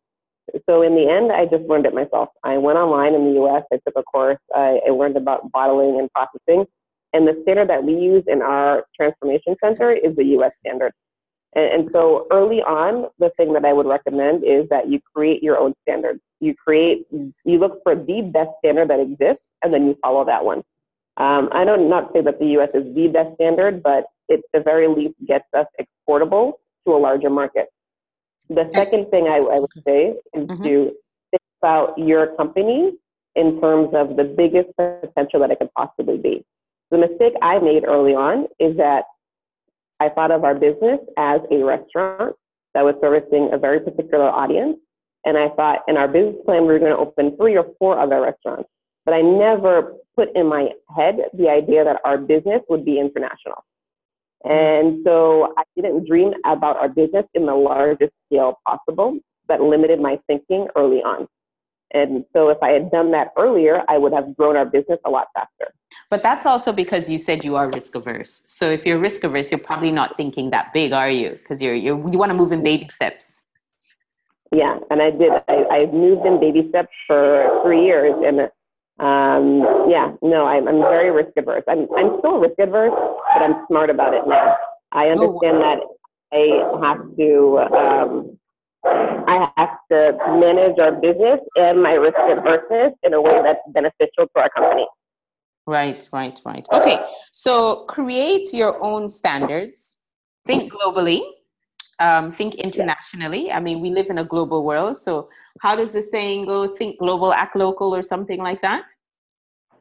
So 0.67 0.81
in 0.81 0.95
the 0.95 1.07
end, 1.07 1.31
I 1.31 1.45
just 1.45 1.63
learned 1.63 1.85
it 1.85 1.93
myself. 1.93 2.29
I 2.43 2.57
went 2.57 2.77
online 2.77 3.13
in 3.13 3.33
the 3.33 3.41
US, 3.43 3.63
I 3.71 3.77
took 3.85 3.95
a 3.95 4.03
course, 4.03 4.39
I, 4.53 4.81
I 4.85 4.89
learned 4.89 5.17
about 5.17 5.51
bottling 5.51 5.99
and 5.99 6.09
processing, 6.11 6.65
and 7.13 7.27
the 7.27 7.39
standard 7.43 7.69
that 7.69 7.83
we 7.83 7.93
use 7.93 8.23
in 8.27 8.41
our 8.41 8.85
transformation 8.95 9.55
center 9.63 9.91
is 9.91 10.15
the 10.15 10.25
US 10.37 10.51
standard. 10.65 10.93
And, 11.53 11.65
and, 11.65 11.89
so 11.91 12.27
early 12.31 12.61
on, 12.61 13.07
the 13.19 13.29
thing 13.31 13.51
that 13.53 13.65
I 13.65 13.73
would 13.73 13.85
recommend 13.85 14.43
is 14.45 14.69
that 14.69 14.87
you 14.87 15.01
create 15.13 15.43
your 15.43 15.57
own 15.57 15.73
standards. 15.81 16.21
You 16.39 16.55
create, 16.55 17.05
you 17.11 17.59
look 17.59 17.81
for 17.83 17.93
the 17.93 18.21
best 18.21 18.51
standard 18.59 18.89
that 18.89 19.01
exists, 19.01 19.43
and 19.61 19.73
then 19.73 19.85
you 19.85 19.97
follow 20.01 20.23
that 20.25 20.45
one. 20.45 20.63
Um, 21.17 21.49
I 21.51 21.65
don't 21.65 21.89
not 21.89 22.13
say 22.13 22.21
that 22.21 22.39
the 22.39 22.57
US 22.57 22.69
is 22.73 22.95
the 22.95 23.09
best 23.09 23.35
standard, 23.35 23.83
but 23.83 24.05
it 24.29 24.41
the 24.53 24.61
very 24.61 24.87
least 24.87 25.15
gets 25.27 25.45
us 25.53 25.67
exportable 25.77 26.59
to 26.85 26.95
a 26.95 26.97
larger 26.97 27.29
market. 27.29 27.67
The 28.49 28.69
second 28.73 29.11
thing 29.11 29.27
I, 29.27 29.37
I 29.37 29.59
would 29.59 29.69
say 29.85 30.15
is 30.33 30.47
mm-hmm. 30.47 30.63
to 30.63 30.91
think 31.31 31.43
about 31.61 31.97
your 31.97 32.27
company 32.35 32.93
in 33.35 33.61
terms 33.61 33.93
of 33.93 34.15
the 34.15 34.23
biggest 34.23 34.69
potential 34.77 35.39
that 35.41 35.51
it 35.51 35.59
could 35.59 35.73
possibly 35.73 36.17
be. 36.17 36.45
The 36.91 36.97
mistake 36.97 37.33
I 37.41 37.57
made 37.59 37.85
early 37.85 38.13
on 38.13 38.47
is 38.59 38.77
that 38.77 39.05
I 39.99 40.09
thought 40.09 40.31
of 40.31 40.43
our 40.43 40.55
business 40.55 40.99
as 41.17 41.41
a 41.49 41.63
restaurant 41.63 42.35
that 42.73 42.83
was 42.83 42.95
servicing 43.01 43.49
a 43.53 43.57
very 43.57 43.79
particular 43.79 44.29
audience. 44.29 44.77
And 45.25 45.37
I 45.37 45.49
thought 45.49 45.83
in 45.87 45.97
our 45.97 46.07
business 46.07 46.35
plan, 46.45 46.63
we 46.63 46.73
were 46.73 46.79
going 46.79 46.91
to 46.91 46.97
open 46.97 47.37
three 47.37 47.57
or 47.57 47.67
four 47.79 47.97
other 47.97 48.21
restaurants. 48.21 48.69
But 49.05 49.13
I 49.13 49.21
never 49.21 49.93
put 50.15 50.35
in 50.35 50.47
my 50.47 50.71
head 50.95 51.29
the 51.33 51.49
idea 51.49 51.83
that 51.85 52.01
our 52.03 52.17
business 52.17 52.61
would 52.69 52.83
be 52.83 52.99
international. 52.99 53.63
And 54.43 55.01
so 55.05 55.53
I 55.57 55.63
didn't 55.75 56.07
dream 56.07 56.33
about 56.45 56.77
our 56.77 56.89
business 56.89 57.25
in 57.33 57.45
the 57.45 57.55
largest 57.55 58.11
scale 58.25 58.59
possible, 58.67 59.19
but 59.47 59.61
limited 59.61 60.01
my 60.01 60.19
thinking 60.27 60.67
early 60.75 61.01
on. 61.03 61.27
And 61.93 62.25
so 62.33 62.49
if 62.49 62.57
I 62.61 62.69
had 62.71 62.91
done 62.91 63.11
that 63.11 63.33
earlier, 63.37 63.83
I 63.87 63.97
would 63.97 64.13
have 64.13 64.35
grown 64.35 64.55
our 64.55 64.65
business 64.65 64.99
a 65.05 65.09
lot 65.09 65.27
faster. 65.33 65.73
But 66.09 66.23
that's 66.23 66.45
also 66.45 66.71
because 66.71 67.09
you 67.09 67.17
said 67.17 67.43
you 67.43 67.55
are 67.55 67.69
risk 67.69 67.95
averse. 67.95 68.43
So 68.45 68.69
if 68.69 68.85
you're 68.85 68.99
risk 68.99 69.23
averse, 69.23 69.51
you're 69.51 69.59
probably 69.59 69.91
not 69.91 70.15
thinking 70.17 70.49
that 70.51 70.73
big, 70.73 70.93
are 70.93 71.09
you? 71.09 71.31
Because 71.31 71.61
you're, 71.61 71.75
you're 71.75 71.97
you 72.09 72.17
want 72.17 72.29
to 72.29 72.33
move 72.33 72.51
in 72.51 72.63
baby 72.63 72.87
steps. 72.89 73.41
Yeah, 74.53 74.79
and 74.89 75.01
I 75.01 75.11
did. 75.11 75.31
I, 75.47 75.65
I 75.71 75.85
moved 75.85 76.25
in 76.25 76.39
baby 76.39 76.67
steps 76.69 76.91
for 77.07 77.61
three 77.63 77.85
years, 77.85 78.13
and 78.25 78.41
um, 78.99 79.89
yeah, 79.89 80.11
no, 80.21 80.45
I'm, 80.45 80.67
I'm 80.67 80.81
very 80.81 81.09
risk 81.09 81.31
averse. 81.37 81.63
I'm, 81.67 81.87
I'm 81.95 82.19
still 82.19 82.37
risk 82.39 82.59
averse, 82.59 82.93
but 83.33 83.41
I'm 83.41 83.65
smart 83.67 83.89
about 83.89 84.13
it 84.13 84.27
now. 84.27 84.57
I 84.91 85.07
oh, 85.07 85.11
understand 85.11 85.57
oh, 85.57 85.61
wow. 85.61 85.75
that 85.75 85.83
I 86.33 86.85
have 86.85 87.17
to 87.17 87.59
um, 87.77 88.37
I 88.83 89.51
have 89.57 89.77
to 89.91 90.17
manage 90.39 90.79
our 90.79 90.91
business 90.91 91.39
and 91.57 91.81
my 91.81 91.93
risk 91.93 92.17
averseness 92.17 92.93
in 93.03 93.13
a 93.13 93.21
way 93.21 93.41
that's 93.41 93.61
beneficial 93.69 94.27
to 94.27 94.41
our 94.41 94.49
company. 94.49 94.87
Right, 95.67 96.07
right, 96.11 96.39
right. 96.43 96.67
Okay, 96.71 96.99
so 97.31 97.85
create 97.85 98.53
your 98.53 98.81
own 98.83 99.09
standards. 99.09 99.97
Think 100.45 100.73
globally. 100.73 101.21
Um, 101.99 102.31
think 102.31 102.55
internationally. 102.55 103.51
I 103.51 103.59
mean, 103.59 103.79
we 103.79 103.91
live 103.91 104.09
in 104.09 104.17
a 104.17 104.25
global 104.25 104.65
world. 104.65 104.97
So, 104.97 105.29
how 105.61 105.75
does 105.75 105.91
the 105.91 106.01
saying 106.01 106.47
go? 106.47 106.75
Think 106.75 106.97
global, 106.97 107.31
act 107.31 107.55
local, 107.55 107.93
or 107.95 108.01
something 108.01 108.39
like 108.39 108.59
that. 108.61 108.85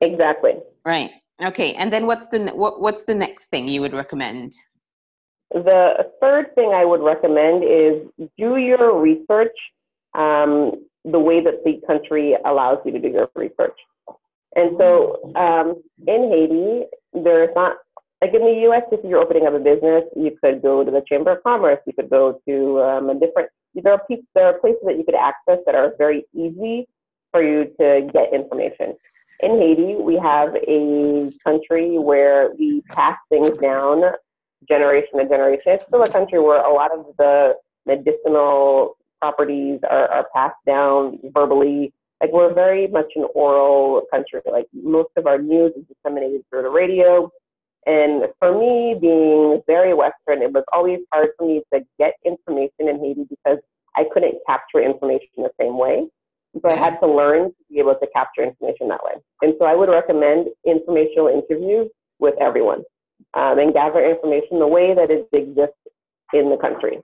Exactly. 0.02 0.56
Right. 0.84 1.10
Okay. 1.42 1.74
And 1.74 1.90
then 1.90 2.06
what's 2.06 2.28
the 2.28 2.50
what, 2.54 2.80
What's 2.82 3.04
the 3.04 3.14
next 3.14 3.46
thing 3.46 3.66
you 3.68 3.80
would 3.80 3.94
recommend? 3.94 4.52
The 5.52 6.10
third 6.20 6.54
thing 6.54 6.72
I 6.72 6.84
would 6.84 7.00
recommend 7.00 7.64
is 7.64 8.06
do 8.38 8.56
your 8.56 9.00
research 9.00 9.56
um, 10.14 10.86
the 11.04 11.18
way 11.18 11.40
that 11.40 11.64
the 11.64 11.80
country 11.86 12.36
allows 12.44 12.78
you 12.84 12.92
to 12.92 12.98
do 12.98 13.08
your 13.08 13.30
research. 13.34 13.78
And 14.56 14.76
so 14.78 15.32
um, 15.36 15.82
in 16.06 16.30
Haiti, 16.30 16.84
there's 17.12 17.54
not, 17.54 17.78
like 18.20 18.34
in 18.34 18.42
the 18.42 18.68
US, 18.70 18.82
if 18.92 19.00
you're 19.04 19.20
opening 19.20 19.46
up 19.46 19.54
a 19.54 19.58
business, 19.58 20.04
you 20.16 20.36
could 20.42 20.62
go 20.62 20.84
to 20.84 20.90
the 20.90 21.02
Chamber 21.02 21.32
of 21.32 21.42
Commerce, 21.42 21.78
you 21.86 21.92
could 21.92 22.10
go 22.10 22.40
to 22.46 22.82
um, 22.82 23.10
a 23.10 23.14
different, 23.14 23.50
there 23.74 23.92
are, 23.92 24.02
pieces, 24.06 24.26
there 24.34 24.46
are 24.46 24.54
places 24.54 24.82
that 24.84 24.98
you 24.98 25.04
could 25.04 25.14
access 25.14 25.58
that 25.66 25.74
are 25.74 25.94
very 25.96 26.24
easy 26.34 26.86
for 27.32 27.42
you 27.42 27.72
to 27.78 28.08
get 28.12 28.32
information. 28.32 28.96
In 29.40 29.58
Haiti, 29.58 29.94
we 29.94 30.16
have 30.16 30.54
a 30.56 31.32
country 31.44 31.98
where 31.98 32.50
we 32.58 32.82
pass 32.82 33.16
things 33.30 33.56
down 33.58 34.02
generation 34.68 35.18
to 35.18 35.28
generation. 35.28 35.72
It's 35.72 35.84
still 35.86 36.02
a 36.02 36.10
country 36.10 36.38
where 36.38 36.64
a 36.64 36.72
lot 36.72 36.92
of 36.92 37.06
the 37.18 37.56
medicinal 37.86 38.96
properties 39.20 39.80
are, 39.88 40.08
are 40.08 40.26
passed 40.34 40.56
down 40.66 41.18
verbally. 41.34 41.92
Like 42.20 42.32
we're 42.32 42.52
very 42.52 42.86
much 42.86 43.12
an 43.16 43.26
oral 43.34 44.02
country. 44.12 44.40
Like 44.50 44.66
most 44.72 45.10
of 45.16 45.26
our 45.26 45.38
news 45.38 45.72
is 45.76 45.84
disseminated 45.88 46.42
through 46.50 46.62
the 46.62 46.70
radio. 46.70 47.30
And 47.86 48.28
for 48.38 48.56
me, 48.58 48.96
being 49.00 49.62
very 49.66 49.94
Western, 49.94 50.42
it 50.42 50.52
was 50.52 50.64
always 50.72 51.00
hard 51.12 51.30
for 51.38 51.46
me 51.46 51.62
to 51.72 51.82
get 51.98 52.14
information 52.24 52.88
in 52.88 53.00
Haiti 53.00 53.24
because 53.28 53.58
I 53.96 54.04
couldn't 54.12 54.36
capture 54.46 54.80
information 54.80 55.28
the 55.38 55.50
same 55.58 55.78
way. 55.78 56.06
So 56.62 56.68
I 56.68 56.76
had 56.76 56.98
to 57.00 57.06
learn 57.06 57.44
to 57.44 57.54
be 57.70 57.78
able 57.78 57.94
to 57.94 58.06
capture 58.08 58.42
information 58.42 58.88
that 58.88 59.02
way. 59.04 59.14
And 59.40 59.54
so 59.58 59.66
I 59.66 59.74
would 59.74 59.88
recommend 59.88 60.48
informational 60.66 61.28
interviews 61.28 61.88
with 62.18 62.34
everyone 62.38 62.82
um, 63.34 63.58
and 63.58 63.72
gather 63.72 64.04
information 64.04 64.58
the 64.58 64.66
way 64.66 64.94
that 64.94 65.10
it 65.10 65.28
exists 65.32 65.76
in 66.32 66.50
the 66.50 66.56
country. 66.56 66.98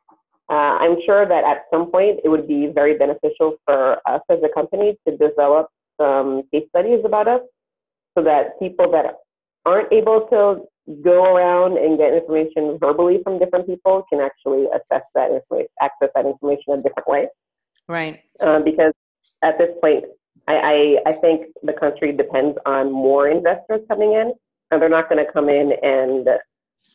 Uh, 0.48 0.78
I'm 0.78 0.98
sure 1.04 1.26
that 1.26 1.44
at 1.44 1.64
some 1.72 1.90
point 1.90 2.20
it 2.22 2.28
would 2.28 2.46
be 2.46 2.68
very 2.68 2.96
beneficial 2.96 3.56
for 3.64 4.00
us 4.06 4.20
as 4.30 4.38
a 4.44 4.48
company 4.48 4.96
to 5.06 5.16
develop 5.16 5.68
some 6.00 6.44
case 6.52 6.68
studies 6.68 7.04
about 7.04 7.26
us 7.26 7.40
so 8.16 8.22
that 8.22 8.58
people 8.60 8.90
that 8.92 9.16
aren't 9.64 9.92
able 9.92 10.20
to 10.28 10.64
go 11.02 11.34
around 11.34 11.78
and 11.78 11.98
get 11.98 12.14
information 12.14 12.78
verbally 12.78 13.20
from 13.24 13.38
different 13.38 13.66
people 13.66 14.04
can 14.08 14.20
actually 14.20 14.66
assess 14.66 15.02
that 15.14 15.32
information, 15.32 15.68
access 15.80 16.10
that 16.14 16.26
information 16.26 16.74
a 16.74 16.76
different 16.76 17.08
way. 17.08 17.28
Right. 17.88 18.20
Uh, 18.38 18.60
because 18.60 18.92
at 19.42 19.58
this 19.58 19.70
point, 19.80 20.04
I, 20.46 21.00
I, 21.04 21.10
I 21.10 21.12
think 21.14 21.46
the 21.64 21.72
country 21.72 22.12
depends 22.12 22.56
on 22.66 22.92
more 22.92 23.28
investors 23.28 23.80
coming 23.88 24.12
in 24.12 24.32
and 24.70 24.80
they're 24.80 24.88
not 24.88 25.08
going 25.08 25.24
to 25.24 25.32
come 25.32 25.48
in 25.48 25.72
and, 25.82 26.28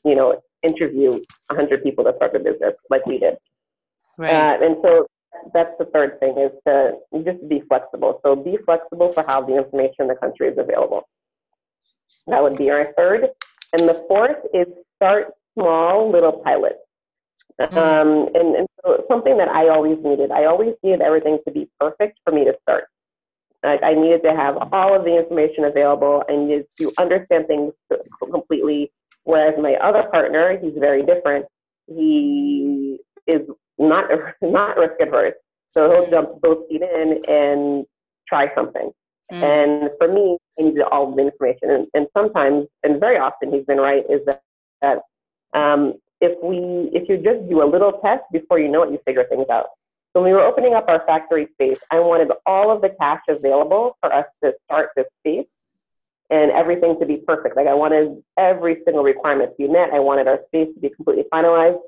you 0.03 0.15
know, 0.15 0.41
interview 0.63 1.11
100 1.47 1.83
people 1.83 2.03
to 2.03 2.13
start 2.15 2.35
a 2.35 2.39
business 2.39 2.73
like 2.89 3.05
we 3.05 3.17
did. 3.17 3.37
Right. 4.17 4.33
Uh, 4.33 4.65
and 4.65 4.77
so 4.83 5.07
that's 5.53 5.71
the 5.79 5.85
third 5.85 6.19
thing 6.19 6.37
is 6.37 6.51
to 6.67 6.97
just 7.23 7.47
be 7.47 7.61
flexible. 7.67 8.19
So 8.23 8.35
be 8.35 8.57
flexible 8.65 9.13
for 9.13 9.23
how 9.23 9.41
the 9.41 9.57
information 9.57 10.01
in 10.01 10.07
the 10.07 10.15
country 10.15 10.47
is 10.47 10.57
available. 10.57 11.07
That 12.27 12.43
would 12.43 12.57
be 12.57 12.69
our 12.69 12.93
third. 12.97 13.29
And 13.73 13.87
the 13.87 14.05
fourth 14.07 14.37
is 14.53 14.67
start 14.97 15.33
small 15.57 16.11
little 16.11 16.33
pilots. 16.33 16.75
Mm-hmm. 17.59 17.77
Um, 17.77 18.29
and, 18.35 18.55
and 18.55 18.67
so 18.83 19.05
something 19.09 19.37
that 19.37 19.49
I 19.49 19.69
always 19.69 19.97
needed, 20.03 20.31
I 20.31 20.45
always 20.45 20.73
needed 20.83 21.01
everything 21.01 21.39
to 21.45 21.51
be 21.53 21.69
perfect 21.79 22.19
for 22.25 22.33
me 22.33 22.45
to 22.45 22.55
start. 22.63 22.85
Like 23.63 23.83
I 23.83 23.93
needed 23.93 24.23
to 24.23 24.35
have 24.35 24.57
all 24.71 24.95
of 24.95 25.05
the 25.05 25.17
information 25.17 25.65
available. 25.65 26.23
I 26.29 26.35
needed 26.35 26.65
to 26.79 26.91
understand 26.97 27.47
things 27.47 27.73
completely. 28.31 28.91
Whereas 29.23 29.53
my 29.59 29.75
other 29.75 30.03
partner, 30.03 30.57
he's 30.59 30.73
very 30.77 31.03
different. 31.03 31.45
He 31.87 32.97
is 33.27 33.41
not 33.77 34.09
not 34.41 34.77
risk 34.77 34.93
adverse, 34.99 35.35
so 35.73 35.91
he'll 35.91 36.09
jump 36.09 36.41
both 36.41 36.67
feet 36.67 36.81
in 36.81 37.21
and 37.27 37.85
try 38.27 38.53
something. 38.55 38.91
Mm. 39.31 39.43
And 39.43 39.89
for 39.99 40.11
me, 40.11 40.37
I 40.59 40.63
needed 40.63 40.81
all 40.81 41.09
of 41.09 41.15
the 41.15 41.21
information. 41.21 41.69
And, 41.69 41.87
and 41.93 42.07
sometimes, 42.17 42.67
and 42.83 42.99
very 42.99 43.17
often, 43.17 43.53
he's 43.53 43.65
been 43.65 43.77
right. 43.77 44.03
Is 44.09 44.21
that, 44.25 44.41
that 44.81 45.01
um, 45.53 45.93
if 46.19 46.37
we 46.43 46.89
if 46.97 47.07
you 47.07 47.17
just 47.17 47.47
do 47.47 47.63
a 47.63 47.67
little 47.67 47.93
test 48.03 48.23
before 48.31 48.59
you 48.59 48.69
know 48.69 48.83
it, 48.83 48.91
you 48.91 48.99
figure 49.05 49.25
things 49.25 49.47
out. 49.49 49.67
So 50.13 50.21
when 50.21 50.31
we 50.31 50.33
were 50.33 50.43
opening 50.43 50.73
up 50.73 50.85
our 50.89 51.05
factory 51.05 51.47
space, 51.53 51.79
I 51.89 51.99
wanted 51.99 52.31
all 52.45 52.69
of 52.69 52.81
the 52.81 52.89
cash 52.89 53.21
available 53.29 53.97
for 54.01 54.13
us 54.13 54.25
to 54.43 54.53
start 54.65 54.89
this 54.95 55.07
space 55.19 55.47
and 56.29 56.51
everything 56.51 56.99
to 56.99 57.05
be 57.05 57.17
perfect. 57.17 57.55
Like 57.55 57.67
I 57.67 57.73
wanted 57.73 58.21
every 58.37 58.81
single 58.83 59.03
requirement 59.03 59.51
to 59.51 59.67
be 59.67 59.71
met. 59.71 59.93
I 59.93 59.99
wanted 59.99 60.27
our 60.27 60.39
space 60.47 60.73
to 60.73 60.79
be 60.79 60.89
completely 60.89 61.25
finalized. 61.31 61.79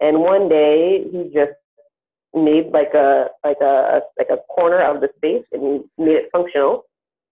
And 0.00 0.20
one 0.20 0.48
day 0.48 1.08
he 1.10 1.30
just 1.32 1.52
made 2.34 2.66
like 2.72 2.94
a 2.94 3.30
like 3.44 3.60
a 3.60 4.02
like 4.18 4.30
a 4.30 4.38
corner 4.48 4.80
of 4.80 5.00
the 5.00 5.10
space 5.16 5.44
and 5.52 5.84
made 5.96 6.16
it 6.16 6.28
functional 6.32 6.84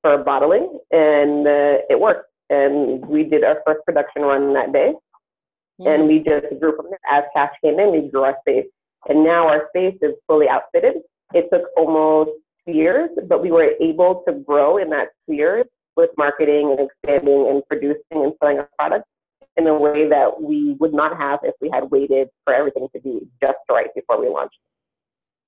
for 0.02 0.18
bottling, 0.18 0.78
and 0.90 1.46
uh, 1.46 1.78
it 1.90 1.98
worked. 1.98 2.30
And 2.50 3.04
we 3.06 3.24
did 3.24 3.44
our 3.44 3.62
first 3.66 3.85
production 3.85 4.22
run 4.22 4.52
that 4.54 4.72
day, 4.72 4.94
mm-hmm. 5.80 5.87
and 5.87 6.09
we 6.09 6.20
just 6.20 6.46
grew 6.61 6.76
from 6.76 6.87
there. 6.90 6.98
As 7.11 7.24
cash 7.35 7.54
came 7.62 7.78
in, 7.78 7.92
we 7.92 8.09
grew 8.09 8.22
our 8.22 8.37
space, 8.40 8.66
and 9.09 9.24
now 9.24 9.48
our 9.48 9.68
space 9.68 9.96
is 10.02 10.14
fully 10.26 10.48
outfitted. 10.48 10.96
It 11.35 11.48
took 11.52 11.64
almost 11.76 12.30
two 12.66 12.72
years, 12.72 13.11
but 13.28 13.42
we 13.42 13.50
were 13.50 13.74
able 13.80 14.22
to 14.26 14.35
grow 14.35 14.78
in 14.78 14.90
that 14.90 15.09
two 15.28 15.37
years 15.37 15.66
with 15.96 16.11
marketing 16.16 16.70
and 16.70 16.88
expanding 16.88 17.48
and 17.48 17.62
producing 17.68 18.02
and 18.12 18.32
selling 18.40 18.59
our 18.59 18.68
products 18.78 19.09
in 19.56 19.66
a 19.66 19.74
way 19.74 20.06
that 20.09 20.40
we 20.40 20.72
would 20.74 20.92
not 20.92 21.16
have 21.16 21.40
if 21.42 21.54
we 21.61 21.70
had 21.70 21.90
waited 21.90 22.28
for 22.44 22.52
everything 22.52 22.88
to 22.94 23.00
be 23.00 23.20
just 23.42 23.59
right 23.70 23.88
before 23.94 24.20
we 24.20 24.28
launched. 24.28 24.59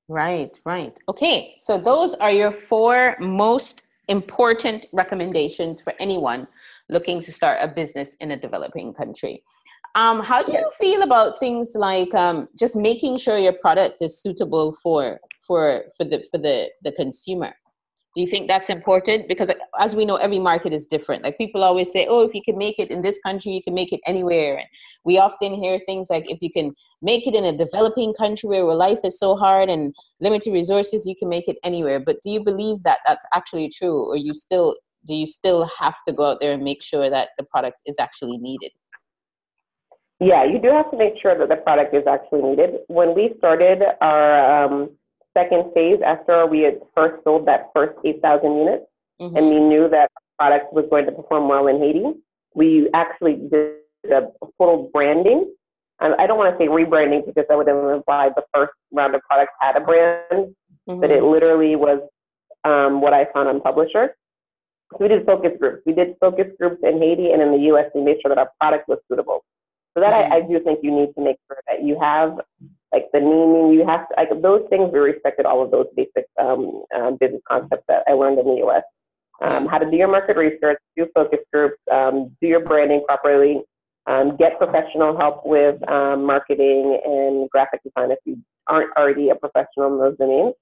Right, 0.08 0.58
right. 0.64 0.98
Okay, 1.08 1.56
so 1.58 1.78
those 1.78 2.14
are 2.14 2.30
your 2.30 2.50
four 2.50 3.16
most 3.20 3.82
important 4.08 4.86
recommendations 4.94 5.82
for 5.82 5.92
anyone 6.00 6.48
looking 6.88 7.20
to 7.20 7.30
start 7.30 7.58
a 7.60 7.68
business 7.68 8.14
in 8.20 8.30
a 8.30 8.36
developing 8.36 8.94
country. 8.94 9.42
Um, 9.98 10.20
how 10.20 10.44
do 10.44 10.52
you 10.52 10.70
feel 10.78 11.02
about 11.02 11.40
things 11.40 11.72
like 11.74 12.14
um, 12.14 12.46
just 12.56 12.76
making 12.76 13.18
sure 13.18 13.36
your 13.36 13.54
product 13.54 14.00
is 14.00 14.22
suitable 14.22 14.76
for 14.80 15.18
for 15.44 15.86
for 15.96 16.04
the 16.04 16.22
for 16.30 16.38
the 16.38 16.68
the 16.84 16.92
consumer? 16.92 17.52
Do 18.14 18.20
you 18.20 18.28
think 18.28 18.46
that's 18.46 18.70
important? 18.70 19.26
Because 19.26 19.50
as 19.80 19.96
we 19.96 20.04
know, 20.04 20.14
every 20.14 20.38
market 20.38 20.72
is 20.72 20.86
different. 20.86 21.24
Like 21.24 21.36
people 21.36 21.64
always 21.64 21.90
say, 21.90 22.06
oh, 22.08 22.20
if 22.20 22.32
you 22.32 22.42
can 22.44 22.56
make 22.56 22.78
it 22.78 22.92
in 22.92 23.02
this 23.02 23.18
country, 23.26 23.50
you 23.50 23.62
can 23.62 23.74
make 23.74 23.92
it 23.92 23.98
anywhere. 24.06 24.58
And 24.58 24.68
we 25.04 25.18
often 25.18 25.54
hear 25.54 25.80
things 25.80 26.08
like, 26.10 26.30
if 26.30 26.38
you 26.40 26.52
can 26.52 26.76
make 27.02 27.26
it 27.26 27.34
in 27.34 27.44
a 27.44 27.58
developing 27.58 28.14
country 28.14 28.48
where 28.48 28.64
life 28.74 29.00
is 29.02 29.18
so 29.18 29.34
hard 29.34 29.68
and 29.68 29.92
limited 30.20 30.52
resources, 30.52 31.06
you 31.06 31.16
can 31.16 31.28
make 31.28 31.48
it 31.48 31.58
anywhere. 31.64 31.98
But 31.98 32.22
do 32.22 32.30
you 32.30 32.44
believe 32.44 32.84
that 32.84 33.00
that's 33.04 33.24
actually 33.34 33.68
true, 33.68 34.08
or 34.08 34.16
you 34.16 34.32
still 34.32 34.76
do 35.08 35.14
you 35.14 35.26
still 35.26 35.68
have 35.76 35.96
to 36.06 36.12
go 36.12 36.24
out 36.24 36.38
there 36.40 36.52
and 36.52 36.62
make 36.62 36.82
sure 36.84 37.10
that 37.10 37.30
the 37.36 37.44
product 37.44 37.82
is 37.84 37.96
actually 37.98 38.38
needed? 38.38 38.70
Yeah, 40.20 40.44
you 40.44 40.58
do 40.58 40.68
have 40.68 40.90
to 40.90 40.96
make 40.96 41.14
sure 41.20 41.36
that 41.38 41.48
the 41.48 41.56
product 41.56 41.94
is 41.94 42.06
actually 42.06 42.42
needed. 42.42 42.80
When 42.88 43.14
we 43.14 43.34
started 43.38 43.84
our 44.00 44.64
um, 44.64 44.90
second 45.36 45.72
phase 45.74 46.00
after 46.04 46.46
we 46.46 46.60
had 46.60 46.80
first 46.96 47.22
sold 47.22 47.46
that 47.46 47.70
first 47.74 47.96
8,000 48.04 48.56
units 48.56 48.84
mm-hmm. 49.20 49.36
and 49.36 49.48
we 49.48 49.60
knew 49.60 49.88
that 49.88 50.10
product 50.38 50.72
was 50.72 50.86
going 50.90 51.06
to 51.06 51.12
perform 51.12 51.48
well 51.48 51.68
in 51.68 51.78
Haiti. 51.78 52.04
We 52.54 52.88
actually 52.94 53.36
did 53.36 53.76
a 54.10 54.28
total 54.58 54.90
branding. 54.92 55.54
I 56.00 56.28
don't 56.28 56.38
want 56.38 56.56
to 56.56 56.64
say 56.64 56.68
rebranding 56.68 57.26
because 57.26 57.46
that 57.48 57.58
would 57.58 57.68
imply 57.68 58.28
the 58.28 58.44
first 58.54 58.72
round 58.92 59.16
of 59.16 59.22
products 59.22 59.52
had 59.60 59.76
a 59.76 59.80
brand, 59.80 60.22
mm-hmm. 60.30 61.00
but 61.00 61.10
it 61.10 61.24
literally 61.24 61.74
was 61.74 62.00
um, 62.62 63.00
what 63.00 63.12
I 63.12 63.24
found 63.32 63.48
on 63.48 63.60
Publisher. 63.60 64.14
So 64.92 64.98
we 65.00 65.08
did 65.08 65.26
focus 65.26 65.52
groups. 65.58 65.82
We 65.84 65.92
did 65.92 66.14
focus 66.20 66.46
groups 66.58 66.82
in 66.84 67.02
Haiti 67.02 67.32
and 67.32 67.42
in 67.42 67.50
the 67.50 67.58
U.S. 67.72 67.90
We 67.94 68.02
made 68.02 68.18
sure 68.22 68.28
that 68.28 68.38
our 68.38 68.50
product 68.60 68.88
was 68.88 68.98
suitable. 69.08 69.44
So 69.98 70.02
that 70.02 70.14
mm-hmm. 70.14 70.32
I, 70.32 70.36
I 70.36 70.40
do 70.42 70.60
think 70.60 70.78
you 70.84 70.92
need 70.92 71.12
to 71.16 71.20
make 71.20 71.38
sure 71.48 71.58
that 71.66 71.82
you 71.82 71.98
have 71.98 72.38
like 72.92 73.06
the 73.12 73.18
naming, 73.18 73.72
you 73.72 73.84
have 73.84 74.08
to, 74.08 74.14
like 74.16 74.30
those 74.40 74.64
things, 74.70 74.92
we 74.92 75.00
respected 75.00 75.44
all 75.44 75.60
of 75.60 75.72
those 75.72 75.86
basic 75.96 76.26
um, 76.38 76.84
uh, 76.94 77.10
business 77.10 77.42
concepts 77.48 77.82
that 77.88 78.04
I 78.06 78.12
learned 78.12 78.38
in 78.38 78.46
the 78.46 78.64
US. 78.66 78.84
Um, 79.42 79.66
how 79.66 79.78
to 79.78 79.90
do 79.90 79.96
your 79.96 80.06
market 80.06 80.36
research, 80.36 80.78
do 80.96 81.08
focus 81.16 81.40
groups, 81.52 81.78
um, 81.90 82.36
do 82.40 82.46
your 82.46 82.60
branding 82.60 83.02
properly, 83.08 83.62
um, 84.06 84.36
get 84.36 84.56
professional 84.56 85.16
help 85.16 85.44
with 85.44 85.76
um, 85.90 86.22
marketing 86.24 87.00
and 87.04 87.50
graphic 87.50 87.80
design 87.82 88.12
if 88.12 88.20
you 88.24 88.38
aren't 88.68 88.96
already 88.96 89.30
a 89.30 89.34
professional 89.34 89.92
in 89.92 89.98
those 89.98 90.16
domains. 90.16 90.54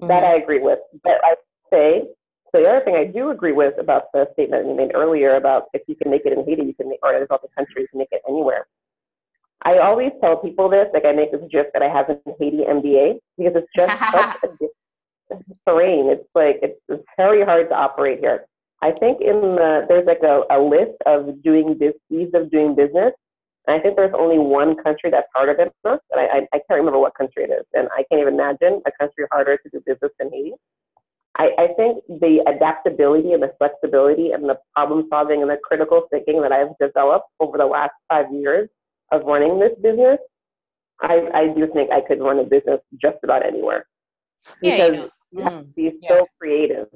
Mm-hmm. 0.00 0.06
That 0.06 0.22
I 0.22 0.36
agree 0.36 0.60
with. 0.60 0.78
But 1.02 1.20
I 1.24 1.34
say, 1.72 2.04
the 2.58 2.68
other 2.68 2.84
thing 2.84 2.96
I 2.96 3.04
do 3.04 3.30
agree 3.30 3.52
with 3.52 3.78
about 3.78 4.12
the 4.12 4.28
statement 4.32 4.66
you 4.66 4.74
made 4.74 4.92
earlier 4.94 5.34
about 5.34 5.64
if 5.72 5.82
you 5.86 5.96
can 5.96 6.10
make 6.10 6.24
it 6.24 6.32
in 6.32 6.44
Haiti, 6.44 6.64
you 6.64 6.74
can 6.74 6.88
make, 6.88 6.98
or 7.02 7.12
in 7.12 7.20
developing 7.20 7.50
countries, 7.56 7.82
you 7.82 7.88
can 7.88 7.98
make 7.98 8.12
it 8.12 8.22
anywhere. 8.28 8.66
I 9.62 9.78
always 9.78 10.12
tell 10.20 10.36
people 10.36 10.68
this, 10.68 10.88
like 10.92 11.04
I 11.04 11.12
make 11.12 11.32
this 11.32 11.42
joke 11.50 11.68
that 11.72 11.82
I 11.82 11.88
have 11.88 12.08
a 12.08 12.18
Haiti 12.38 12.58
MBA 12.58 13.18
because 13.36 13.56
it's 13.56 13.68
just 13.74 13.98
such 15.28 15.40
a 15.40 15.70
terrain. 15.70 16.08
It's 16.08 16.28
like 16.34 16.58
it's, 16.62 16.80
it's 16.88 17.04
very 17.16 17.44
hard 17.44 17.68
to 17.70 17.76
operate 17.76 18.20
here. 18.20 18.46
I 18.82 18.92
think 18.92 19.20
in 19.20 19.40
the 19.40 19.86
there's 19.88 20.06
like 20.06 20.22
a, 20.22 20.44
a 20.50 20.60
list 20.60 20.96
of 21.06 21.42
doing 21.42 21.78
this 21.78 21.94
ease 22.10 22.30
of 22.34 22.50
doing 22.50 22.74
business. 22.74 23.12
And 23.66 23.74
I 23.74 23.80
think 23.80 23.96
there's 23.96 24.14
only 24.14 24.38
one 24.38 24.76
country 24.76 25.10
that's 25.10 25.26
harder 25.34 25.54
than 25.54 25.70
us, 25.90 25.98
and 26.12 26.20
I, 26.20 26.24
I, 26.24 26.36
I 26.52 26.58
can't 26.58 26.78
remember 26.78 27.00
what 27.00 27.16
country 27.16 27.42
it 27.42 27.50
is. 27.50 27.64
And 27.74 27.88
I 27.92 28.04
can't 28.08 28.20
even 28.20 28.34
imagine 28.34 28.80
a 28.86 28.92
country 28.92 29.24
harder 29.32 29.56
to 29.56 29.68
do 29.70 29.82
business 29.84 30.12
than 30.20 30.30
Haiti. 30.32 30.52
I, 31.38 31.52
I 31.58 31.66
think 31.68 32.02
the 32.08 32.42
adaptability 32.46 33.32
and 33.32 33.42
the 33.42 33.52
flexibility 33.58 34.32
and 34.32 34.48
the 34.48 34.58
problem 34.74 35.06
solving 35.10 35.42
and 35.42 35.50
the 35.50 35.58
critical 35.62 36.06
thinking 36.10 36.40
that 36.42 36.52
I've 36.52 36.76
developed 36.80 37.28
over 37.40 37.58
the 37.58 37.66
last 37.66 37.92
five 38.08 38.32
years 38.32 38.68
of 39.12 39.22
running 39.24 39.58
this 39.58 39.72
business, 39.82 40.18
I, 41.00 41.28
I 41.34 41.48
do 41.48 41.66
think 41.66 41.90
I 41.90 42.00
could 42.00 42.20
run 42.20 42.38
a 42.38 42.44
business 42.44 42.80
just 43.00 43.18
about 43.22 43.44
anywhere. 43.44 43.86
Because 44.60 44.78
yeah, 44.78 44.86
you, 44.86 44.92
know. 44.92 45.10
you 45.32 45.42
have 45.42 45.60
to 45.60 45.64
be 45.64 45.82
mm, 45.82 45.92
yeah. 46.00 46.08
so 46.08 46.26
creative 46.40 46.86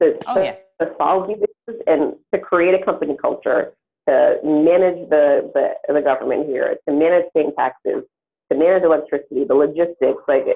to, 0.00 0.18
oh, 0.26 0.34
to, 0.34 0.44
yeah. 0.44 0.56
to 0.80 0.94
solve 0.96 1.26
these 1.26 1.38
issues 1.38 1.82
and 1.88 2.14
to 2.32 2.38
create 2.38 2.80
a 2.80 2.84
company 2.84 3.16
culture, 3.20 3.72
to 4.08 4.38
manage 4.44 5.08
the, 5.10 5.50
the, 5.54 5.92
the 5.92 6.00
government 6.00 6.46
here, 6.46 6.76
to 6.88 6.94
manage 6.94 7.26
paying 7.34 7.52
taxes, 7.56 8.04
to 8.52 8.58
manage 8.58 8.84
electricity, 8.84 9.44
the 9.44 9.54
logistics. 9.54 10.22
Like, 10.28 10.46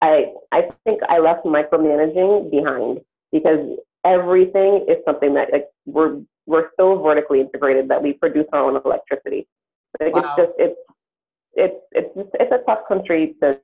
I, 0.00 0.32
I 0.52 0.68
think 0.84 1.00
I 1.08 1.18
left 1.18 1.44
micromanaging 1.44 2.50
behind 2.50 3.00
because 3.32 3.78
everything 4.04 4.84
is 4.88 4.98
something 5.04 5.34
that 5.34 5.52
like, 5.52 5.66
we're, 5.86 6.20
we're 6.46 6.70
so 6.78 7.02
vertically 7.02 7.40
integrated 7.40 7.88
that 7.88 8.02
we 8.02 8.12
produce 8.12 8.46
our 8.52 8.64
own 8.64 8.80
electricity. 8.84 9.46
Like 10.00 10.14
wow. 10.14 10.20
it's 10.20 10.36
just 10.36 10.52
it's 10.58 10.80
it's 11.54 11.80
it's 11.92 12.30
it's 12.40 12.52
a 12.52 12.58
tough 12.66 12.86
country 12.86 13.34
to 13.42 13.60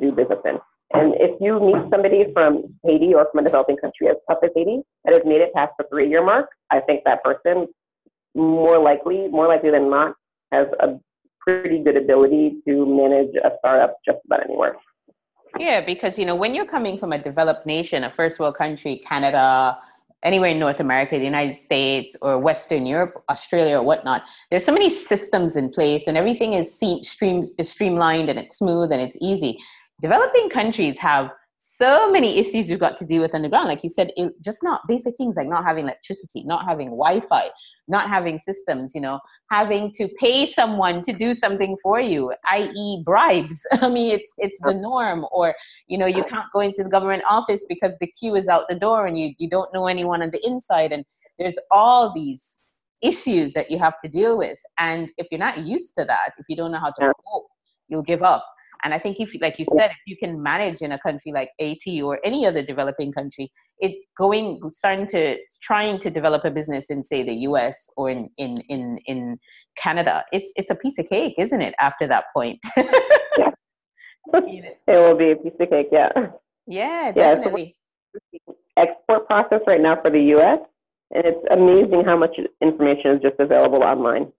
do 0.00 0.12
business 0.12 0.38
in. 0.44 0.58
And 0.92 1.14
if 1.20 1.40
you 1.40 1.60
meet 1.60 1.90
somebody 1.90 2.32
from 2.32 2.74
Haiti 2.84 3.14
or 3.14 3.28
from 3.30 3.40
a 3.40 3.44
developing 3.44 3.76
country 3.76 4.08
as 4.08 4.16
tough 4.28 4.38
as 4.42 4.50
Haiti 4.54 4.82
that 5.04 5.14
has 5.14 5.22
made 5.24 5.40
it 5.40 5.52
past 5.54 5.72
the 5.78 5.84
three 5.90 6.08
year 6.08 6.24
mark, 6.24 6.48
I 6.70 6.80
think 6.80 7.04
that 7.04 7.22
person 7.22 7.68
more 8.34 8.78
likely, 8.78 9.28
more 9.28 9.46
likely 9.46 9.70
than 9.70 9.90
not, 9.90 10.14
has 10.52 10.66
a 10.80 10.98
pretty 11.40 11.78
good 11.78 11.96
ability 11.96 12.56
to 12.66 12.86
manage 12.86 13.34
a 13.36 13.52
startup 13.58 13.96
just 14.04 14.18
about 14.26 14.44
anywhere. 14.44 14.76
Yeah, 15.60 15.84
because 15.84 16.18
you 16.18 16.24
know 16.24 16.34
when 16.34 16.54
you're 16.54 16.64
coming 16.64 16.96
from 16.96 17.12
a 17.12 17.18
developed 17.18 17.66
nation, 17.66 18.04
a 18.04 18.10
first 18.10 18.38
world 18.38 18.56
country, 18.56 18.96
Canada, 19.06 19.76
anywhere 20.22 20.48
in 20.48 20.58
North 20.58 20.80
America, 20.80 21.18
the 21.18 21.24
United 21.24 21.54
States, 21.54 22.16
or 22.22 22.38
Western 22.38 22.86
Europe, 22.86 23.22
Australia, 23.28 23.76
or 23.76 23.82
whatnot. 23.82 24.22
There's 24.50 24.64
so 24.64 24.72
many 24.72 24.88
systems 24.88 25.56
in 25.56 25.68
place, 25.68 26.06
and 26.06 26.16
everything 26.16 26.54
is 26.54 26.72
streams 27.02 27.52
is 27.58 27.68
streamlined 27.68 28.30
and 28.30 28.38
it's 28.38 28.56
smooth 28.56 28.90
and 28.90 29.02
it's 29.02 29.18
easy. 29.20 29.58
Developing 30.00 30.48
countries 30.48 30.96
have 30.96 31.30
so 31.62 32.10
many 32.10 32.38
issues 32.38 32.70
you've 32.70 32.80
got 32.80 32.96
to 32.96 33.04
deal 33.04 33.20
with 33.20 33.34
underground. 33.34 33.68
Like 33.68 33.84
you 33.84 33.90
said, 33.90 34.12
it, 34.16 34.32
just 34.42 34.62
not 34.62 34.80
basic 34.88 35.14
things 35.18 35.36
like 35.36 35.46
not 35.46 35.62
having 35.62 35.84
electricity, 35.84 36.42
not 36.44 36.64
having 36.64 36.86
Wi-Fi, 36.86 37.50
not 37.86 38.08
having 38.08 38.38
systems. 38.38 38.94
You 38.94 39.02
know, 39.02 39.20
having 39.50 39.92
to 39.96 40.08
pay 40.18 40.46
someone 40.46 41.02
to 41.02 41.12
do 41.12 41.34
something 41.34 41.76
for 41.82 42.00
you, 42.00 42.32
i.e., 42.48 43.02
bribes. 43.04 43.60
I 43.72 43.90
mean, 43.90 44.10
it's 44.10 44.32
it's 44.38 44.58
the 44.62 44.72
norm. 44.72 45.26
Or 45.32 45.54
you 45.86 45.98
know, 45.98 46.06
you 46.06 46.24
can't 46.24 46.46
go 46.54 46.60
into 46.60 46.82
the 46.82 46.88
government 46.88 47.24
office 47.28 47.66
because 47.68 47.94
the 48.00 48.06
queue 48.06 48.36
is 48.36 48.48
out 48.48 48.64
the 48.70 48.74
door 48.74 49.06
and 49.06 49.18
you 49.18 49.34
you 49.36 49.50
don't 49.50 49.72
know 49.74 49.86
anyone 49.86 50.22
on 50.22 50.30
the 50.30 50.40
inside. 50.42 50.92
And 50.92 51.04
there's 51.38 51.58
all 51.70 52.14
these 52.14 52.72
issues 53.02 53.52
that 53.52 53.70
you 53.70 53.78
have 53.78 54.00
to 54.02 54.08
deal 54.08 54.38
with. 54.38 54.58
And 54.78 55.12
if 55.18 55.26
you're 55.30 55.38
not 55.38 55.58
used 55.58 55.94
to 55.98 56.06
that, 56.06 56.32
if 56.38 56.46
you 56.48 56.56
don't 56.56 56.72
know 56.72 56.80
how 56.80 56.92
to 56.92 57.12
cope, 57.28 57.48
you'll 57.88 58.02
give 58.02 58.22
up. 58.22 58.46
And 58.84 58.94
I 58.94 58.98
think 58.98 59.20
if, 59.20 59.30
like 59.40 59.58
you 59.58 59.66
said, 59.76 59.90
if 59.90 59.98
you 60.06 60.16
can 60.16 60.42
manage 60.42 60.80
in 60.80 60.92
a 60.92 60.98
country 60.98 61.32
like 61.32 61.50
Haiti 61.58 62.00
or 62.00 62.18
any 62.24 62.46
other 62.46 62.62
developing 62.62 63.12
country, 63.12 63.50
it 63.78 63.96
going 64.18 64.60
starting 64.72 65.06
to 65.08 65.36
trying 65.62 65.98
to 66.00 66.10
develop 66.10 66.44
a 66.44 66.50
business 66.50 66.90
in 66.90 67.02
say 67.02 67.22
the 67.22 67.34
U.S. 67.48 67.88
or 67.96 68.10
in 68.10 68.28
in 68.38 68.58
in 68.68 68.98
in 69.06 69.38
Canada, 69.76 70.24
it's 70.32 70.50
it's 70.56 70.70
a 70.70 70.74
piece 70.74 70.98
of 70.98 71.06
cake, 71.06 71.34
isn't 71.38 71.60
it? 71.60 71.74
After 71.80 72.06
that 72.06 72.24
point. 72.34 72.58
yeah. 72.76 73.50
it 74.34 74.76
will 74.86 75.16
be 75.16 75.32
a 75.32 75.36
piece 75.36 75.52
of 75.58 75.70
cake. 75.70 75.88
Yeah. 75.92 76.10
Yeah, 76.66 77.12
definitely. 77.12 77.76
Yeah, 78.14 78.20
so 78.46 78.56
export 78.76 79.26
process 79.26 79.60
right 79.66 79.80
now 79.80 80.00
for 80.00 80.10
the 80.10 80.22
U.S. 80.36 80.60
and 81.14 81.24
it's 81.24 81.44
amazing 81.50 82.04
how 82.04 82.16
much 82.16 82.38
information 82.60 83.16
is 83.16 83.22
just 83.22 83.36
available 83.38 83.82
online. 83.82 84.32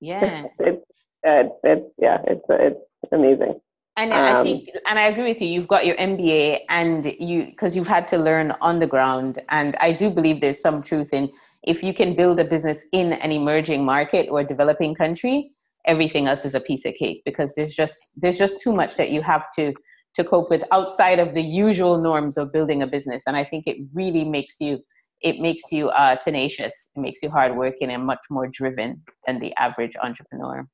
Yeah. 0.00 0.44
it's, 0.58 0.84
it's, 1.22 1.54
it's 1.64 1.86
yeah, 1.98 2.18
it's 2.26 2.44
it's 2.48 3.12
amazing. 3.12 3.60
And 3.96 4.12
um, 4.12 4.36
I 4.36 4.42
think, 4.42 4.70
and 4.86 4.98
I 4.98 5.08
agree 5.08 5.28
with 5.28 5.40
you. 5.42 5.48
You've 5.48 5.68
got 5.68 5.84
your 5.84 5.96
MBA, 5.96 6.60
and 6.70 7.04
you 7.18 7.46
because 7.46 7.76
you've 7.76 7.88
had 7.88 8.08
to 8.08 8.18
learn 8.18 8.52
on 8.62 8.78
the 8.78 8.86
ground. 8.86 9.38
And 9.50 9.76
I 9.76 9.92
do 9.92 10.08
believe 10.08 10.40
there's 10.40 10.60
some 10.60 10.82
truth 10.82 11.12
in 11.12 11.30
if 11.62 11.82
you 11.82 11.92
can 11.92 12.16
build 12.16 12.40
a 12.40 12.44
business 12.44 12.84
in 12.92 13.12
an 13.12 13.30
emerging 13.30 13.84
market 13.84 14.28
or 14.30 14.42
developing 14.42 14.94
country, 14.94 15.52
everything 15.86 16.26
else 16.26 16.44
is 16.44 16.54
a 16.54 16.60
piece 16.60 16.84
of 16.84 16.94
cake 16.94 17.22
because 17.24 17.54
there's 17.54 17.74
just 17.74 18.12
there's 18.16 18.38
just 18.38 18.60
too 18.60 18.72
much 18.72 18.96
that 18.96 19.10
you 19.10 19.20
have 19.20 19.46
to 19.56 19.74
to 20.14 20.24
cope 20.24 20.50
with 20.50 20.62
outside 20.72 21.18
of 21.18 21.34
the 21.34 21.42
usual 21.42 21.98
norms 21.98 22.36
of 22.36 22.52
building 22.52 22.82
a 22.82 22.86
business. 22.86 23.24
And 23.26 23.36
I 23.36 23.44
think 23.44 23.66
it 23.66 23.78
really 23.92 24.24
makes 24.24 24.60
you 24.60 24.78
it 25.20 25.38
makes 25.38 25.70
you 25.70 25.88
uh, 25.90 26.16
tenacious. 26.16 26.90
It 26.96 27.00
makes 27.00 27.22
you 27.22 27.30
hardworking 27.30 27.90
and 27.90 28.04
much 28.04 28.20
more 28.30 28.48
driven 28.48 29.02
than 29.26 29.38
the 29.38 29.54
average 29.56 29.96
entrepreneur. 30.02 30.66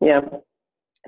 Yeah, 0.00 0.20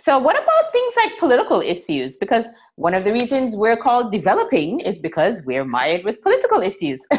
so 0.01 0.19
what 0.19 0.37
about 0.37 0.73
things 0.73 0.95
like 0.97 1.19
political 1.19 1.61
issues? 1.61 2.17
Because 2.17 2.49
one 2.75 2.95
of 2.95 3.05
the 3.05 3.13
reasons 3.13 3.55
we're 3.55 3.77
called 3.77 4.11
developing 4.11 4.81
is 4.81 4.99
because 4.99 5.43
we're 5.47 5.65
mired 5.65 6.05
with 6.05 6.21
political 6.23 6.61
issues. 6.61 7.07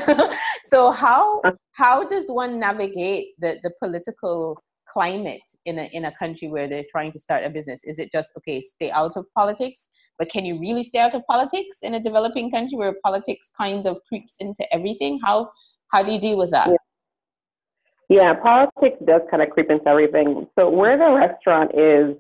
So 0.63 0.89
how 0.89 1.41
how 1.73 2.07
does 2.07 2.25
one 2.27 2.59
navigate 2.59 3.27
the, 3.39 3.57
the 3.61 3.71
political 3.79 4.59
climate 4.89 5.43
in 5.65 5.77
a 5.77 5.89
in 5.93 6.05
a 6.05 6.11
country 6.17 6.47
where 6.47 6.67
they're 6.67 6.89
trying 6.89 7.11
to 7.11 7.19
start 7.19 7.43
a 7.43 7.49
business? 7.49 7.81
Is 7.83 7.99
it 7.99 8.11
just 8.11 8.33
okay 8.37 8.59
stay 8.61 8.89
out 8.89 9.15
of 9.15 9.25
politics 9.35 9.89
but 10.17 10.29
can 10.31 10.43
you 10.43 10.59
really 10.59 10.83
stay 10.83 10.99
out 10.99 11.13
of 11.13 11.21
politics 11.27 11.77
in 11.83 11.93
a 11.93 11.99
developing 11.99 12.49
country 12.49 12.77
where 12.77 12.95
politics 13.03 13.51
kind 13.55 13.85
of 13.85 13.97
creeps 14.09 14.37
into 14.39 14.65
everything? 14.73 15.19
How 15.23 15.51
how 15.91 16.01
do 16.01 16.11
you 16.11 16.19
deal 16.19 16.37
with 16.37 16.49
that? 16.49 16.69
Yeah. 16.69 16.77
Yeah, 18.07 18.33
politics 18.35 18.97
does 19.03 19.21
kind 19.31 19.41
of 19.41 19.49
creep 19.49 19.71
into 19.71 19.87
everything. 19.87 20.47
So 20.57 20.69
where 20.69 20.95
the 20.95 21.11
restaurant 21.11 21.73
is, 21.73 22.15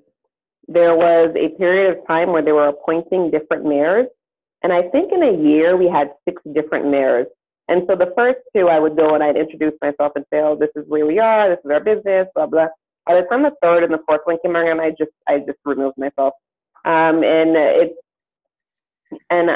there 0.67 0.95
was 0.95 1.29
a 1.35 1.49
period 1.49 1.97
of 1.97 2.07
time 2.07 2.31
where 2.31 2.41
they 2.41 2.51
were 2.51 2.67
appointing 2.67 3.31
different 3.31 3.65
mayors. 3.65 4.07
And 4.63 4.73
I 4.73 4.81
think 4.81 5.11
in 5.11 5.21
a 5.23 5.31
year 5.31 5.75
we 5.77 5.87
had 5.87 6.11
six 6.27 6.41
different 6.53 6.87
mayors. 6.87 7.27
And 7.67 7.83
so 7.89 7.95
the 7.95 8.13
first 8.17 8.39
two, 8.55 8.67
I 8.69 8.79
would 8.79 8.95
go 8.97 9.15
and 9.15 9.23
I'd 9.23 9.37
introduce 9.37 9.73
myself 9.81 10.13
and 10.15 10.25
say, 10.31 10.41
oh, 10.41 10.55
this 10.55 10.69
is 10.75 10.85
where 10.87 11.05
we 11.05 11.19
are, 11.19 11.49
this 11.49 11.59
is 11.63 11.71
our 11.71 11.79
business, 11.79 12.27
blah, 12.35 12.45
blah. 12.45 12.67
By 13.05 13.15
the 13.15 13.23
time 13.23 13.43
the 13.43 13.53
third 13.61 13.83
and 13.83 13.93
the 13.93 14.01
fourth 14.07 14.21
one 14.25 14.37
came 14.43 14.55
around, 14.55 14.81
I 14.81 14.91
just, 14.91 15.11
I 15.27 15.39
just 15.39 15.59
removed 15.65 15.97
myself. 15.97 16.33
Um, 16.83 17.23
and 17.23 17.55
it's, 17.55 17.95
and 19.29 19.51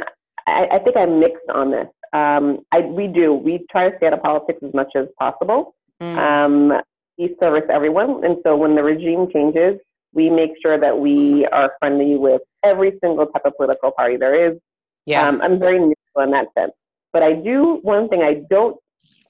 I, 0.48 0.68
I 0.72 0.80
think 0.80 0.98
I'm 0.98 1.20
mixed 1.20 1.50
on 1.54 1.72
this. 1.72 1.88
Um, 2.14 2.60
I, 2.72 2.82
we 2.82 3.08
do, 3.08 3.34
we 3.34 3.66
try 3.72 3.90
to 3.90 3.98
stay 3.98 4.08
out 4.08 4.14
of 4.14 4.24
politics 4.24 4.60
as 4.64 4.74
much 4.74 4.92
as 4.96 5.08
possible. 5.20 5.76
Mm. 6.02 6.18
Um, 6.18 6.82
we 7.18 7.36
service 7.40 7.66
everyone. 7.70 8.24
And 8.24 8.38
so 8.44 8.56
when 8.56 8.76
the 8.76 8.84
regime 8.84 9.28
changes, 9.32 9.80
we 10.14 10.30
make 10.30 10.52
sure 10.62 10.78
that 10.78 10.98
we 10.98 11.46
are 11.48 11.74
friendly 11.80 12.16
with 12.16 12.42
every 12.64 12.98
single 13.04 13.28
type 13.28 13.46
of 13.46 13.56
political 13.58 13.92
party 13.92 14.18
there 14.18 14.52
is. 14.52 14.58
Yeah. 15.06 15.28
Um, 15.28 15.42
I'm 15.42 15.60
very 15.60 15.80
neutral 15.80 16.24
in 16.24 16.32
that 16.32 16.48
sense. 16.58 16.74
But 17.14 17.24
I 17.24 17.34
do, 17.34 17.80
one 17.82 18.10
thing 18.10 18.22
I 18.22 18.42
don't 18.50 18.78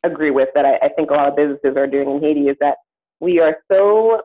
agree 0.03 0.31
with 0.31 0.49
that 0.55 0.65
I, 0.65 0.77
I 0.77 0.89
think 0.89 1.11
a 1.11 1.13
lot 1.13 1.27
of 1.27 1.35
businesses 1.35 1.75
are 1.77 1.87
doing 1.87 2.09
in 2.09 2.21
Haiti 2.21 2.47
is 2.49 2.57
that 2.59 2.77
we 3.19 3.39
are 3.39 3.57
so 3.71 4.23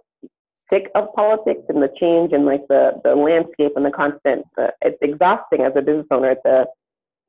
sick 0.73 0.91
of 0.95 1.13
politics 1.15 1.63
and 1.69 1.83
the 1.83 1.93
change 1.99 2.33
and 2.33 2.47
like 2.47 2.67
the, 2.69 3.01
the 3.05 3.15
landscape 3.15 3.73
and 3.77 3.85
the 3.85 3.91
constant, 3.91 4.47
uh, 4.57 4.69
it's 4.83 4.99
exhausting 5.03 5.63
as 5.63 5.73
a 5.77 5.83
business 5.83 6.07
owner 6.11 6.35
to 6.47 6.67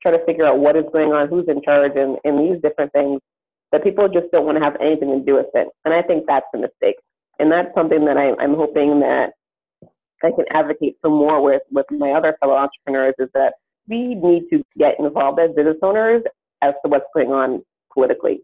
try 0.02 0.12
to 0.12 0.24
figure 0.26 0.46
out 0.46 0.60
what 0.60 0.76
is 0.76 0.86
going 0.94 1.12
on, 1.12 1.28
who's 1.28 1.48
in 1.48 1.62
charge, 1.62 1.94
and, 1.96 2.18
and 2.24 2.40
these 2.40 2.62
different 2.62 2.92
things 2.94 3.20
that 3.72 3.84
people 3.84 4.08
just 4.08 4.32
don't 4.32 4.46
want 4.46 4.58
to 4.58 4.64
have 4.64 4.78
anything 4.80 5.10
to 5.10 5.26
do 5.26 5.36
with 5.36 5.48
it. 5.54 5.68
And 5.84 5.94
I 5.94 6.02
think 6.02 6.26
that's 6.28 6.46
a 6.54 6.58
mistake 6.58 6.96
and 7.39 7.52
that's 7.52 7.74
something 7.76 8.06
that 8.06 8.17
I, 8.17 8.34
I'm 8.39 8.56
hoping 8.56 9.00
that 9.02 9.34
I 10.24 10.32
can 10.32 10.45
advocate 10.52 10.98
for 11.02 11.10
more 11.10 11.41
with, 11.41 11.62
with 11.71 11.86
my 11.91 12.12
other 12.12 12.38
fellow 12.39 12.56
entrepreneurs 12.56 13.15
is 13.19 13.30
that 13.34 13.56
we 13.88 14.15
need 14.15 14.50
to 14.52 14.63
get 14.78 15.00
involved 15.00 15.39
as 15.39 15.52
business 15.52 15.78
owners 15.82 16.24
as 16.62 16.74
to 16.84 16.89
what's 16.89 17.06
going 17.13 17.32
on 17.32 17.63
politically. 17.93 18.41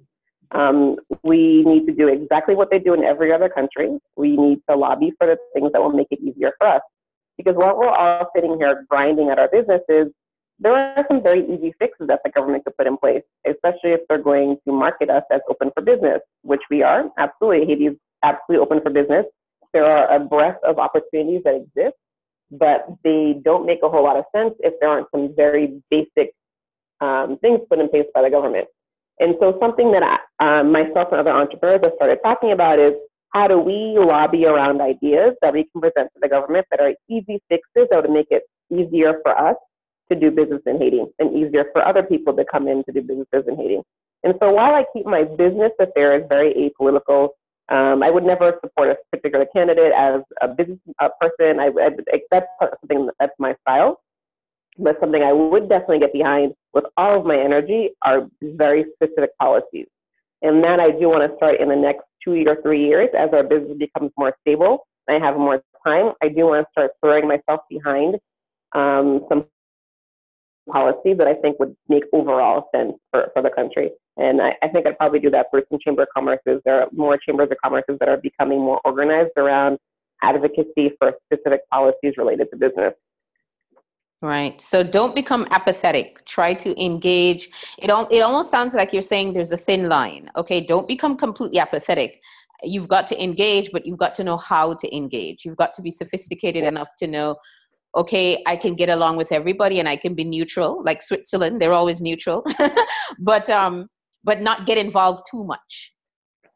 Um, 0.51 0.97
we 1.23 1.63
need 1.63 1.87
to 1.87 1.93
do 1.93 2.09
exactly 2.09 2.55
what 2.55 2.69
they 2.69 2.79
do 2.79 2.93
in 2.93 3.03
every 3.03 3.31
other 3.31 3.49
country. 3.49 3.97
We 4.17 4.35
need 4.35 4.59
to 4.69 4.75
lobby 4.75 5.13
for 5.17 5.25
the 5.27 5.37
things 5.53 5.71
that 5.71 5.81
will 5.81 5.93
make 5.93 6.07
it 6.11 6.19
easier 6.19 6.53
for 6.57 6.67
us. 6.67 6.81
Because 7.37 7.55
while 7.55 7.77
we're 7.77 7.87
all 7.87 8.29
sitting 8.35 8.57
here 8.57 8.85
grinding 8.89 9.29
at 9.29 9.39
our 9.39 9.47
businesses, 9.47 10.11
there 10.59 10.73
are 10.73 11.05
some 11.07 11.23
very 11.23 11.43
easy 11.51 11.73
fixes 11.79 12.07
that 12.07 12.19
the 12.23 12.29
government 12.29 12.65
could 12.65 12.77
put 12.77 12.85
in 12.85 12.97
place, 12.97 13.23
especially 13.47 13.91
if 13.91 14.01
they're 14.07 14.19
going 14.19 14.57
to 14.67 14.73
market 14.73 15.09
us 15.09 15.23
as 15.31 15.41
open 15.49 15.71
for 15.73 15.81
business, 15.81 16.19
which 16.43 16.61
we 16.69 16.83
are. 16.83 17.09
Absolutely. 17.17 17.65
Haiti 17.65 17.87
is 17.87 17.95
absolutely 18.23 18.63
open 18.63 18.81
for 18.81 18.89
business. 18.89 19.25
There 19.73 19.85
are 19.85 20.13
a 20.13 20.19
breadth 20.19 20.63
of 20.63 20.79
opportunities 20.79 21.43
that 21.45 21.55
exist, 21.55 21.95
but 22.51 22.85
they 23.03 23.39
don't 23.43 23.65
make 23.65 23.79
a 23.83 23.89
whole 23.89 24.03
lot 24.03 24.17
of 24.17 24.25
sense 24.35 24.53
if 24.59 24.73
there 24.79 24.89
aren't 24.89 25.07
some 25.13 25.33
very 25.35 25.81
basic 25.89 26.33
um, 26.99 27.37
things 27.37 27.59
put 27.69 27.79
in 27.79 27.89
place 27.89 28.05
by 28.13 28.21
the 28.21 28.29
government. 28.29 28.67
And 29.19 29.35
so, 29.39 29.57
something 29.59 29.91
that 29.91 30.03
I, 30.03 30.59
um, 30.59 30.71
myself 30.71 31.09
and 31.11 31.19
other 31.19 31.31
entrepreneurs 31.31 31.81
have 31.83 31.93
started 31.95 32.19
talking 32.23 32.51
about 32.51 32.79
is 32.79 32.93
how 33.33 33.47
do 33.47 33.57
we 33.59 33.97
lobby 33.97 34.45
around 34.45 34.81
ideas 34.81 35.35
that 35.41 35.53
we 35.53 35.63
can 35.63 35.81
present 35.81 36.11
to 36.13 36.19
the 36.21 36.27
government 36.27 36.65
that 36.71 36.81
are 36.81 36.93
easy 37.09 37.41
fixes 37.49 37.87
that 37.89 38.01
would 38.01 38.11
make 38.11 38.27
it 38.29 38.43
easier 38.69 39.19
for 39.23 39.37
us 39.37 39.55
to 40.09 40.19
do 40.19 40.31
business 40.31 40.61
in 40.65 40.77
Haiti 40.77 41.03
and 41.19 41.35
easier 41.35 41.65
for 41.71 41.85
other 41.85 42.03
people 42.03 42.35
to 42.35 42.45
come 42.45 42.67
in 42.67 42.83
to 42.83 42.91
do 42.91 43.01
businesses 43.01 43.47
in 43.47 43.55
Haiti. 43.55 43.81
And 44.23 44.35
so 44.41 44.51
while 44.51 44.75
I 44.75 44.85
keep 44.93 45.05
my 45.05 45.23
business 45.23 45.71
affairs 45.79 46.25
very 46.29 46.53
apolitical 46.53 47.29
um, 47.71 48.03
I 48.03 48.09
would 48.09 48.25
never 48.25 48.59
support 48.61 48.89
a 48.89 48.97
particular 49.11 49.45
candidate 49.55 49.93
as 49.93 50.21
a 50.41 50.49
business 50.49 50.79
uh, 50.99 51.09
person. 51.21 51.59
I, 51.59 51.67
I, 51.67 52.19
that's 52.29 52.47
something 52.59 53.09
that's 53.17 53.33
my 53.39 53.55
style. 53.61 54.01
But 54.77 54.99
something 54.99 55.23
I 55.23 55.31
would 55.31 55.69
definitely 55.69 55.99
get 55.99 56.13
behind 56.13 56.53
with 56.73 56.85
all 56.97 57.19
of 57.19 57.25
my 57.25 57.37
energy 57.37 57.91
are 58.03 58.27
very 58.41 58.85
specific 58.95 59.37
policies. 59.37 59.87
And 60.41 60.63
that 60.63 60.79
I 60.79 60.91
do 60.91 61.07
want 61.09 61.29
to 61.29 61.35
start 61.37 61.59
in 61.59 61.69
the 61.69 61.75
next 61.75 62.03
two 62.23 62.43
or 62.47 62.61
three 62.61 62.85
years 62.85 63.09
as 63.17 63.29
our 63.31 63.43
business 63.43 63.77
becomes 63.77 64.11
more 64.17 64.35
stable. 64.41 64.87
I 65.09 65.13
have 65.13 65.37
more 65.37 65.63
time. 65.85 66.11
I 66.21 66.27
do 66.27 66.47
want 66.47 66.65
to 66.65 66.71
start 66.71 66.91
throwing 67.01 67.27
myself 67.27 67.61
behind 67.69 68.17
um, 68.73 69.25
some 69.29 69.45
policy 70.69 71.13
that 71.13 71.27
I 71.27 71.33
think 71.33 71.59
would 71.59 71.75
make 71.89 72.03
overall 72.13 72.69
sense 72.73 72.93
for, 73.11 73.31
for 73.33 73.41
the 73.41 73.49
country. 73.49 73.91
And 74.17 74.41
I, 74.41 74.55
I 74.61 74.67
think 74.67 74.87
I'd 74.87 74.97
probably 74.97 75.19
do 75.19 75.29
that 75.31 75.47
for 75.49 75.63
some 75.69 75.79
chamber 75.79 76.03
of 76.03 76.09
commerces. 76.15 76.61
There 76.65 76.81
are 76.81 76.87
more 76.91 77.17
chambers 77.17 77.49
of 77.51 77.57
commerces 77.63 77.97
that 77.99 78.09
are 78.09 78.17
becoming 78.17 78.59
more 78.59 78.81
organized 78.85 79.31
around 79.37 79.77
advocacy 80.21 80.91
for 80.99 81.13
specific 81.25 81.61
policies 81.69 82.13
related 82.17 82.49
to 82.51 82.57
business. 82.57 82.93
Right. 84.21 84.61
So 84.61 84.83
don't 84.83 85.15
become 85.15 85.47
apathetic. 85.49 86.23
Try 86.25 86.53
to 86.53 86.79
engage. 86.79 87.49
It, 87.79 87.89
al- 87.89 88.07
it 88.11 88.19
almost 88.19 88.51
sounds 88.51 88.75
like 88.75 88.93
you're 88.93 89.01
saying 89.01 89.33
there's 89.33 89.51
a 89.51 89.57
thin 89.57 89.89
line. 89.89 90.29
Okay. 90.37 90.61
Don't 90.61 90.87
become 90.87 91.17
completely 91.17 91.57
apathetic. 91.57 92.21
You've 92.63 92.87
got 92.87 93.07
to 93.07 93.23
engage, 93.23 93.71
but 93.71 93.87
you've 93.87 93.97
got 93.97 94.13
to 94.15 94.23
know 94.23 94.37
how 94.37 94.75
to 94.75 94.95
engage. 94.95 95.43
You've 95.43 95.57
got 95.57 95.73
to 95.73 95.81
be 95.81 95.89
sophisticated 95.89 96.63
enough 96.63 96.89
to 96.99 97.07
know 97.07 97.35
okay, 97.95 98.41
I 98.47 98.55
can 98.55 98.75
get 98.75 98.89
along 98.89 99.17
with 99.17 99.31
everybody 99.31 99.79
and 99.79 99.89
I 99.89 99.95
can 99.95 100.13
be 100.15 100.23
neutral, 100.23 100.83
like 100.83 101.01
Switzerland, 101.01 101.61
they're 101.61 101.73
always 101.73 102.01
neutral, 102.01 102.45
but 103.19 103.49
um, 103.49 103.87
but 104.23 104.41
not 104.41 104.65
get 104.65 104.77
involved 104.77 105.25
too 105.29 105.43
much, 105.43 105.93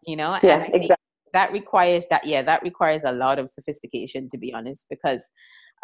you 0.04 0.16
know. 0.16 0.38
Yeah, 0.42 0.64
exactly. 0.64 0.92
That 1.34 1.52
requires 1.52 2.06
that. 2.10 2.26
Yeah, 2.26 2.42
that 2.44 2.64
requires 2.64 3.04
a 3.04 3.12
lot 3.12 3.40
of 3.40 3.50
sophistication, 3.50 4.30
to 4.30 4.38
be 4.38 4.54
honest, 4.54 4.86
because 4.90 5.30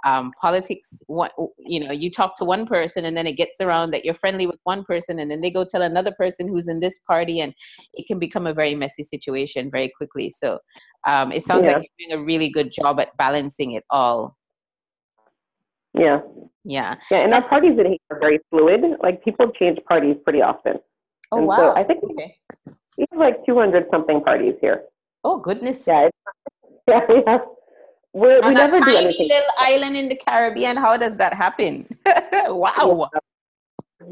um, 0.06 0.32
politics. 0.40 1.02
What 1.08 1.34
you 1.58 1.86
know, 1.86 1.92
you 1.92 2.10
talk 2.10 2.38
to 2.38 2.46
one 2.46 2.66
person 2.66 3.06
and 3.06 3.16
then 3.16 3.28
it 3.28 3.34
gets 3.34 3.60
around 3.60 3.92
that 3.92 4.06
you're 4.06 4.14
friendly 4.14 4.48
with 4.48 4.60
one 4.64 4.86
person, 4.86 5.20
and 5.20 5.30
then 5.30 5.42
they 5.42 5.52
go 5.52 5.66
tell 5.66 5.82
another 5.82 6.14
person 6.18 6.48
who's 6.48 6.70
in 6.70 6.80
this 6.80 6.98
party, 7.06 7.42
and 7.42 7.54
it 7.94 8.08
can 8.08 8.20
become 8.20 8.48
a 8.48 8.54
very 8.54 8.76
messy 8.76 9.04
situation 9.04 9.70
very 9.70 9.92
quickly. 9.98 10.30
So 10.30 10.60
um, 11.06 11.34
it 11.34 11.44
sounds 11.44 11.66
yeah. 11.66 11.74
like 11.74 11.90
you're 11.98 12.10
doing 12.10 12.22
a 12.22 12.26
really 12.26 12.50
good 12.50 12.72
job 12.72 13.02
at 13.02 13.16
balancing 13.18 13.74
it 13.74 13.84
all 13.90 14.38
yeah. 16.02 16.20
Yeah. 16.64 16.96
Yeah, 17.10 17.18
and 17.20 17.34
our 17.34 17.48
parties 17.48 17.78
in 17.78 17.86
Haiti 17.86 18.02
are 18.10 18.20
very 18.20 18.40
fluid. 18.50 18.82
Like 19.02 19.24
people 19.24 19.52
change 19.52 19.80
parties 19.86 20.18
pretty 20.24 20.42
often. 20.42 20.80
Oh 21.32 21.38
and 21.38 21.48
wow! 21.48 21.58
So 21.58 21.76
I 21.76 21.84
think 21.84 22.04
okay. 22.04 22.38
we 22.98 23.06
have 23.12 23.20
like 23.20 23.46
200 23.46 23.88
something 23.90 24.22
parties 24.22 24.56
here. 24.62 24.84
Oh 25.24 25.40
goodness! 25.40 25.88
Yeah, 25.88 26.10
yeah, 26.88 27.02
we 27.08 27.24
have. 27.26 27.42
We're, 28.14 28.42
we 28.46 28.54
never 28.54 28.78
a 28.78 28.82
tiny 28.82 28.92
do 28.92 28.98
anything. 28.98 29.28
little 29.30 29.50
island 29.58 29.96
in 29.96 30.10
the 30.10 30.18
Caribbean. 30.18 30.76
How 30.76 30.98
does 30.98 31.16
that 31.18 31.34
happen? 31.34 31.88
wow. 32.48 33.10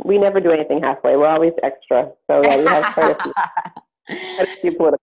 We 0.06 0.18
never 0.18 0.40
do 0.40 0.52
anything 0.52 0.82
halfway. 0.82 1.18
We're 1.18 1.28
always 1.28 1.52
extra. 1.64 2.12
So 2.28 2.42
yeah, 2.42 2.58
we 2.58 2.66
have 2.68 2.94
quite 2.94 3.20
a 3.20 3.24
few, 3.24 3.34
quite 4.38 4.48
a 4.48 4.62
few 4.62 4.72
political 4.78 5.00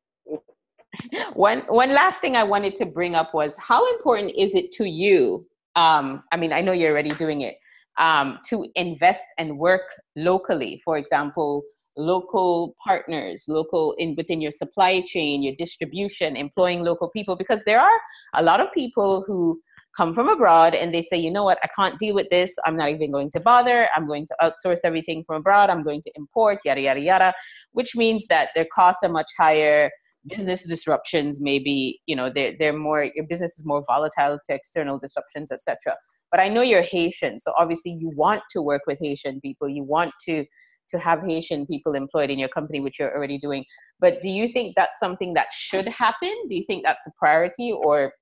one 1.35 1.61
one 1.69 1.93
last 1.93 2.21
thing 2.21 2.37
I 2.37 2.45
wanted 2.45 2.75
to 2.77 2.87
bring 2.87 3.15
up 3.15 3.35
was 3.35 3.55
how 3.59 3.87
important 3.95 4.33
is 4.37 4.55
it 4.55 4.73
to 4.73 4.85
you? 4.85 5.47
Um, 5.77 6.25
I 6.33 6.37
mean, 6.37 6.53
I 6.53 6.61
know 6.61 6.73
you're 6.73 6.91
already 6.91 7.11
doing 7.11 7.43
it 7.43 7.57
um, 7.99 8.39
to 8.49 8.67
invest 8.75 9.23
and 9.39 9.59
work 9.59 9.83
locally. 10.17 10.81
For 10.85 10.99
example, 10.99 11.63
local 11.97 12.75
partners, 12.85 13.45
local 13.49 13.95
in 13.99 14.15
within 14.17 14.41
your 14.41 14.51
supply 14.51 15.03
chain, 15.07 15.43
your 15.43 15.55
distribution, 15.57 16.37
employing 16.37 16.83
local 16.83 17.09
people, 17.11 17.37
because 17.37 17.63
there 17.65 17.81
are 17.81 18.01
a 18.35 18.43
lot 18.43 18.61
of 18.61 18.73
people 18.73 19.25
who 19.27 19.61
come 19.97 20.15
from 20.15 20.29
abroad 20.29 20.75
and 20.75 20.93
they 20.93 21.01
say, 21.01 21.17
you 21.17 21.31
know 21.31 21.45
what, 21.45 21.59
I 21.63 21.69
can't 21.75 21.99
deal 21.99 22.15
with 22.15 22.29
this. 22.31 22.55
I'm 22.67 22.77
not 22.77 22.91
even 22.91 23.11
going 23.11 23.31
to 23.31 23.41
bother. 23.41 23.89
I'm 23.97 24.07
going 24.07 24.27
to 24.27 24.37
outsource 24.43 24.81
everything 24.85 25.25
from 25.27 25.37
abroad. 25.37 25.71
I'm 25.71 25.83
going 25.83 26.03
to 26.03 26.11
import, 26.17 26.59
yada 26.65 26.83
yada 26.83 27.01
yada, 27.01 27.35
which 27.73 27.97
means 27.97 28.27
that 28.29 28.51
their 28.55 28.67
costs 28.75 29.03
are 29.03 29.09
much 29.09 29.31
higher 29.39 29.91
business 30.29 30.65
disruptions 30.65 31.41
maybe 31.41 32.01
you 32.07 32.17
know 32.17 32.31
they're, 32.33 32.55
they're 32.59 32.77
more 32.77 33.05
your 33.15 33.27
business 33.27 33.59
is 33.59 33.65
more 33.65 33.85
volatile 33.87 34.39
to 34.45 34.55
external 34.55 34.99
disruptions 34.99 35.53
etc 35.53 35.95
but 36.31 36.41
i 36.41 36.49
know 36.49 36.63
you're 36.63 36.83
haitian 36.83 37.39
so 37.39 37.53
obviously 37.59 37.93
you 37.93 38.11
want 38.17 38.43
to 38.51 38.63
work 38.63 38.83
with 38.87 38.99
haitian 39.01 39.41
people. 39.41 39.69
You 39.69 39.85
want 39.85 40.13
to 40.27 40.45
to 40.89 40.99
have 41.01 41.21
haitian 41.23 41.67
people 41.67 41.95
employed 41.95 42.31
in 42.31 42.39
your 42.39 42.49
company 42.49 42.79
which 42.81 42.99
you're 42.99 43.15
already 43.17 43.39
doing. 43.39 43.65
But 43.99 44.21
do 44.21 44.29
you 44.29 44.49
think 44.49 44.75
that's 44.77 45.01
something 45.01 45.35
that 45.35 45.49
should 45.53 45.89
happen? 45.89 46.33
Do 46.49 46.55
you 46.55 46.65
think 46.67 46.85
that's 46.85 47.05
a 47.09 47.11
priority 47.19 47.73
or 47.73 48.13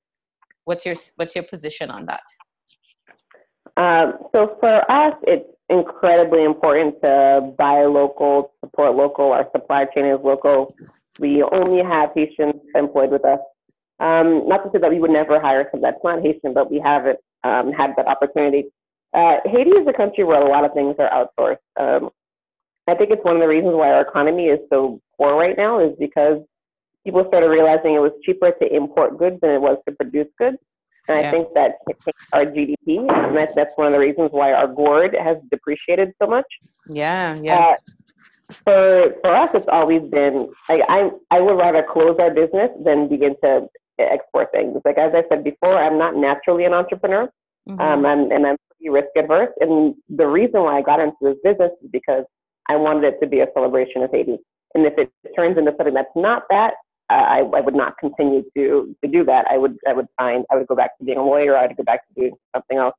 what's 0.64 0.86
your 0.86 0.96
what's 1.16 1.34
your 1.34 1.44
position 1.44 1.90
on 1.90 2.06
that? 2.06 2.22
Um, 3.76 4.14
so 4.32 4.56
for 4.60 4.90
us 4.90 5.14
it's 5.26 5.48
incredibly 5.68 6.44
important 6.44 7.00
to 7.02 7.52
buy 7.58 7.84
local 7.84 8.52
support 8.60 8.94
local. 8.94 9.32
Our 9.32 9.48
supply 9.52 9.86
chain 9.86 10.06
is 10.06 10.20
local 10.22 10.74
we 11.18 11.42
only 11.42 11.82
have 11.82 12.10
Haitians 12.14 12.60
employed 12.74 13.10
with 13.10 13.24
us. 13.24 13.40
Um, 14.00 14.48
not 14.48 14.64
to 14.64 14.70
say 14.72 14.78
that 14.78 14.90
we 14.90 14.98
would 14.98 15.10
never 15.10 15.40
hire 15.40 15.68
someone 15.70 15.90
that's 15.90 16.02
not 16.04 16.22
Haitian, 16.22 16.52
but 16.52 16.70
we 16.70 16.80
haven't 16.80 17.18
um, 17.44 17.72
had 17.72 17.94
that 17.96 18.08
opportunity. 18.08 18.66
Uh, 19.12 19.36
Haiti 19.44 19.70
is 19.70 19.86
a 19.86 19.92
country 19.92 20.24
where 20.24 20.42
a 20.42 20.48
lot 20.48 20.64
of 20.64 20.72
things 20.72 20.96
are 20.98 21.08
outsourced. 21.10 21.58
Um, 21.76 22.10
I 22.88 22.94
think 22.94 23.12
it's 23.12 23.24
one 23.24 23.36
of 23.36 23.42
the 23.42 23.48
reasons 23.48 23.74
why 23.74 23.92
our 23.92 24.02
economy 24.02 24.46
is 24.46 24.58
so 24.70 25.00
poor 25.16 25.34
right 25.36 25.56
now 25.56 25.78
is 25.78 25.96
because 25.98 26.42
people 27.04 27.24
started 27.28 27.48
realizing 27.48 27.94
it 27.94 28.00
was 28.00 28.12
cheaper 28.24 28.50
to 28.50 28.74
import 28.74 29.18
goods 29.18 29.38
than 29.40 29.50
it 29.50 29.60
was 29.60 29.78
to 29.86 29.94
produce 29.94 30.28
goods. 30.38 30.58
And 31.06 31.20
yeah. 31.20 31.28
I 31.28 31.30
think 31.30 31.48
that 31.54 31.76
our 32.32 32.44
GDP, 32.46 33.12
and 33.12 33.36
that's, 33.36 33.54
that's 33.54 33.76
one 33.76 33.86
of 33.86 33.92
the 33.92 33.98
reasons 33.98 34.30
why 34.32 34.52
our 34.52 34.66
gourde 34.66 35.14
has 35.14 35.36
depreciated 35.50 36.12
so 36.20 36.26
much. 36.26 36.46
Yeah, 36.88 37.38
yeah. 37.42 37.58
Uh, 37.58 37.76
for 38.64 39.14
for 39.22 39.34
us, 39.34 39.50
it's 39.54 39.68
always 39.68 40.02
been 40.02 40.50
like 40.68 40.82
I 40.88 41.10
I 41.30 41.40
would 41.40 41.56
rather 41.56 41.82
close 41.82 42.16
our 42.18 42.30
business 42.30 42.70
than 42.84 43.08
begin 43.08 43.36
to 43.42 43.68
export 43.98 44.50
things. 44.52 44.80
Like 44.84 44.98
as 44.98 45.14
I 45.14 45.24
said 45.28 45.44
before, 45.44 45.78
I'm 45.78 45.98
not 45.98 46.16
naturally 46.16 46.64
an 46.64 46.74
entrepreneur, 46.74 47.30
mm-hmm. 47.68 47.80
um, 47.80 48.06
I'm, 48.06 48.30
and 48.32 48.46
I'm 48.46 48.56
pretty 48.70 48.90
risk 48.90 49.08
adverse. 49.16 49.52
And 49.60 49.94
the 50.08 50.26
reason 50.26 50.62
why 50.62 50.78
I 50.78 50.82
got 50.82 51.00
into 51.00 51.16
this 51.22 51.36
business 51.42 51.70
is 51.82 51.90
because 51.90 52.24
I 52.68 52.76
wanted 52.76 53.04
it 53.04 53.20
to 53.20 53.26
be 53.26 53.40
a 53.40 53.48
celebration 53.54 54.02
of 54.02 54.10
Haiti. 54.10 54.38
And 54.74 54.86
if 54.86 54.98
it 54.98 55.12
turns 55.36 55.56
into 55.56 55.72
something 55.76 55.94
that's 55.94 56.16
not 56.16 56.44
that, 56.50 56.74
uh, 57.10 57.14
I, 57.14 57.38
I 57.38 57.60
would 57.60 57.74
not 57.74 57.96
continue 57.98 58.44
to 58.56 58.94
to 59.02 59.10
do 59.10 59.24
that. 59.24 59.46
I 59.50 59.58
would 59.58 59.76
I 59.86 59.92
would 59.92 60.06
find 60.18 60.44
I 60.50 60.56
would 60.56 60.66
go 60.66 60.74
back 60.74 60.96
to 60.98 61.04
being 61.04 61.18
a 61.18 61.24
lawyer. 61.24 61.56
I'd 61.56 61.76
go 61.76 61.84
back 61.84 62.00
to 62.08 62.14
doing 62.20 62.36
something 62.54 62.78
else. 62.78 62.94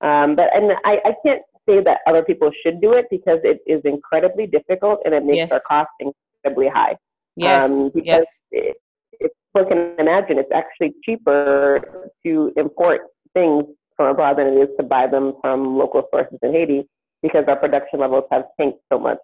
Um, 0.00 0.36
but 0.36 0.54
and 0.54 0.72
I, 0.84 1.00
I 1.04 1.16
can't 1.24 1.42
say 1.68 1.80
that 1.80 2.00
other 2.06 2.22
people 2.22 2.50
should 2.62 2.80
do 2.80 2.92
it 2.92 3.06
because 3.10 3.40
it 3.44 3.60
is 3.66 3.80
incredibly 3.84 4.46
difficult 4.46 5.00
and 5.04 5.14
it 5.14 5.24
makes 5.24 5.36
yes. 5.36 5.50
our 5.52 5.60
costs 5.60 5.94
incredibly 6.00 6.68
high. 6.68 6.96
Yes. 7.36 7.64
Um, 7.64 7.90
because 7.94 8.26
yes. 8.50 8.74
if 9.12 9.32
one 9.52 9.68
can 9.68 9.94
imagine, 9.98 10.38
it's 10.38 10.52
actually 10.52 10.94
cheaper 11.04 12.10
to 12.24 12.52
import 12.56 13.02
things 13.34 13.64
from 13.96 14.08
abroad 14.08 14.38
than 14.38 14.48
it 14.48 14.56
is 14.56 14.68
to 14.78 14.84
buy 14.84 15.06
them 15.06 15.34
from 15.40 15.78
local 15.78 16.06
sources 16.12 16.38
in 16.42 16.52
Haiti 16.52 16.88
because 17.22 17.44
our 17.48 17.56
production 17.56 18.00
levels 18.00 18.24
have 18.30 18.44
tanked 18.60 18.80
so 18.92 18.98
much. 18.98 19.18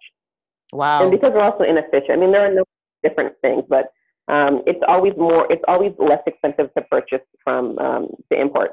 Wow. 0.73 1.03
And 1.03 1.11
because 1.11 1.31
we're 1.33 1.41
also 1.41 1.63
inefficient. 1.63 2.11
I 2.11 2.15
mean, 2.15 2.31
there 2.31 2.49
are 2.49 2.53
no 2.53 2.63
different 3.03 3.33
things, 3.41 3.63
but 3.67 3.91
um, 4.27 4.63
it's 4.65 4.79
always 4.87 5.13
more, 5.17 5.51
it's 5.51 5.63
always 5.67 5.93
less 5.99 6.21
expensive 6.25 6.73
to 6.75 6.81
purchase 6.83 7.21
from 7.43 7.77
um, 7.79 8.07
to 8.31 8.39
import. 8.39 8.71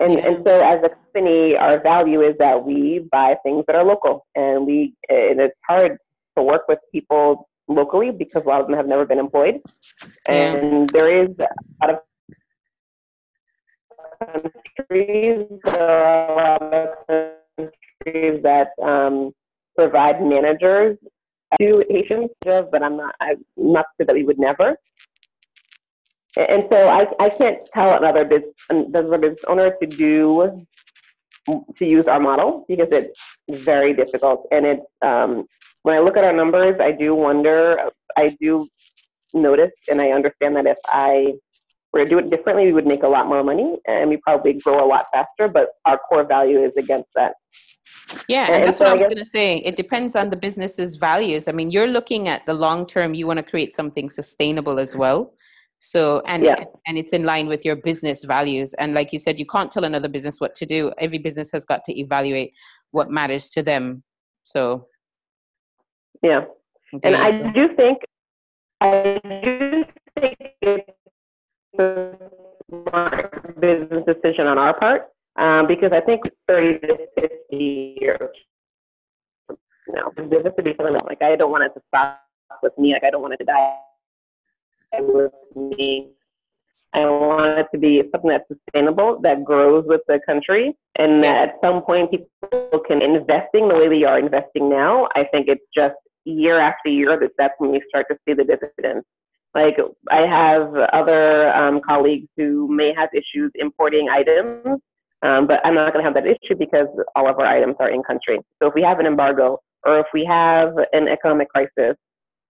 And, 0.00 0.14
yeah. 0.14 0.26
and 0.26 0.46
so 0.46 0.60
as 0.60 0.82
a 0.82 0.88
company, 0.88 1.56
our 1.56 1.80
value 1.80 2.20
is 2.22 2.36
that 2.38 2.64
we 2.64 3.06
buy 3.12 3.36
things 3.44 3.64
that 3.66 3.76
are 3.76 3.84
local 3.84 4.26
and 4.34 4.66
we, 4.66 4.94
and 5.08 5.40
it's 5.40 5.56
hard 5.66 5.98
to 6.36 6.42
work 6.42 6.62
with 6.68 6.80
people 6.90 7.48
locally 7.68 8.10
because 8.10 8.44
a 8.44 8.48
lot 8.48 8.60
of 8.60 8.66
them 8.66 8.76
have 8.76 8.88
never 8.88 9.06
been 9.06 9.18
employed. 9.18 9.60
Yeah. 10.28 10.56
And 10.56 10.90
there 10.90 11.24
is 11.24 11.30
a 11.38 11.48
lot 11.86 11.90
of 11.94 12.00
countries, 14.78 15.46
a 15.64 16.32
lot 16.36 16.62
of 16.74 16.88
countries 17.56 18.42
that 18.42 18.70
um, 18.82 19.32
provide 19.76 20.22
managers 20.22 20.98
to 21.60 21.84
Haitians, 21.88 22.30
but 22.44 22.82
I'm 22.82 22.96
not, 22.96 23.14
I'm 23.20 23.44
not 23.56 23.86
sure 23.96 24.06
that 24.06 24.14
we 24.14 24.24
would 24.24 24.38
never. 24.38 24.76
And 26.36 26.66
so 26.70 26.88
I, 26.88 27.06
I 27.20 27.28
can't 27.30 27.58
tell 27.72 27.96
another 27.96 28.24
business, 28.24 28.54
another 28.68 29.18
business 29.18 29.44
owner 29.46 29.74
to 29.80 29.86
do 29.86 30.66
to 31.46 31.86
use 31.86 32.06
our 32.06 32.20
model 32.20 32.64
because 32.68 32.88
it's 32.90 33.18
very 33.64 33.92
difficult. 33.92 34.46
And 34.50 34.66
it's 34.66 34.86
um, 35.02 35.46
when 35.82 35.96
I 35.96 36.00
look 36.00 36.16
at 36.16 36.24
our 36.24 36.32
numbers, 36.32 36.76
I 36.80 36.92
do 36.92 37.14
wonder. 37.14 37.90
I 38.16 38.36
do 38.40 38.68
notice, 39.32 39.72
and 39.88 40.00
I 40.00 40.10
understand 40.10 40.56
that 40.56 40.66
if 40.66 40.78
I 40.86 41.34
were 41.92 42.02
to 42.02 42.08
do 42.08 42.18
it 42.18 42.30
differently, 42.30 42.66
we 42.66 42.72
would 42.72 42.86
make 42.86 43.02
a 43.02 43.08
lot 43.08 43.28
more 43.28 43.44
money 43.44 43.76
and 43.86 44.10
we 44.10 44.16
probably 44.16 44.54
grow 44.54 44.84
a 44.84 44.88
lot 44.88 45.06
faster. 45.12 45.46
But 45.48 45.70
our 45.84 45.98
core 45.98 46.24
value 46.24 46.64
is 46.64 46.72
against 46.76 47.10
that. 47.14 47.34
Yeah, 48.28 48.46
and, 48.46 48.54
and 48.56 48.64
that's 48.64 48.78
so 48.78 48.84
what 48.84 48.92
I 48.92 48.94
was 48.94 49.04
going 49.04 49.24
to 49.24 49.30
say. 49.30 49.58
It 49.58 49.76
depends 49.76 50.16
on 50.16 50.30
the 50.30 50.36
business's 50.36 50.96
values. 50.96 51.48
I 51.48 51.52
mean, 51.52 51.70
you're 51.70 51.86
looking 51.86 52.28
at 52.28 52.44
the 52.46 52.54
long 52.54 52.86
term. 52.86 53.14
You 53.14 53.26
want 53.26 53.38
to 53.38 53.42
create 53.42 53.74
something 53.74 54.10
sustainable 54.10 54.78
as 54.78 54.96
well. 54.96 55.32
So 55.84 56.22
and 56.24 56.42
yeah. 56.42 56.64
and 56.86 56.96
it's 56.96 57.12
in 57.12 57.24
line 57.24 57.46
with 57.46 57.62
your 57.62 57.76
business 57.76 58.24
values. 58.24 58.72
And 58.78 58.94
like 58.94 59.12
you 59.12 59.18
said, 59.18 59.38
you 59.38 59.44
can't 59.44 59.70
tell 59.70 59.84
another 59.84 60.08
business 60.08 60.40
what 60.40 60.54
to 60.54 60.64
do. 60.64 60.90
Every 60.98 61.18
business 61.18 61.50
has 61.52 61.66
got 61.66 61.84
to 61.84 62.00
evaluate 62.00 62.54
what 62.92 63.10
matters 63.10 63.50
to 63.50 63.62
them. 63.62 64.02
So 64.44 64.86
yeah, 66.22 66.46
and 67.02 67.14
I 67.14 67.32
go. 67.32 67.52
do 67.52 67.76
think 67.76 67.98
I 68.80 69.20
do 69.44 69.84
think 70.18 70.36
it's 70.62 70.90
a 71.78 72.16
smart 72.70 73.60
business 73.60 74.04
decision 74.06 74.46
on 74.46 74.56
our 74.56 74.72
part 74.72 75.10
um, 75.36 75.66
because 75.66 75.92
I 75.92 76.00
think 76.00 76.22
thirty 76.48 76.78
to 76.78 76.98
fifty 77.20 77.98
years. 78.00 78.30
No, 79.88 80.12
business 80.16 80.54
to 80.56 80.62
be 80.62 80.74
something 80.78 80.96
like 81.04 81.20
I 81.20 81.36
don't 81.36 81.50
want 81.50 81.64
it 81.64 81.74
to 81.74 81.82
stop 81.88 82.22
with 82.62 82.72
me. 82.78 82.94
Like 82.94 83.04
I 83.04 83.10
don't 83.10 83.20
want 83.20 83.34
it 83.34 83.36
to 83.36 83.44
die 83.44 83.76
with 85.00 85.32
me. 85.54 86.10
I 86.92 87.06
want 87.06 87.58
it 87.58 87.66
to 87.72 87.78
be 87.78 88.02
something 88.12 88.30
that's 88.30 88.44
sustainable, 88.46 89.20
that 89.22 89.44
grows 89.44 89.84
with 89.84 90.02
the 90.06 90.20
country, 90.26 90.76
and 90.96 91.22
that 91.24 91.48
at 91.48 91.54
some 91.62 91.82
point 91.82 92.10
people 92.12 92.80
can 92.86 93.02
investing 93.02 93.68
the 93.68 93.74
way 93.74 93.88
we 93.88 94.04
are 94.04 94.18
investing 94.18 94.68
now. 94.68 95.08
I 95.16 95.24
think 95.24 95.48
it's 95.48 95.64
just 95.74 95.96
year 96.24 96.60
after 96.60 96.88
year 96.90 97.18
that 97.18 97.32
that's 97.36 97.54
when 97.58 97.72
we 97.72 97.82
start 97.88 98.06
to 98.10 98.16
see 98.26 98.34
the 98.34 98.44
dividends. 98.44 99.04
Like 99.54 99.78
I 100.08 100.26
have 100.26 100.74
other 100.92 101.54
um, 101.54 101.80
colleagues 101.80 102.28
who 102.36 102.68
may 102.68 102.92
have 102.94 103.08
issues 103.12 103.50
importing 103.56 104.08
items, 104.08 104.80
um, 105.22 105.46
but 105.46 105.60
I'm 105.64 105.74
not 105.74 105.92
going 105.92 106.04
to 106.04 106.10
have 106.10 106.14
that 106.14 106.26
issue 106.26 106.56
because 106.56 106.88
all 107.16 107.28
of 107.28 107.38
our 107.38 107.46
items 107.46 107.76
are 107.80 107.90
in 107.90 108.02
country. 108.02 108.38
So 108.60 108.68
if 108.68 108.74
we 108.74 108.82
have 108.82 109.00
an 109.00 109.06
embargo 109.06 109.58
or 109.84 109.98
if 109.98 110.06
we 110.12 110.24
have 110.24 110.74
an 110.92 111.08
economic 111.08 111.48
crisis, 111.50 111.96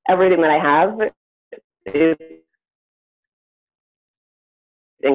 everything 0.09 0.41
that 0.43 0.51
I 0.51 0.59
have 0.59 0.99
in 1.87 2.16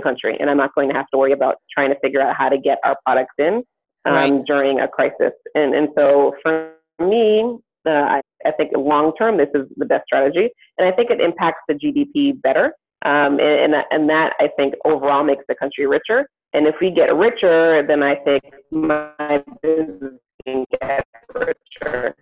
country, 0.01 0.37
and 0.39 0.49
I'm 0.49 0.57
not 0.57 0.73
going 0.75 0.89
to 0.89 0.95
have 0.95 1.07
to 1.11 1.17
worry 1.17 1.31
about 1.31 1.55
trying 1.73 1.89
to 1.89 1.99
figure 1.99 2.21
out 2.21 2.35
how 2.35 2.49
to 2.49 2.57
get 2.57 2.79
our 2.83 2.97
products 3.05 3.33
in 3.37 3.63
um, 4.05 4.13
right. 4.13 4.45
during 4.45 4.79
a 4.79 4.87
crisis. 4.87 5.33
And 5.55 5.73
and 5.73 5.89
so 5.97 6.35
for 6.43 6.73
me, 6.99 7.57
uh, 7.85 7.89
I, 7.89 8.21
I 8.45 8.51
think 8.51 8.71
long 8.75 9.13
term 9.15 9.37
this 9.37 9.49
is 9.53 9.67
the 9.77 9.85
best 9.85 10.05
strategy, 10.05 10.49
and 10.77 10.87
I 10.87 10.91
think 10.91 11.09
it 11.09 11.19
impacts 11.19 11.61
the 11.67 11.73
GDP 11.75 12.39
better. 12.41 12.73
Um, 13.05 13.39
and, 13.39 13.73
and, 13.73 13.85
and 13.91 14.09
that 14.09 14.33
I 14.41 14.49
think 14.57 14.73
overall 14.83 15.23
makes 15.23 15.45
the 15.47 15.55
country 15.55 15.87
richer. 15.87 16.27
And 16.51 16.67
if 16.67 16.75
we 16.81 16.91
get 16.91 17.15
richer, 17.15 17.81
then 17.81 18.03
I 18.03 18.15
think 18.15 18.43
my 18.71 19.41
business 19.61 20.19
can 20.45 20.65
get 20.81 21.05
richer. 21.33 22.15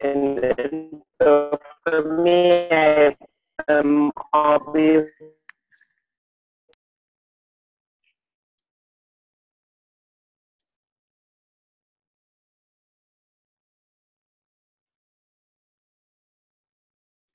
And, 0.00 0.38
and 0.38 1.02
So 1.22 1.56
for 1.84 2.20
me, 2.22 2.66
I 2.70 3.16
always 4.32 5.04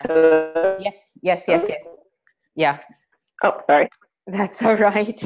yes, 0.07 0.93
yes, 1.21 1.43
yes, 1.47 1.65
yes. 1.67 1.81
Yeah. 2.55 2.79
Oh, 3.43 3.61
sorry. 3.67 3.89
That's 4.27 4.61
all 4.61 4.75
right. 4.75 5.19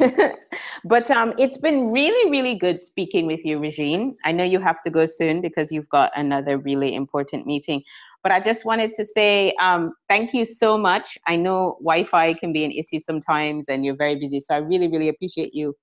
but 0.86 1.12
um, 1.12 1.34
it's 1.38 1.58
been 1.58 1.92
really, 1.92 2.30
really 2.32 2.58
good 2.58 2.82
speaking 2.82 3.28
with 3.28 3.44
you, 3.44 3.60
Regine. 3.60 4.16
I 4.24 4.32
know 4.32 4.46
you 4.46 4.62
have 4.62 4.82
to 4.84 4.90
go 4.90 5.06
soon 5.06 5.42
because 5.42 5.72
you've 5.72 5.90
got 5.90 6.12
another 6.16 6.58
really 6.58 6.96
important 6.96 7.46
meeting. 7.46 7.84
But 8.24 8.32
I 8.32 8.40
just 8.40 8.64
wanted 8.64 8.94
to 8.96 9.06
say 9.06 9.54
um, 9.60 9.94
thank 10.08 10.34
you 10.34 10.46
so 10.46 10.78
much. 10.78 11.18
I 11.28 11.36
know 11.36 11.78
Wi 11.82 12.06
Fi 12.06 12.34
can 12.34 12.54
be 12.54 12.64
an 12.64 12.72
issue 12.72 13.00
sometimes 13.00 13.68
and 13.68 13.84
you're 13.84 13.98
very 13.98 14.16
busy. 14.16 14.40
So 14.40 14.56
I 14.56 14.60
really, 14.60 14.88
really 14.88 15.10
appreciate 15.10 15.54
you 15.54 15.76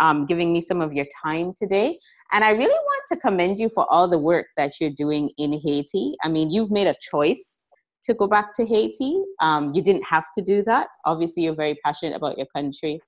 um, 0.00 0.26
giving 0.26 0.52
me 0.52 0.60
some 0.60 0.80
of 0.80 0.92
your 0.92 1.06
time 1.22 1.54
today. 1.56 1.98
And 2.32 2.44
I 2.44 2.50
really 2.50 2.68
want 2.68 3.02
to 3.12 3.16
commend 3.16 3.58
you 3.58 3.68
for 3.68 3.90
all 3.90 4.08
the 4.08 4.18
work 4.18 4.46
that 4.56 4.80
you're 4.80 4.90
doing 4.90 5.30
in 5.38 5.52
Haiti. 5.52 6.14
I 6.22 6.28
mean, 6.28 6.50
you've 6.50 6.70
made 6.70 6.86
a 6.86 6.96
choice 7.00 7.60
to 8.04 8.14
go 8.14 8.26
back 8.26 8.52
to 8.54 8.66
Haiti. 8.66 9.22
Um, 9.40 9.72
you 9.72 9.82
didn't 9.82 10.04
have 10.04 10.26
to 10.36 10.42
do 10.42 10.62
that. 10.64 10.88
Obviously, 11.04 11.44
you're 11.44 11.54
very 11.54 11.76
passionate 11.84 12.16
about 12.16 12.36
your 12.36 12.46
country 12.54 13.00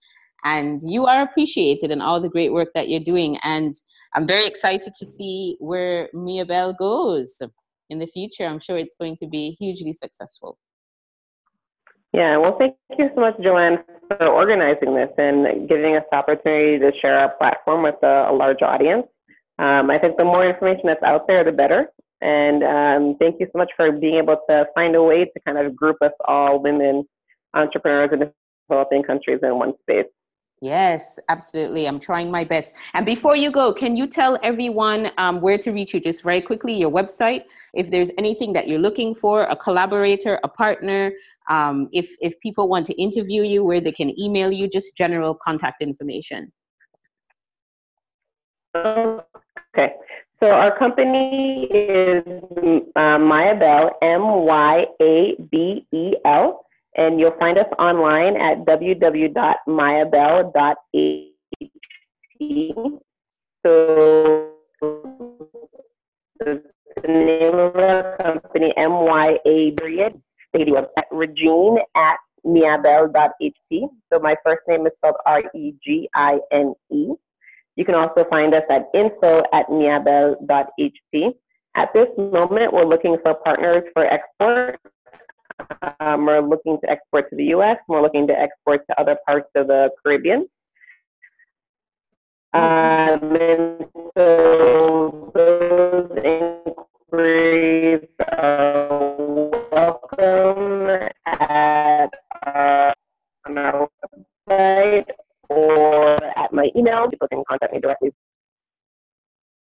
and 0.44 0.80
you 0.84 1.06
are 1.06 1.22
appreciated 1.22 1.90
in 1.90 2.00
all 2.00 2.20
the 2.20 2.28
great 2.28 2.52
work 2.52 2.68
that 2.74 2.88
you're 2.88 3.00
doing. 3.00 3.38
And 3.42 3.74
I'm 4.14 4.26
very 4.26 4.46
excited 4.46 4.92
to 4.98 5.06
see 5.06 5.56
where 5.58 6.08
Myabel 6.14 6.76
goes 6.78 7.40
in 7.90 7.98
the 7.98 8.06
future. 8.06 8.44
I'm 8.44 8.60
sure 8.60 8.78
it's 8.78 8.96
going 8.96 9.16
to 9.16 9.26
be 9.26 9.56
hugely 9.58 9.92
successful. 9.92 10.58
Yeah, 12.12 12.38
well, 12.38 12.56
thank 12.58 12.74
you 12.98 13.10
so 13.14 13.20
much, 13.20 13.38
Joanne, 13.40 13.84
for 14.08 14.28
organizing 14.28 14.94
this 14.94 15.10
and 15.18 15.68
giving 15.68 15.96
us 15.96 16.04
the 16.10 16.16
opportunity 16.16 16.78
to 16.78 16.92
share 17.00 17.18
our 17.18 17.28
platform 17.28 17.82
with 17.82 17.96
a, 18.02 18.30
a 18.30 18.32
large 18.32 18.62
audience. 18.62 19.06
Um, 19.58 19.90
I 19.90 19.98
think 19.98 20.16
the 20.16 20.24
more 20.24 20.46
information 20.46 20.84
that's 20.86 21.02
out 21.02 21.26
there, 21.28 21.44
the 21.44 21.52
better. 21.52 21.88
And 22.20 22.64
um, 22.64 23.16
thank 23.20 23.38
you 23.40 23.46
so 23.52 23.58
much 23.58 23.70
for 23.76 23.92
being 23.92 24.14
able 24.14 24.38
to 24.48 24.66
find 24.74 24.96
a 24.96 25.02
way 25.02 25.24
to 25.26 25.40
kind 25.46 25.58
of 25.58 25.76
group 25.76 25.98
us 26.00 26.12
all 26.26 26.60
women 26.60 27.04
entrepreneurs 27.54 28.10
in 28.12 28.32
developing 28.68 29.02
countries 29.02 29.40
in 29.42 29.58
one 29.58 29.74
space. 29.82 30.06
Yes, 30.60 31.20
absolutely. 31.28 31.86
I'm 31.86 32.00
trying 32.00 32.30
my 32.30 32.42
best. 32.42 32.74
And 32.94 33.06
before 33.06 33.36
you 33.36 33.52
go, 33.52 33.72
can 33.72 33.96
you 33.96 34.08
tell 34.08 34.38
everyone 34.42 35.10
um, 35.16 35.40
where 35.40 35.56
to 35.58 35.70
reach 35.70 35.94
you 35.94 36.00
just 36.00 36.22
very 36.22 36.40
quickly, 36.40 36.74
your 36.74 36.90
website, 36.90 37.44
if 37.74 37.90
there's 37.90 38.10
anything 38.18 38.52
that 38.54 38.66
you're 38.66 38.80
looking 38.80 39.14
for, 39.14 39.44
a 39.44 39.54
collaborator, 39.54 40.40
a 40.42 40.48
partner, 40.48 41.12
um, 41.48 41.88
if, 41.92 42.08
if 42.20 42.34
people 42.40 42.68
want 42.68 42.86
to 42.86 43.00
interview 43.00 43.42
you, 43.42 43.62
where 43.62 43.80
they 43.80 43.92
can 43.92 44.18
email 44.20 44.50
you, 44.50 44.68
just 44.68 44.96
general 44.96 45.34
contact 45.34 45.80
information. 45.80 46.52
Okay. 48.76 49.92
So 50.40 50.50
our 50.50 50.76
company 50.76 51.64
is 51.70 52.22
uh, 52.96 53.18
Myabel, 53.18 53.92
M-Y-A-B-E-L, 54.02 54.94
and 56.98 57.18
you'll 57.20 57.38
find 57.38 57.56
us 57.56 57.68
online 57.78 58.36
at 58.36 58.64
www.myabel.ht. 58.66 59.32
So 63.64 64.50
the 66.42 66.62
name 67.06 67.54
of 67.54 67.76
our 67.76 68.16
company, 68.16 68.74
M-Y-A 68.76 69.70
period, 69.72 70.20
stadium 70.48 70.86
at 70.96 71.06
Regine 71.12 71.78
at 71.94 72.16
myabel.ht. 72.44 73.88
So 74.12 74.18
my 74.18 74.36
first 74.44 74.62
name 74.66 74.86
is 74.86 74.92
spelled 74.96 75.16
R-E-G-I-N-E. 75.24 77.08
You 77.76 77.84
can 77.84 77.94
also 77.94 78.24
find 78.28 78.54
us 78.54 78.64
at 78.70 78.88
info 78.92 79.44
at 79.52 79.68
myabel.ht. 79.68 81.34
At 81.76 81.94
this 81.94 82.08
moment, 82.16 82.72
we're 82.72 82.84
looking 82.84 83.16
for 83.22 83.34
partners 83.34 83.84
for 83.94 84.04
export. 84.04 84.80
Um, 86.00 86.26
we're 86.26 86.40
looking 86.40 86.78
to 86.80 86.90
export 86.90 87.30
to 87.30 87.36
the 87.36 87.46
US, 87.56 87.76
we're 87.88 88.02
looking 88.02 88.26
to 88.28 88.38
export 88.38 88.86
to 88.88 89.00
other 89.00 89.16
parts 89.26 89.48
of 89.54 89.66
the 89.68 89.90
Caribbean. 90.02 90.48
Um, 92.54 93.36
and 93.36 93.86
so 94.16 95.30
those 95.34 96.10
inquiries 96.24 98.08
are 98.38 99.50
welcome 99.70 101.08
at 101.26 102.10
our, 102.46 102.94
on 103.46 103.58
our 103.58 103.88
website 104.48 105.06
or 105.48 106.16
at 106.38 106.52
my 106.52 106.70
email. 106.74 107.08
People 107.08 107.28
can 107.28 107.42
contact 107.48 107.72
me 107.72 107.80
directly. 107.80 108.12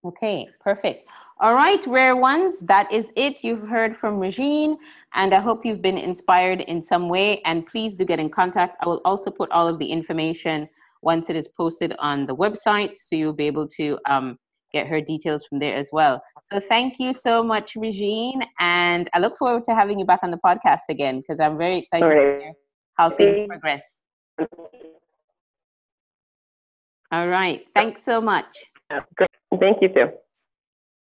Okay, 0.02 0.48
perfect. 0.60 1.08
All 1.40 1.54
right, 1.54 1.84
rare 1.86 2.16
ones, 2.16 2.60
that 2.60 2.90
is 2.90 3.10
it. 3.16 3.44
You've 3.44 3.68
heard 3.68 3.96
from 3.96 4.18
Regine, 4.18 4.78
and 5.12 5.34
I 5.34 5.40
hope 5.40 5.64
you've 5.64 5.82
been 5.82 5.98
inspired 5.98 6.62
in 6.62 6.82
some 6.82 7.08
way. 7.08 7.42
And 7.44 7.66
please 7.66 7.96
do 7.96 8.04
get 8.04 8.18
in 8.18 8.30
contact. 8.30 8.76
I 8.80 8.86
will 8.86 9.02
also 9.04 9.30
put 9.30 9.50
all 9.50 9.68
of 9.68 9.78
the 9.78 9.86
information 9.86 10.68
once 11.02 11.28
it 11.28 11.36
is 11.36 11.48
posted 11.48 11.94
on 11.98 12.26
the 12.26 12.34
website, 12.34 12.96
so 12.96 13.14
you'll 13.14 13.34
be 13.34 13.46
able 13.46 13.68
to 13.68 13.98
um, 14.08 14.38
get 14.72 14.86
her 14.86 15.00
details 15.00 15.44
from 15.46 15.58
there 15.58 15.76
as 15.76 15.90
well. 15.92 16.22
So 16.44 16.60
thank 16.60 16.98
you 16.98 17.12
so 17.12 17.42
much, 17.42 17.72
Regine, 17.76 18.42
and 18.58 19.08
I 19.12 19.18
look 19.18 19.36
forward 19.36 19.64
to 19.64 19.74
having 19.74 19.98
you 19.98 20.04
back 20.04 20.20
on 20.22 20.30
the 20.30 20.38
podcast 20.38 20.88
again 20.88 21.20
because 21.20 21.40
I'm 21.40 21.58
very 21.58 21.78
excited 21.78 22.06
right. 22.06 22.14
to 22.14 22.40
hear 22.40 22.52
how 22.94 23.10
things 23.10 23.46
progress. 23.48 23.82
All 27.12 27.28
right. 27.28 27.66
Thanks 27.74 28.04
so 28.04 28.20
much. 28.20 28.46
Thank 29.58 29.82
you 29.82 29.88
too. 29.88 30.10